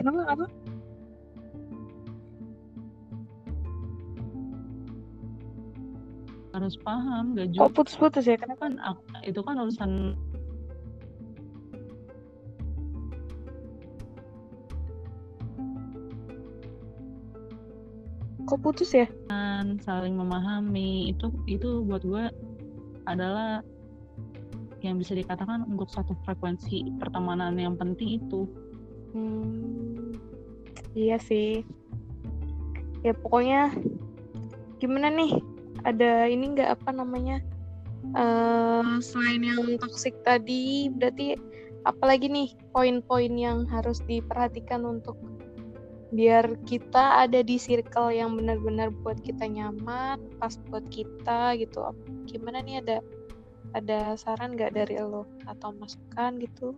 Kenapa 0.01 0.21
apa? 0.33 0.47
harus 6.51 6.75
paham 6.83 7.37
gak 7.37 7.49
Kok 7.53 7.55
juga 7.57 7.73
putus-putus 7.73 8.25
ya? 8.27 8.37
Kenapa? 8.37 8.69
kan 8.69 8.73
itu 9.25 9.41
kan 9.41 9.57
urusan 9.61 10.13
putus 18.61 18.93
ya? 18.95 19.09
saling 19.81 20.15
memahami 20.15 21.15
itu 21.15 21.33
itu 21.49 21.83
buat 21.87 22.03
gue 22.05 22.25
adalah 23.09 23.65
yang 24.81 24.97
bisa 24.97 25.13
dikatakan 25.13 25.69
untuk 25.69 25.93
satu 25.93 26.17
frekuensi 26.25 26.97
pertemanan 26.97 27.57
yang 27.61 27.77
penting 27.77 28.21
itu 28.21 28.49
Hmm, 29.11 30.15
iya 30.95 31.19
sih. 31.19 31.67
Ya 33.03 33.11
pokoknya 33.17 33.75
gimana 34.79 35.11
nih? 35.11 35.43
Ada 35.83 36.31
ini 36.31 36.55
nggak 36.55 36.81
apa 36.81 36.91
namanya? 36.95 37.43
eh 38.17 38.83
selain 39.05 39.45
yang 39.45 39.77
toxic 39.77 40.17
tadi, 40.25 40.89
berarti 40.89 41.37
apalagi 41.85 42.27
nih 42.33 42.49
poin-poin 42.73 43.35
yang 43.37 43.69
harus 43.69 44.01
diperhatikan 44.09 44.83
untuk 44.83 45.19
biar 46.11 46.59
kita 46.67 47.23
ada 47.23 47.41
di 47.41 47.55
circle 47.55 48.11
yang 48.11 48.35
benar-benar 48.35 48.91
buat 49.03 49.23
kita 49.23 49.47
nyaman 49.47 50.19
pas 50.43 50.59
buat 50.69 50.83
kita 50.91 51.55
gitu. 51.59 51.95
Gimana 52.27 52.63
nih 52.67 52.83
ada 52.83 52.99
ada 53.79 54.19
saran 54.19 54.59
nggak 54.59 54.75
dari 54.75 54.99
lo 54.99 55.27
atau 55.47 55.71
masukan 55.79 56.43
gitu? 56.43 56.75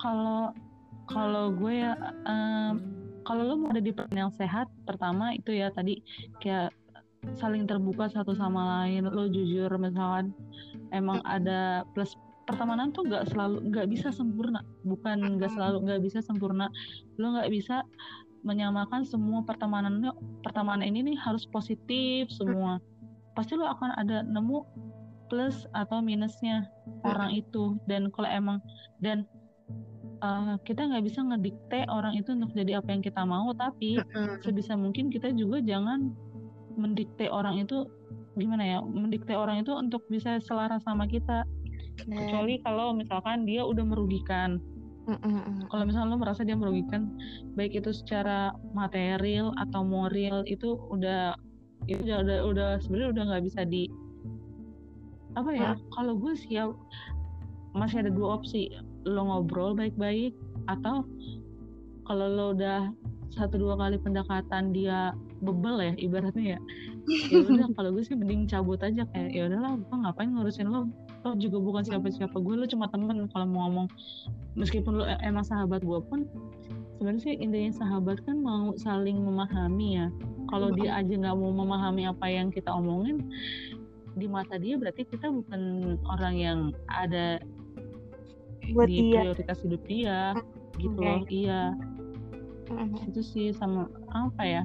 Kalau 0.00 0.52
kalau 1.08 1.52
gue 1.56 1.80
ya 1.80 1.96
um, 2.28 2.80
kalau 3.24 3.42
lo 3.48 3.54
mau 3.56 3.72
ada 3.72 3.82
di 3.82 3.92
peran 3.92 4.28
yang 4.28 4.32
sehat 4.36 4.68
pertama 4.84 5.32
itu 5.32 5.56
ya 5.56 5.72
tadi 5.72 6.00
kayak 6.44 6.72
saling 7.36 7.64
terbuka 7.64 8.08
satu 8.12 8.36
sama 8.36 8.84
lain. 8.84 9.08
Lo 9.08 9.28
jujur 9.28 9.72
misalkan 9.80 10.36
emang 10.92 11.24
ada 11.24 11.88
plus 11.96 12.16
pertemanan 12.50 12.90
tuh 12.90 13.06
nggak 13.06 13.30
selalu 13.30 13.70
nggak 13.70 13.86
bisa 13.86 14.08
sempurna. 14.10 14.60
Bukan 14.82 15.38
nggak 15.38 15.54
selalu 15.54 15.86
nggak 15.86 16.00
bisa 16.02 16.18
sempurna. 16.20 16.66
Lo 17.16 17.32
nggak 17.38 17.50
bisa 17.54 17.86
menyamakan 18.42 19.04
semua 19.04 19.44
pertemanan 19.44 20.00
pertemanan 20.42 20.82
ini 20.82 21.14
nih 21.14 21.16
harus 21.18 21.46
positif 21.46 22.26
semua. 22.34 22.82
Pasti 23.38 23.54
lo 23.54 23.70
akan 23.70 23.94
ada 23.94 24.26
nemu 24.26 24.66
plus 25.30 25.64
atau 25.72 26.02
minusnya 26.02 26.66
orang 27.06 27.38
itu. 27.38 27.78
Dan 27.86 28.10
kalau 28.10 28.28
emang 28.28 28.58
dan 28.98 29.22
uh, 30.26 30.58
kita 30.66 30.90
nggak 30.90 31.06
bisa 31.06 31.22
ngedikte 31.22 31.86
orang 31.86 32.18
itu 32.18 32.34
untuk 32.34 32.50
jadi 32.52 32.82
apa 32.82 32.90
yang 32.90 33.02
kita 33.06 33.22
mau. 33.22 33.54
Tapi 33.54 34.02
sebisa 34.42 34.74
mungkin 34.74 35.08
kita 35.08 35.30
juga 35.30 35.62
jangan 35.62 36.10
mendikte 36.74 37.28
orang 37.30 37.62
itu 37.62 37.86
gimana 38.38 38.62
ya 38.62 38.78
mendikte 38.80 39.34
orang 39.34 39.60
itu 39.60 39.74
untuk 39.74 40.06
bisa 40.06 40.38
selaras 40.40 40.80
sama 40.86 41.04
kita 41.04 41.44
kecuali 42.06 42.60
kalau 42.62 42.92
misalkan 42.94 43.44
dia 43.44 43.64
udah 43.64 43.84
merugikan. 43.84 44.60
Kalau 45.72 45.84
misalnya 45.88 46.14
lo 46.14 46.22
merasa 46.22 46.46
dia 46.46 46.54
merugikan 46.54 47.10
baik 47.58 47.82
itu 47.82 47.90
secara 47.90 48.54
material 48.76 49.50
atau 49.58 49.82
moral 49.82 50.46
itu 50.46 50.78
udah 50.92 51.34
itu 51.88 52.04
udah 52.04 52.20
udah, 52.22 52.38
udah 52.46 52.70
sebenarnya 52.84 53.10
udah 53.16 53.24
nggak 53.32 53.44
bisa 53.48 53.60
di 53.64 53.88
apa 55.38 55.50
ya 55.54 55.70
kalau 55.94 56.18
gue 56.18 56.34
sih 56.34 56.58
ya 56.58 56.70
masih 57.74 58.06
ada 58.06 58.10
dua 58.10 58.38
opsi. 58.38 58.70
Lo 59.08 59.24
ngobrol 59.26 59.74
baik-baik 59.74 60.36
atau 60.68 61.06
kalau 62.04 62.26
lo 62.30 62.46
udah 62.54 62.92
satu 63.30 63.62
dua 63.62 63.78
kali 63.78 63.96
pendekatan 64.02 64.74
dia 64.74 65.14
bebel 65.40 65.78
ya 65.80 65.92
ibaratnya 65.98 66.58
ya. 66.58 66.60
Ya 67.32 67.42
udah 67.42 67.66
kalau 67.74 67.90
gue 67.96 68.04
sih 68.06 68.14
mending 68.14 68.46
cabut 68.46 68.78
aja 68.84 69.02
kayak 69.10 69.34
ya 69.34 69.48
udahlah 69.50 69.74
gue 69.80 69.96
ngapain 70.04 70.30
ngurusin 70.30 70.68
lo 70.68 70.86
lo 71.20 71.36
juga 71.36 71.60
bukan 71.60 71.82
siapa-siapa 71.84 72.32
gue 72.32 72.54
lo 72.56 72.64
cuma 72.64 72.88
temen 72.88 73.28
kalau 73.28 73.46
mau 73.46 73.68
ngomong. 73.68 73.88
Meskipun 74.56 74.92
lo 75.00 75.04
e-, 75.04 75.20
emang 75.20 75.44
sahabat 75.44 75.84
gue 75.84 76.00
pun 76.08 76.24
sebenarnya 76.96 77.22
sih 77.22 77.34
intinya 77.36 77.72
sahabat 77.76 78.20
kan 78.24 78.40
mau 78.40 78.72
saling 78.76 79.20
memahami 79.20 80.00
ya. 80.00 80.06
Kalau 80.48 80.72
dia 80.72 80.96
aja 80.98 81.12
nggak 81.12 81.36
mau 81.36 81.52
memahami 81.52 82.08
apa 82.08 82.26
yang 82.26 82.48
kita 82.50 82.72
omongin 82.72 83.20
di 84.18 84.26
mata 84.26 84.58
dia 84.58 84.74
berarti 84.74 85.06
kita 85.06 85.30
bukan 85.30 85.94
orang 86.10 86.34
yang 86.34 86.58
ada 86.90 87.38
Buat 88.74 88.90
di 88.90 88.98
dia. 89.08 89.22
prioritas 89.22 89.58
hidup 89.62 89.82
dia 89.86 90.18
gitu 90.80 90.96
Okay. 90.98 91.06
loh. 91.06 91.22
Iya. 91.30 91.62
Itu 93.06 93.20
sih 93.22 93.50
sama 93.54 93.86
apa 94.14 94.42
ya 94.42 94.62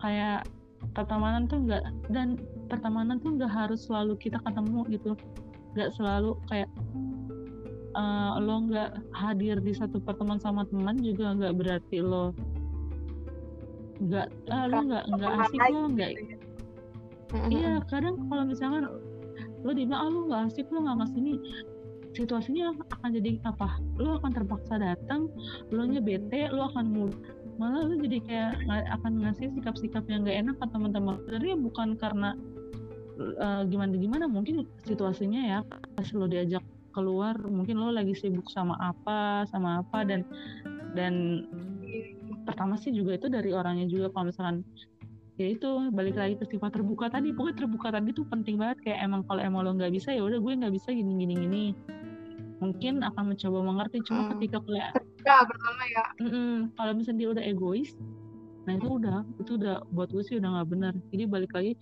kayak 0.00 0.48
pertemanan 0.96 1.44
tuh 1.44 1.60
enggak 1.64 1.84
dan 2.08 2.40
pertemanan 2.70 3.18
tuh 3.18 3.34
enggak 3.34 3.52
harus 3.52 3.90
selalu 3.90 4.14
kita 4.16 4.38
ketemu 4.46 4.86
gitu. 4.94 5.12
Nggak 5.74 5.90
selalu 5.98 6.38
kayak 6.46 6.70
eh, 7.98 8.32
lo 8.38 8.56
nggak 8.70 8.90
hadir 9.12 9.58
di 9.58 9.72
satu 9.74 9.98
pertemuan 9.98 10.38
sama 10.38 10.62
teman 10.70 10.96
juga 11.02 11.34
nggak 11.34 11.54
berarti 11.58 11.98
lo 11.98 12.30
nggak 14.00 14.26
ah, 14.48 14.64
lo 14.64 14.78
nggak 14.88 15.04
nggak 15.12 15.32
asik 15.44 15.60
lo 15.68 15.80
nggak 15.92 16.10
iya 17.52 17.84
kadang 17.92 18.16
kalau 18.32 18.48
misalkan 18.48 18.88
lo 19.60 19.70
dibilang 19.76 20.00
ah 20.00 20.08
lo 20.08 20.20
nggak 20.24 20.42
asik 20.48 20.66
lo 20.72 20.80
nggak 20.80 21.04
ke 21.04 21.06
sini 21.12 21.32
situasinya 22.10 22.74
akan 22.90 23.10
jadi 23.14 23.38
apa? 23.46 23.78
Lo 24.02 24.18
akan 24.18 24.34
terpaksa 24.34 24.82
datang 24.82 25.30
lo 25.70 25.86
nya 25.86 26.02
bete 26.02 26.50
lo 26.50 26.66
akan 26.74 26.86
mul 26.90 27.10
malah 27.60 27.84
lo 27.86 27.94
jadi 28.00 28.18
kayak 28.24 28.50
akan 28.98 29.20
ngasih 29.20 29.52
sikap-sikap 29.52 30.08
yang 30.08 30.24
gak 30.24 30.40
enak 30.40 30.56
ke 30.56 30.66
teman-teman. 30.72 31.20
Sebenarnya 31.22 31.54
bukan 31.60 31.88
karena 32.00 32.32
eh, 33.20 33.62
gimana 33.68 33.92
gimana 33.94 34.24
mungkin 34.26 34.64
situasinya 34.88 35.40
ya 35.44 35.58
pas 35.94 36.08
lo 36.16 36.24
diajak 36.26 36.64
keluar 36.90 37.38
mungkin 37.46 37.78
lo 37.78 37.92
lagi 37.94 38.16
sibuk 38.16 38.48
sama 38.50 38.74
apa 38.80 39.46
sama 39.46 39.84
apa 39.84 40.02
dan 40.02 40.26
dan 40.96 41.46
pertama 42.42 42.74
sih 42.80 42.90
juga 42.90 43.14
itu 43.14 43.30
dari 43.30 43.54
orangnya 43.54 43.86
juga 43.86 44.10
kalau 44.10 44.32
misalkan 44.32 44.66
ya 45.38 45.56
itu 45.56 45.88
balik 45.94 46.20
lagi 46.20 46.34
ke 46.36 46.44
sifat 46.50 46.74
terbuka 46.76 47.08
tadi 47.08 47.32
pokoknya 47.32 47.56
terbuka 47.64 47.88
tadi 47.94 48.10
tuh 48.12 48.26
penting 48.28 48.60
banget 48.60 48.76
kayak 48.84 48.98
emang 49.06 49.22
kalau 49.24 49.40
emang 49.40 49.64
lo 49.64 49.72
nggak 49.72 49.92
bisa 49.94 50.12
ya 50.12 50.20
udah 50.20 50.36
gue 50.36 50.52
nggak 50.52 50.74
bisa 50.74 50.92
gini 50.92 51.12
gini 51.16 51.34
gini. 51.36 51.64
Mungkin 52.60 53.00
akan 53.00 53.32
mencoba 53.32 53.58
mengerti 53.64 54.04
cuma 54.04 54.28
Hmm. 54.28 54.30
ketika 54.36 54.60
kayak 54.60 54.92
Enggak, 55.00 55.40
pertama 55.48 55.82
ya. 55.88 56.04
Kalau 56.76 56.92
misalnya 56.92 57.18
dia 57.24 57.28
udah 57.32 57.44
egois 57.46 57.90
nah 58.68 58.76
itu 58.76 58.88
udah 59.00 59.24
itu 59.40 59.50
udah 59.56 59.76
buat 59.88 60.12
gue 60.12 60.20
sih 60.28 60.36
udah 60.36 60.60
nggak 60.60 60.68
benar. 60.68 60.92
Jadi 61.08 61.24
balik 61.24 61.52
lagi 61.56 61.72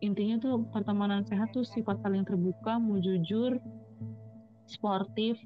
intinya 0.00 0.40
tuh 0.40 0.64
pertemanan 0.72 1.24
sehat 1.28 1.52
tuh 1.52 1.64
sifat 1.64 2.00
saling 2.00 2.24
terbuka 2.24 2.80
mau 2.80 2.96
jujur 2.96 3.60
sportif. 4.64 5.36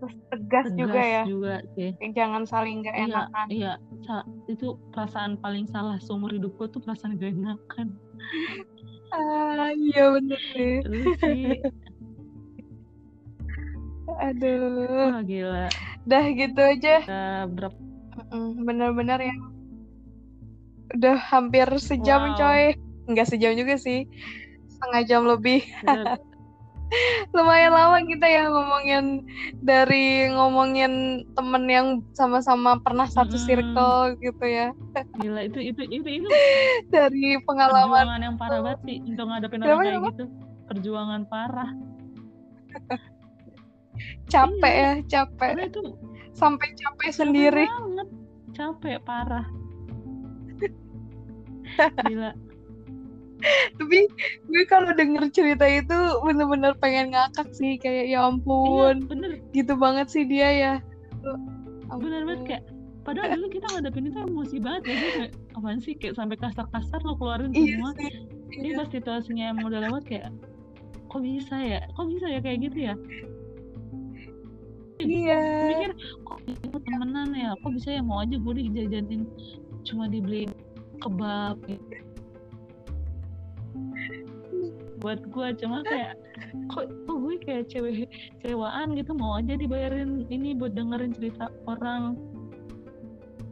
Terus 0.00 0.14
tegas, 0.28 0.66
tegas 0.68 0.76
juga 0.76 1.00
ya. 1.00 1.22
juga 1.24 1.54
sih. 1.72 1.90
Jangan 2.12 2.42
saling 2.44 2.84
nggak 2.84 2.96
iya 2.96 3.06
enakan. 3.08 3.46
iya. 3.48 3.72
Itu 4.50 4.76
perasaan 4.92 5.40
paling 5.40 5.64
salah 5.72 5.96
seumur 6.02 6.32
hidup 6.34 6.52
gue 6.60 6.68
tuh 6.68 6.80
perasaan 6.84 7.16
gak 7.16 7.32
enakan. 7.32 7.96
Ah 9.14 9.70
iya 9.72 10.10
bener 10.10 10.40
terus 10.84 11.16
sih. 11.22 11.56
Aduh. 14.20 15.14
Wah 15.14 15.22
gila. 15.24 15.66
Dah 16.04 16.24
gitu 16.34 16.60
aja. 16.60 16.96
Berapa 17.48 17.78
bener-bener 18.60 19.32
ya. 19.32 19.36
Udah 20.94 21.16
hampir 21.18 21.66
sejam 21.80 22.34
Wow. 22.34 22.38
coy 22.38 22.64
nggak 23.06 23.28
sejam 23.28 23.52
juga 23.54 23.74
sih. 23.76 24.06
Setengah 24.68 25.02
jam 25.04 25.22
lebih. 25.24 25.64
Lumayan 27.34 27.74
lama 27.74 27.98
kita 28.06 28.22
ya 28.28 28.46
ngomongin 28.46 29.26
dari 29.64 30.30
ngomongin 30.30 31.24
temen 31.34 31.64
yang 31.66 31.86
sama-sama 32.14 32.78
pernah 32.78 33.08
satu 33.08 33.34
Mm-mm. 33.34 33.46
circle 33.48 34.14
gitu 34.22 34.44
ya. 34.46 34.68
Gila 35.18 35.42
itu 35.48 35.58
itu 35.58 35.82
itu 35.90 36.22
itu. 36.22 36.28
Dari 36.94 37.40
pengalaman. 37.42 37.90
Perjuangan 38.04 38.20
yang 38.22 38.36
parah 38.38 38.60
banget 38.62 38.80
sih 38.86 38.96
untuk 39.10 39.26
ngadepin 39.26 39.60
orang 39.64 39.80
kayak 39.82 40.02
gitu. 40.14 40.24
Perjuangan 40.70 41.20
parah. 41.26 41.70
Capek 44.32 44.74
Iya. 44.74 44.90
ya 44.98 45.06
capek. 45.06 45.50
Karena 45.54 45.64
itu 45.70 45.80
sampai 46.34 46.68
capek 46.74 47.10
capek 47.10 47.10
sendiri. 47.10 47.64
banget. 47.66 48.08
Capek 48.54 48.96
parah. 49.02 49.46
Gila 52.06 52.30
tapi 53.78 54.08
gue 54.48 54.62
kalau 54.70 54.90
denger 54.94 55.28
cerita 55.34 55.66
itu 55.66 55.98
bener-bener 56.24 56.72
pengen 56.78 57.12
ngakak 57.12 57.48
sih 57.52 57.76
kayak 57.76 58.08
ya 58.08 58.16
iya 58.16 58.18
ampun 58.26 59.04
bener. 59.10 59.40
Gitu 59.52 59.74
banget 59.76 60.06
sih 60.10 60.24
dia 60.24 60.48
ya. 60.50 60.74
Bener 61.90 62.22
banget 62.24 62.42
kayak 62.46 62.64
padahal 63.04 63.36
dulu 63.36 63.46
kita 63.52 63.66
ngadepin 63.68 64.08
itu 64.08 64.18
emosi 64.24 64.56
banget 64.64 64.82
ya 64.88 64.94
kayak 64.96 65.30
apaan 65.56 65.78
sih? 65.82 65.94
Kayak 65.98 66.14
sampai 66.16 66.36
kasar-kasar 66.40 67.00
lo 67.04 67.14
keluarin 67.20 67.52
iya 67.52 67.76
semua. 67.76 67.90
sih. 68.00 68.12
Ini 68.54 68.68
iya. 68.72 68.78
pas 68.80 68.88
situasinya 68.88 69.44
emang 69.50 69.64
udah 69.68 69.80
lewat 69.90 70.02
kayak 70.08 70.32
kok 71.10 71.20
bisa 71.20 71.56
ya? 71.60 71.80
Kok 71.94 72.06
bisa 72.08 72.26
ya 72.30 72.40
kayak 72.40 72.58
gitu 72.70 72.78
ya? 72.92 72.94
Iya. 75.04 75.42
mikir 75.68 75.92
kok 76.22 76.38
itu 76.48 76.76
temenan 76.86 77.34
ya? 77.34 77.50
Kok 77.60 77.70
bisa 77.76 77.88
ya? 77.98 78.00
Mau 78.00 78.22
aja 78.22 78.36
gue 78.38 78.54
dijajanin 78.56 79.26
cuma 79.84 80.08
dibeli 80.08 80.48
kebab 81.02 81.60
gitu. 81.68 82.03
Buat 85.04 85.20
gue 85.28 85.48
cuma 85.60 85.84
kayak 85.84 86.16
kok, 86.72 86.88
kok 86.88 87.16
gue 87.20 87.36
kayak 87.44 87.68
cewek 87.68 88.08
cewaan 88.40 88.96
gitu? 88.96 89.12
Mau 89.12 89.36
aja 89.36 89.52
dibayarin 89.52 90.24
ini 90.32 90.56
buat 90.56 90.72
dengerin 90.72 91.12
cerita 91.12 91.52
orang. 91.68 92.16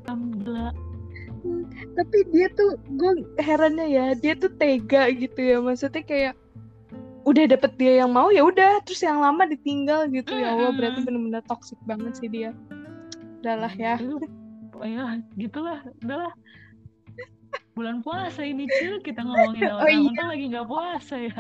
Alhamdulillah 0.09 0.73
tapi 1.99 2.19
dia 2.31 2.47
tuh 2.55 2.79
gue 2.95 3.27
herannya 3.43 3.87
ya 3.91 4.07
dia 4.15 4.35
tuh 4.39 4.51
tega 4.57 5.11
gitu 5.11 5.39
ya. 5.43 5.59
Maksudnya 5.59 6.03
kayak 6.07 6.35
udah 7.23 7.45
dapet 7.51 7.73
dia 7.79 8.03
yang 8.03 8.15
mau 8.15 8.31
ya 8.31 8.47
udah. 8.47 8.83
Terus 8.87 9.03
yang 9.03 9.19
lama 9.19 9.47
ditinggal 9.51 10.09
gitu. 10.15 10.33
Ya 10.33 10.55
Allah 10.55 10.73
berarti 10.75 11.03
bener-bener 11.03 11.43
toxic 11.51 11.79
banget 11.85 12.15
sih 12.19 12.31
dia. 12.31 12.55
Udahlah 13.43 13.75
ya. 13.75 13.99
Ya 14.83 15.23
gitulah 15.39 15.79
udahlah 16.03 16.35
bulan 17.73 18.05
puasa 18.05 18.45
ini 18.45 18.69
cil 18.79 19.01
kita 19.01 19.25
ngomongin 19.25 19.73
Oh, 19.73 19.81
orang 19.81 19.89
iya. 19.89 20.05
untung 20.05 20.29
lagi 20.29 20.45
nggak 20.53 20.69
puasa 20.69 21.15
ya 21.17 21.37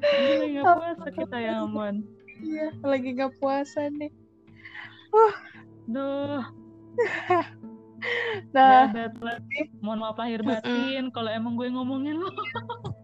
lagi 0.00 0.46
nggak 0.56 0.76
puasa 0.78 1.06
kita 1.12 1.36
ya 1.36 1.52
aman 1.66 1.94
iya 2.40 2.68
lagi 2.86 3.08
nggak 3.18 3.34
puasa 3.42 3.90
nih 3.90 4.12
Uh. 5.10 5.34
Duh. 5.90 6.42
nah, 8.54 8.86
Bad 8.94 9.18
mohon 9.82 9.98
maaf 10.00 10.16
lahir 10.16 10.40
batin 10.46 11.10
kalau 11.10 11.30
emang 11.30 11.58
gue 11.58 11.66
ngomongin 11.66 12.14
lo. 12.14 12.30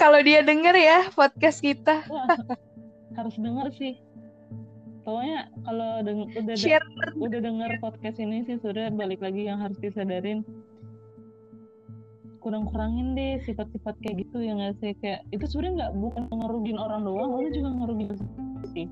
kalau 0.00 0.18
dia 0.26 0.42
denger 0.42 0.74
ya 0.74 0.98
podcast 1.14 1.62
kita. 1.62 2.02
harus 3.18 3.34
denger 3.38 3.70
sih. 3.78 3.94
Pokoknya 5.00 5.48
kalau 5.64 6.04
deng 6.04 6.28
udah 6.28 6.56
Share. 6.56 6.84
udah 7.16 7.40
denger 7.40 7.70
podcast 7.80 8.20
ini 8.20 8.44
sih 8.44 8.60
sudah 8.60 8.92
balik 8.92 9.24
lagi 9.24 9.48
yang 9.48 9.56
harus 9.60 9.80
disadarin 9.80 10.44
kurang-kurangin 12.40 13.12
deh 13.12 13.36
sifat-sifat 13.44 14.00
kayak 14.00 14.24
gitu 14.24 14.40
ya 14.40 14.56
nggak 14.56 14.72
sih 14.80 14.96
kayak 15.04 15.20
itu 15.28 15.44
sebenarnya 15.44 15.72
nggak 15.76 15.92
bukan 16.00 16.22
ngerugin 16.32 16.78
orang 16.80 17.00
doang, 17.04 17.30
lu 17.36 17.48
juga 17.52 17.68
ngerugin 17.76 18.08
sih. 18.72 18.86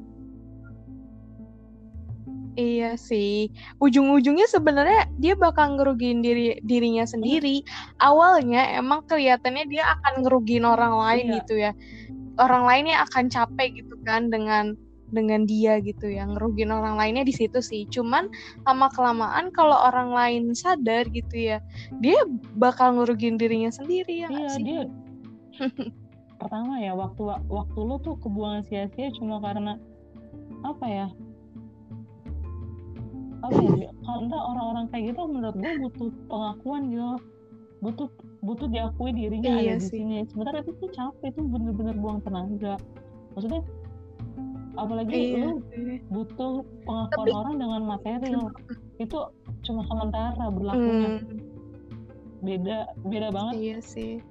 Iya 2.58 2.98
sih. 2.98 3.54
Ujung-ujungnya 3.78 4.50
sebenarnya 4.50 5.06
dia 5.22 5.38
bakal 5.38 5.78
ngerugiin 5.78 6.26
diri 6.26 6.58
dirinya 6.66 7.06
sendiri. 7.06 7.62
Awalnya 8.02 8.74
emang 8.82 9.06
kelihatannya 9.06 9.70
dia 9.70 9.86
akan 9.94 10.26
ngerugiin 10.26 10.66
orang 10.66 10.98
lain 10.98 11.26
Iya. 11.30 11.36
gitu 11.38 11.54
ya. 11.54 11.72
Orang 12.34 12.66
lainnya 12.66 13.06
akan 13.06 13.30
capek 13.30 13.78
gitu 13.78 13.94
kan 14.02 14.26
dengan 14.26 14.74
dengan 15.10 15.44
dia 15.44 15.80
gitu 15.80 16.08
ya. 16.08 16.24
Ngerugiin 16.24 16.70
orang 16.70 16.96
lainnya 16.96 17.24
di 17.24 17.32
situ 17.32 17.58
sih. 17.60 17.84
Cuman 17.88 18.28
lama 18.64 18.88
kelamaan 18.92 19.50
kalau 19.52 19.76
orang 19.76 20.12
lain 20.12 20.42
sadar 20.52 21.08
gitu 21.08 21.36
ya, 21.36 21.58
dia 21.98 22.18
bakal 22.56 22.96
ngerugiin 22.98 23.36
dirinya 23.36 23.68
sendiri 23.68 24.24
ya 24.24 24.28
Iya 24.28 24.48
sih? 24.52 24.62
dia 24.64 24.82
pertama 26.40 26.78
ya 26.78 26.94
waktu 26.94 27.18
waktu 27.50 27.78
lo 27.82 27.98
tuh 27.98 28.14
kebuangan 28.22 28.62
sia-sia 28.70 29.10
cuma 29.18 29.42
karena 29.42 29.74
apa 30.62 30.86
ya 30.86 31.06
apa 33.42 33.58
ya 33.58 33.90
enggak 34.06 34.42
orang-orang 34.42 34.86
kayak 34.90 35.14
gitu 35.14 35.22
menurut 35.26 35.54
gue 35.58 35.72
butuh 35.82 36.08
pengakuan 36.26 36.82
gitu 36.90 37.10
butuh 37.78 38.08
butuh 38.42 38.66
diakui 38.66 39.10
dirinya 39.14 39.50
Iya 39.58 39.78
ada 39.78 39.82
di 39.82 39.86
sih. 39.86 39.98
sini 40.02 40.26
sementara 40.30 40.62
itu 40.62 40.74
tuh 40.78 40.90
capek 40.90 41.30
itu 41.30 41.40
bener-bener 41.46 41.94
buang 41.98 42.18
tenaga 42.22 42.74
maksudnya 43.34 43.62
apalagi 44.78 45.34
Iya 45.34 45.50
sih. 45.52 45.98
butuh 46.06 46.52
pengakuan 46.82 47.18
Tapi- 47.20 47.34
orang 47.34 47.54
dengan 47.56 47.80
material 47.84 48.42
itu 48.96 49.18
cuma 49.62 49.82
sementara 49.84 50.44
berlakunya 50.48 51.10
Hmm, 51.18 51.38
beda 52.40 52.78
beda 53.04 53.28
banget 53.28 53.54
iya 53.56 53.78
sih. 53.80 54.22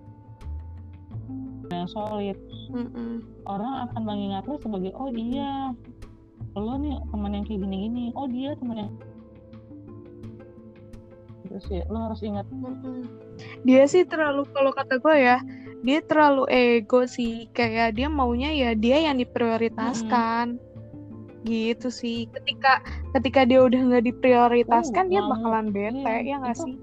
yang 1.68 1.84
solid 1.86 2.40
Mm-mm. 2.70 3.20
orang 3.44 3.86
akan 3.86 4.02
mengingat 4.02 4.44
lo 4.44 4.56
sebagai 4.58 4.92
oh 4.94 5.12
iya 5.12 5.76
lo 6.54 6.74
nih 6.76 6.96
teman 7.06 7.32
yang 7.34 7.44
kayak 7.44 7.60
gini-gini 7.60 8.10
oh 8.14 8.24
dia 8.26 8.56
teman 8.56 8.78
yang 8.82 8.92
terus 11.46 11.68
ya 11.70 11.84
lo 11.86 12.00
harus 12.02 12.22
ingat 12.22 12.48
Mm-mm. 12.50 13.04
Dia 13.62 13.84
sih 13.86 14.04
terlalu 14.04 14.48
kalau 14.50 14.72
kata 14.72 14.98
gue 14.98 15.16
ya, 15.16 15.38
dia 15.82 16.00
terlalu 16.02 16.44
ego 16.50 17.06
sih. 17.06 17.46
Kayak 17.52 17.96
dia 17.96 18.08
maunya 18.08 18.50
ya 18.50 18.72
dia 18.74 18.98
yang 19.02 19.18
diprioritaskan. 19.18 20.58
Gitu 21.44 21.88
sih. 21.88 22.28
Ketika 22.30 22.82
ketika 23.14 23.46
dia 23.46 23.64
udah 23.64 23.80
nggak 23.80 24.06
diprioritaskan, 24.06 25.06
Oh, 25.08 25.12
dia 25.12 25.22
bakalan 25.24 25.68
bete 25.72 26.02
Iya, 26.02 26.22
ya 26.24 26.36
nggak 26.42 26.58
sih? 26.58 26.76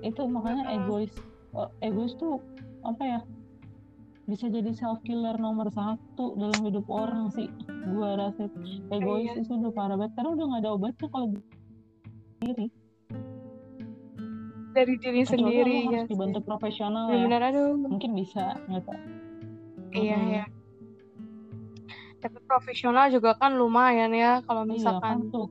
itu 0.00 0.22
makanya 0.24 0.70
egois 0.70 1.10
Eh, 1.52 1.88
egois 1.88 2.12
tuh 2.14 2.38
apa 2.84 3.02
ya 3.02 3.20
bisa 4.24 4.46
jadi 4.46 4.70
self 4.70 5.00
killer 5.02 5.34
nomor 5.36 5.66
satu 5.70 6.36
dalam 6.36 6.58
hidup 6.62 6.84
orang 6.86 7.30
sih 7.32 7.46
gua 7.90 8.14
rasa 8.14 8.46
egois 8.90 9.30
Iya. 9.32 9.42
itu 9.42 9.52
udah 9.56 9.72
parah 9.72 9.96
banget 9.96 10.12
karena 10.14 10.30
udah 10.36 10.44
gak 10.46 10.60
ada 10.62 10.70
obatnya 10.74 11.06
kalau 11.10 11.26
diri 12.38 12.66
Dari 14.76 14.94
diri 15.00 15.20
kecuali 15.22 15.32
sendiri 15.32 15.74
ya. 15.88 15.88
harus 15.96 16.10
dibantu 16.10 16.38
profesional 16.42 17.04
ya 17.06 17.16
Benar-benar 17.16 17.42
aduh. 17.48 17.72
mungkin 17.80 18.10
bisa 18.12 18.44
nggak 18.66 18.84
tahu 18.84 19.00
Iya 19.90 20.18
Mm-mm. 20.18 20.34
ya. 20.34 20.44
Tapi 22.18 22.36
profesional 22.44 23.08
juga 23.08 23.32
kan 23.34 23.54
lumayan 23.54 24.12
ya 24.12 24.44
kalau 24.44 24.62
iya 24.62 24.68
kan 24.68 24.74
misalkan 24.74 25.16
tuh 25.30 25.46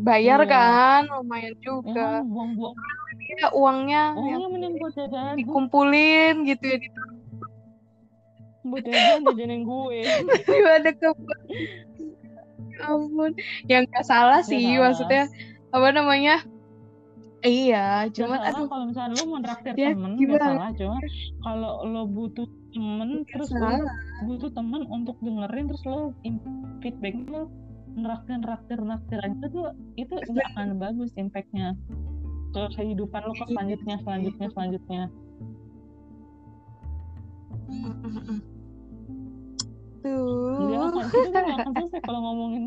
bayar 0.00 0.40
Iya. 0.40 0.48
kan 0.48 1.02
lumayan 1.12 1.52
ya 1.52 1.60
juga. 1.60 2.06
kan 2.16 2.24
buang-buang 2.24 2.76
Ya, 3.34 3.48
uangnya 3.50 4.02
oh 4.14 4.24
ya 4.24 4.36
iya 4.36 4.46
mending 4.46 4.74
buat 4.76 4.92
jajan 4.94 5.34
dikumpulin 5.34 6.34
gitu 6.44 6.64
ya 6.66 6.78
buat 8.62 8.82
jajan 8.82 9.18
jajanin 9.26 9.62
gue 9.62 9.98
daripada 10.46 10.90
ke 10.92 11.08
Ya 12.74 12.90
ampun 12.90 13.32
yang 13.66 13.86
nggak 13.86 14.02
salah 14.04 14.40
sih 14.40 14.58
salah. 14.60 14.90
maksudnya 14.90 15.22
apa 15.70 15.88
namanya 15.90 16.42
iya 17.44 18.08
Gak 18.08 18.24
cuman 18.24 18.40
aduh. 18.40 18.66
kalau 18.66 18.84
misalnya 18.88 19.14
lo 19.20 19.24
mau 19.28 19.40
traktir 19.44 19.72
Ya, 19.76 19.92
temen 19.92 20.12
gak 20.16 20.40
salah 20.40 20.70
cuma 20.74 20.98
kalau 21.44 21.72
lo 21.84 22.02
butuh 22.08 22.48
temen 22.72 23.08
nggak 23.22 23.36
terus 23.36 23.50
lo 23.52 23.70
butuh 24.24 24.50
temen 24.50 24.82
untuk 24.88 25.16
dengerin 25.20 25.64
terus 25.70 25.84
lo 25.86 26.16
feedback 26.82 27.14
lo 27.28 27.52
neraktir 27.94 28.42
neraktir 28.42 28.78
neraktir 28.82 29.18
aja 29.22 29.46
tuh 29.54 29.70
itu 29.94 30.14
gak 30.18 30.48
akan 30.54 30.82
bagus 30.82 31.14
impactnya. 31.14 31.78
Ke 32.54 32.62
kehidupan 32.74 33.22
lo 33.22 33.34
ke 33.34 33.44
selanjutnya 33.50 33.96
selanjutnya 34.02 34.48
selanjutnya. 34.50 35.02
Tuh. 40.04 40.58
Gak 40.58 40.82
akan 40.90 41.04
kita 41.08 41.28
tuh 41.30 41.42
gak 41.42 41.58
akan 41.62 41.72
selesai 41.78 42.00
kalau 42.02 42.20
ngomongin 42.20 42.62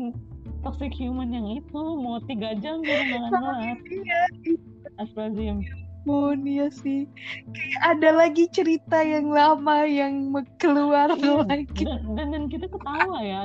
toxic 0.62 0.92
human 0.94 1.30
yang 1.30 1.46
itu 1.60 1.78
mau 1.78 2.18
tiga 2.26 2.54
jam 2.58 2.82
juga 2.82 2.98
gak 2.98 3.18
akan 3.18 3.30
kelar 3.30 3.76
iya 3.90 4.20
Astagfirullahaladzim. 4.98 5.86
Ampun 6.08 6.40
iya 6.48 6.72
sih. 6.72 7.04
Kayak 7.52 7.80
ada 7.84 8.10
lagi 8.16 8.48
cerita 8.48 9.04
yang 9.04 9.28
lama 9.28 9.84
yang 9.84 10.32
keluar 10.56 11.12
Iya, 11.12 11.44
lagi. 11.44 11.84
dan, 12.16 12.32
dan 12.32 12.42
kita 12.48 12.64
ketawa 12.64 13.20
ya. 13.20 13.44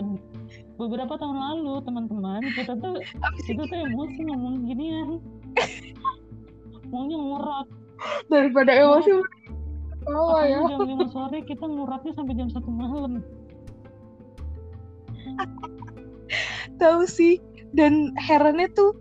Beberapa 0.79 1.19
tahun 1.19 1.37
lalu 1.43 1.83
teman-teman 1.83 2.39
kita 2.55 2.79
tuh 2.79 3.03
kita 3.43 3.67
tuh 3.67 3.77
emosi 3.83 4.19
ngomong 4.31 4.63
ginian. 4.63 5.19
Maunya 6.87 7.17
ngurat 7.19 7.67
daripada 8.31 8.71
emosi 8.71 9.11
ketawa 9.99 10.39
ya. 10.47 10.59
jam 10.63 10.79
5 10.87 11.11
sore 11.11 11.37
kita 11.43 11.65
nguratnya 11.67 12.11
sampai 12.15 12.33
jam 12.39 12.47
satu 12.47 12.69
malam 12.71 13.19
tahu 16.77 17.07
sih. 17.07 17.41
Dan 17.73 18.13
herannya 18.21 18.69
tuh 18.77 18.93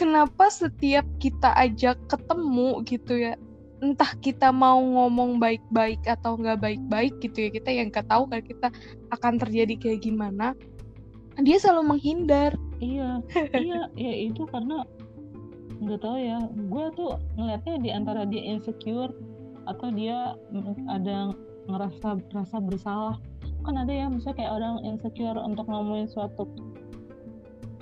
kenapa 0.00 0.48
setiap 0.48 1.04
kita 1.20 1.52
ajak 1.60 2.00
ketemu 2.08 2.80
gitu 2.88 3.20
ya 3.20 3.34
entah 3.80 4.12
kita 4.20 4.52
mau 4.52 4.76
ngomong 4.76 5.40
baik-baik 5.40 6.00
atau 6.04 6.36
nggak 6.36 6.60
baik-baik 6.60 7.16
gitu 7.24 7.48
ya 7.48 7.50
kita 7.52 7.68
yang 7.72 7.88
nggak 7.88 8.08
tahu 8.12 8.28
kan 8.28 8.44
kita 8.44 8.68
akan 9.08 9.40
terjadi 9.40 9.74
kayak 9.80 10.04
gimana 10.04 10.52
dia 11.40 11.56
selalu 11.56 11.96
menghindar. 11.96 12.52
Iya 12.80 13.24
iya 13.56 13.88
ya 13.96 14.12
itu 14.28 14.44
karena 14.48 14.84
nggak 15.80 16.00
tahu 16.04 16.16
ya 16.20 16.38
gue 16.52 16.84
tuh 16.92 17.16
ngeliatnya 17.40 17.74
di 17.80 17.90
antara 17.92 18.28
dia 18.28 18.42
insecure 18.44 19.12
atau 19.64 19.88
dia 19.92 20.36
ada 20.90 21.32
ngerasa 21.70 22.20
rasa 22.34 22.56
bersalah. 22.60 23.16
Kan 23.64 23.76
ada 23.76 23.92
ya 23.92 24.08
misalnya 24.08 24.44
kayak 24.44 24.52
orang 24.56 24.74
insecure 24.84 25.36
untuk 25.40 25.68
ngomongin 25.68 26.08
suatu 26.08 26.48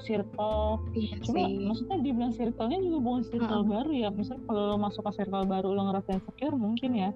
circle. 0.04 0.82
Iya 0.94 1.14
cuma 1.24 1.46
sih. 1.46 1.58
maksudnya 1.64 1.96
dibilang 2.02 2.32
circle-nya 2.34 2.78
juga 2.82 2.98
bukan 3.02 3.22
circle 3.26 3.62
Mm-mm. 3.64 3.74
baru 3.74 3.90
ya. 3.92 4.08
Misalnya 4.14 4.42
kalau 4.46 4.62
lo 4.70 4.76
masuk 4.78 5.02
ke 5.06 5.12
circle 5.22 5.46
baru 5.46 5.68
lo 5.74 5.82
ngerasa 5.90 6.08
insecure 6.18 6.56
mungkin 6.56 6.90
ya. 6.94 7.10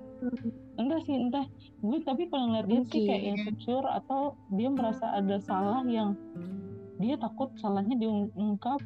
Enggak 0.80 1.00
sih 1.06 1.14
entah. 1.14 1.46
Gue 1.82 1.98
tapi 2.02 2.26
kalau 2.28 2.50
ngeliat 2.52 2.66
dia 2.66 2.82
sih 2.90 3.02
kayak 3.06 3.22
Mungkin. 3.22 3.34
insecure 3.38 3.86
atau 3.88 4.34
dia 4.54 4.68
merasa 4.70 5.06
ada 5.14 5.36
salah 5.42 5.82
yang 5.86 6.14
dia 7.02 7.18
takut 7.18 7.50
salahnya 7.58 7.98
diungkap 7.98 8.78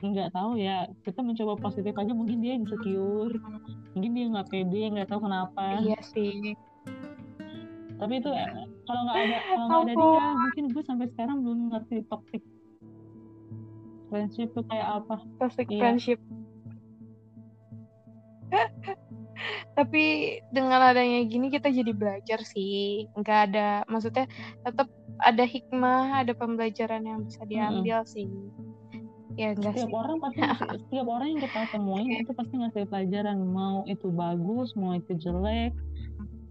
nggak 0.00 0.32
tahu 0.32 0.56
ya. 0.56 0.88
Kita 1.04 1.20
mencoba 1.20 1.60
positif 1.60 1.92
aja 1.94 2.12
mungkin 2.14 2.40
dia 2.40 2.56
insecure. 2.56 3.36
Mungkin 3.94 4.10
dia 4.16 4.26
nggak 4.30 4.48
pede 4.48 4.82
nggak 4.96 5.08
tahu 5.10 5.26
kenapa. 5.28 5.82
Iya 5.82 6.00
sih. 6.02 6.56
Tapi 8.00 8.16
itu 8.16 8.32
eh, 8.32 8.48
kalau 8.88 9.00
nggak 9.04 9.18
ada 9.20 9.38
kalau 9.44 9.66
nggak 9.68 9.82
ada 9.84 9.94
dia 9.94 10.22
mungkin 10.40 10.64
gue 10.72 10.82
sampai 10.88 11.06
sekarang 11.12 11.36
belum 11.44 11.60
ngerti 11.68 11.96
toxic 12.08 12.42
friendship 14.10 14.50
tuh 14.52 14.66
kayak 14.66 15.00
apa? 15.00 15.14
Toxic 15.38 15.66
Iya. 15.70 15.78
friendship. 15.80 16.18
Tapi 19.78 20.04
dengan 20.52 20.92
adanya 20.92 21.24
gini 21.24 21.48
kita 21.48 21.72
jadi 21.72 21.94
belajar 21.94 22.42
sih. 22.44 23.08
Nggak 23.16 23.38
ada 23.50 23.86
maksudnya 23.88 24.28
tetap 24.66 24.90
ada 25.22 25.44
hikmah 25.44 26.24
ada 26.26 26.32
pembelajaran 26.36 27.06
yang 27.06 27.24
bisa 27.24 27.40
diambil 27.48 28.04
sih. 28.04 28.28
Ya 29.38 29.56
enggak 29.56 29.78
sih. 29.78 29.86
setiap 29.88 29.96
orang 29.96 30.16
pasti 30.20 30.40
setiap 30.84 31.06
orang 31.08 31.28
yang 31.32 31.40
kita 31.40 31.60
temuin 31.72 32.08
itu 32.20 32.32
pasti 32.36 32.54
ngasih 32.60 32.84
pelajaran. 32.90 33.38
Mau 33.40 33.86
itu 33.88 34.10
bagus 34.12 34.74
mau 34.76 34.92
itu 34.92 35.16
jelek. 35.16 35.72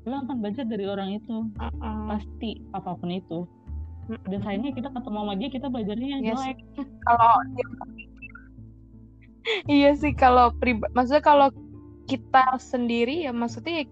Lo 0.07 0.25
akan 0.25 0.41
belajar 0.41 0.65
dari 0.65 0.89
orang 0.89 1.19
itu. 1.21 1.45
Mm-mm. 1.59 2.07
pasti 2.09 2.63
apa 2.73 2.97
pun 2.97 3.13
itu 3.13 3.45
dan 4.09 4.39
sayangnya 4.41 4.71
kita 4.73 4.89
ketemu 4.89 5.17
sama 5.21 5.33
dia 5.37 5.49
kita 5.53 5.67
belajarnya 5.69 6.07
yang 6.17 6.21
Iya 6.25 6.33
jelek. 6.33 6.57
kalau 7.05 7.33
iya 9.69 9.91
sih 9.97 10.13
kalau 10.17 10.53
pribadi 10.57 10.91
maksudnya 10.97 11.23
kalau 11.23 11.49
kita 12.09 12.57
sendiri 12.57 13.29
ya 13.29 13.31
maksudnya 13.31 13.85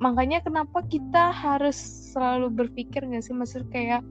makanya 0.00 0.40
kenapa 0.40 0.82
kita 0.88 1.30
harus 1.30 1.76
selalu 2.10 2.48
berpikir 2.50 3.04
nggak 3.04 3.22
sih? 3.22 3.36
Maksud 3.36 3.68
kayak 3.68 4.02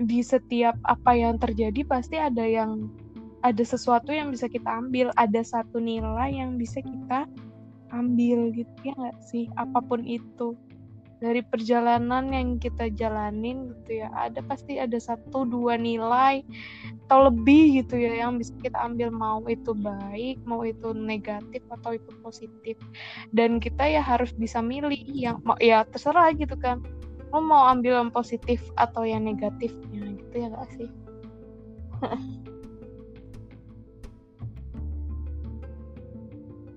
di 0.00 0.24
setiap 0.24 0.74
apa 0.88 1.14
yang 1.14 1.38
terjadi 1.38 1.86
pasti 1.86 2.18
ada 2.18 2.42
yang 2.42 2.90
ada 3.44 3.60
sesuatu 3.62 4.10
yang 4.10 4.32
bisa 4.32 4.48
kita 4.48 4.66
ambil 4.66 5.12
ada 5.20 5.44
satu 5.44 5.78
nilai 5.78 6.34
yang 6.34 6.56
bisa 6.56 6.80
kita 6.80 7.28
ambil 7.92 8.50
gitu 8.56 8.72
ya 8.82 8.96
nggak 8.96 9.18
sih? 9.22 9.46
Apa 9.60 9.84
pun 9.84 10.02
itu 10.02 10.56
dari 11.24 11.40
perjalanan 11.40 12.28
yang 12.28 12.60
kita 12.60 12.92
jalanin 12.92 13.72
gitu 13.72 14.04
ya 14.04 14.12
ada 14.12 14.44
pasti 14.44 14.76
ada 14.76 15.00
satu 15.00 15.48
dua 15.48 15.80
nilai 15.80 16.44
atau 17.08 17.32
lebih 17.32 17.80
gitu 17.80 17.96
ya 17.96 18.28
yang 18.28 18.36
bisa 18.36 18.52
kita 18.60 18.76
ambil 18.76 19.08
mau 19.08 19.40
itu 19.48 19.72
baik 19.72 20.36
mau 20.44 20.60
itu 20.68 20.92
negatif 20.92 21.64
atau 21.72 21.96
itu 21.96 22.12
positif. 22.20 22.76
Dan 23.32 23.56
kita 23.56 23.88
ya 23.88 24.04
harus 24.04 24.36
bisa 24.36 24.60
milih 24.60 25.00
yang 25.16 25.40
mau 25.48 25.56
ya 25.64 25.88
terserah 25.88 26.36
gitu 26.36 26.60
kan 26.60 26.84
lo 27.32 27.42
mau 27.42 27.66
ambil 27.72 27.98
yang 27.98 28.12
positif 28.14 28.62
atau 28.78 29.02
yang 29.02 29.24
negatifnya 29.24 30.14
gitu 30.20 30.34
ya 30.38 30.52
gak 30.52 30.68
sih? 30.76 30.88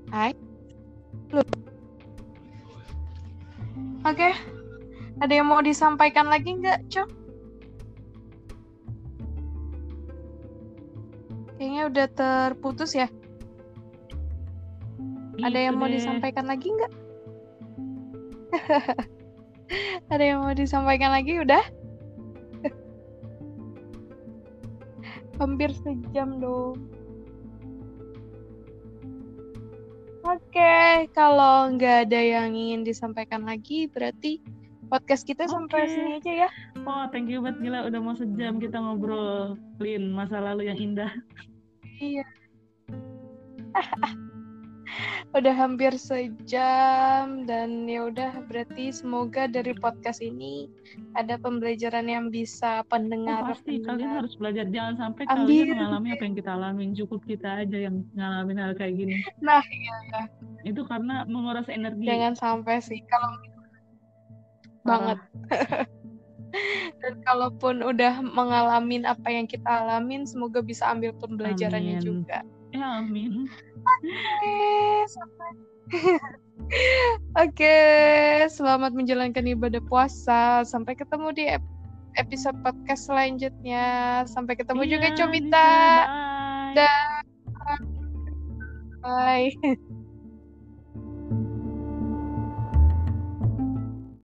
Hai 0.08 0.47
Oke, 4.08 4.32
ada 5.20 5.34
yang 5.36 5.51
mau 5.51 5.60
disampaikan 5.60 6.32
lagi 6.32 6.55
nggak, 6.55 6.80
Cok? 6.88 7.10
Kayaknya 11.60 11.84
udah 11.91 12.08
terputus 12.16 12.95
ya. 12.95 13.12
Ada 15.43 15.60
yang 15.60 15.76
Gitu 15.76 15.82
mau 15.84 15.91
deh. 15.91 15.99
disampaikan 15.99 16.47
lagi 16.47 16.72
nggak? 16.72 16.93
ada 20.16 20.24
yang 20.24 20.39
mau 20.39 20.55
disampaikan 20.55 21.12
lagi 21.12 21.43
udah? 21.43 21.64
Hampir 25.43 25.76
sejam 25.84 26.39
dong. 26.39 26.97
Oke, 30.28 31.07
kalau 31.15 31.71
nggak 31.71 32.11
ada 32.11 32.19
yang 32.19 32.51
ingin 32.51 32.84
disampaikan 32.84 33.47
lagi, 33.47 33.88
berarti 33.88 34.43
podcast 34.88 35.28
kita 35.28 35.47
sampai 35.47 35.84
Oke. 35.84 35.91
sini 35.91 36.11
aja 36.19 36.34
ya. 36.47 36.49
oh 36.88 37.05
thank 37.11 37.28
you 37.28 37.43
banget 37.43 37.59
gila 37.67 37.80
udah 37.91 37.99
mau 37.99 38.15
sejam 38.15 38.55
kita 38.55 38.80
ngobrolin 38.80 40.03
masa 40.15 40.39
lalu 40.39 40.71
yang 40.71 40.80
indah 40.80 41.11
Iya. 41.99 42.23
udah 45.36 45.53
hampir 45.53 45.91
sejam 45.99 47.43
dan 47.43 47.84
ya 47.84 48.07
udah 48.07 48.47
berarti 48.47 48.95
semoga 48.95 49.45
dari 49.45 49.75
podcast 49.75 50.23
ini 50.23 50.71
ada 51.19 51.36
pembelajaran 51.36 52.07
yang 52.07 52.32
bisa 52.32 52.82
Oh, 52.82 52.88
pendengar 52.88 53.43
pasti. 53.51 53.84
Kalian 53.84 53.86
pendengar 53.86 54.17
harus 54.23 54.34
belajar. 54.39 54.65
Jangan 54.71 54.95
sampai 54.95 55.23
Ambil. 55.28 55.43
kalian 55.43 55.67
mengalami 55.75 56.07
apa 56.15 56.23
yang 56.23 56.36
kita 56.36 56.51
alamin. 56.55 56.89
Cukup 56.95 57.21
kita 57.28 57.49
aja 57.67 57.78
yang 57.78 57.95
ngalamin 58.15 58.57
hal 58.57 58.71
kayak 58.80 58.93
gini. 58.95 59.15
Nah, 59.43 59.63
itu 60.63 60.82
karena 60.88 61.28
menguras 61.28 61.67
energi. 61.67 62.07
Jangan 62.07 62.34
sampai 62.39 62.75
sih 62.80 62.99
kalau 63.11 63.32
banget. 64.88 65.19
Dan 67.03 67.13
kalaupun 67.28 67.84
udah 67.84 68.23
mengalami 68.23 69.03
apa 69.03 69.28
yang 69.28 69.45
kita 69.45 69.67
alamin 69.67 70.23
semoga 70.23 70.63
bisa 70.63 70.88
ambil 70.88 71.11
pembelajarannya 71.19 71.99
Amin. 71.99 72.05
juga. 72.07 72.41
Ya 72.76 72.99
amin 73.03 73.47
Oke, 73.88 74.57
sampai 75.07 75.49
Oke, 77.47 77.78
selamat 78.51 78.91
menjalankan 78.91 79.47
ibadah 79.47 79.80
puasa. 79.88 80.68
Sampai 80.68 80.99
ketemu 80.99 81.32
di 81.32 81.47
ep- 81.47 81.63
episode 82.20 82.59
podcast 82.59 83.07
selanjutnya. 83.07 83.88
Sampai 84.28 84.59
ketemu 84.59 84.84
juga 84.84 85.07
Iya, 85.07 85.15
Comita. 85.15 85.70
bye 86.76 86.91
Bye. 88.99 89.55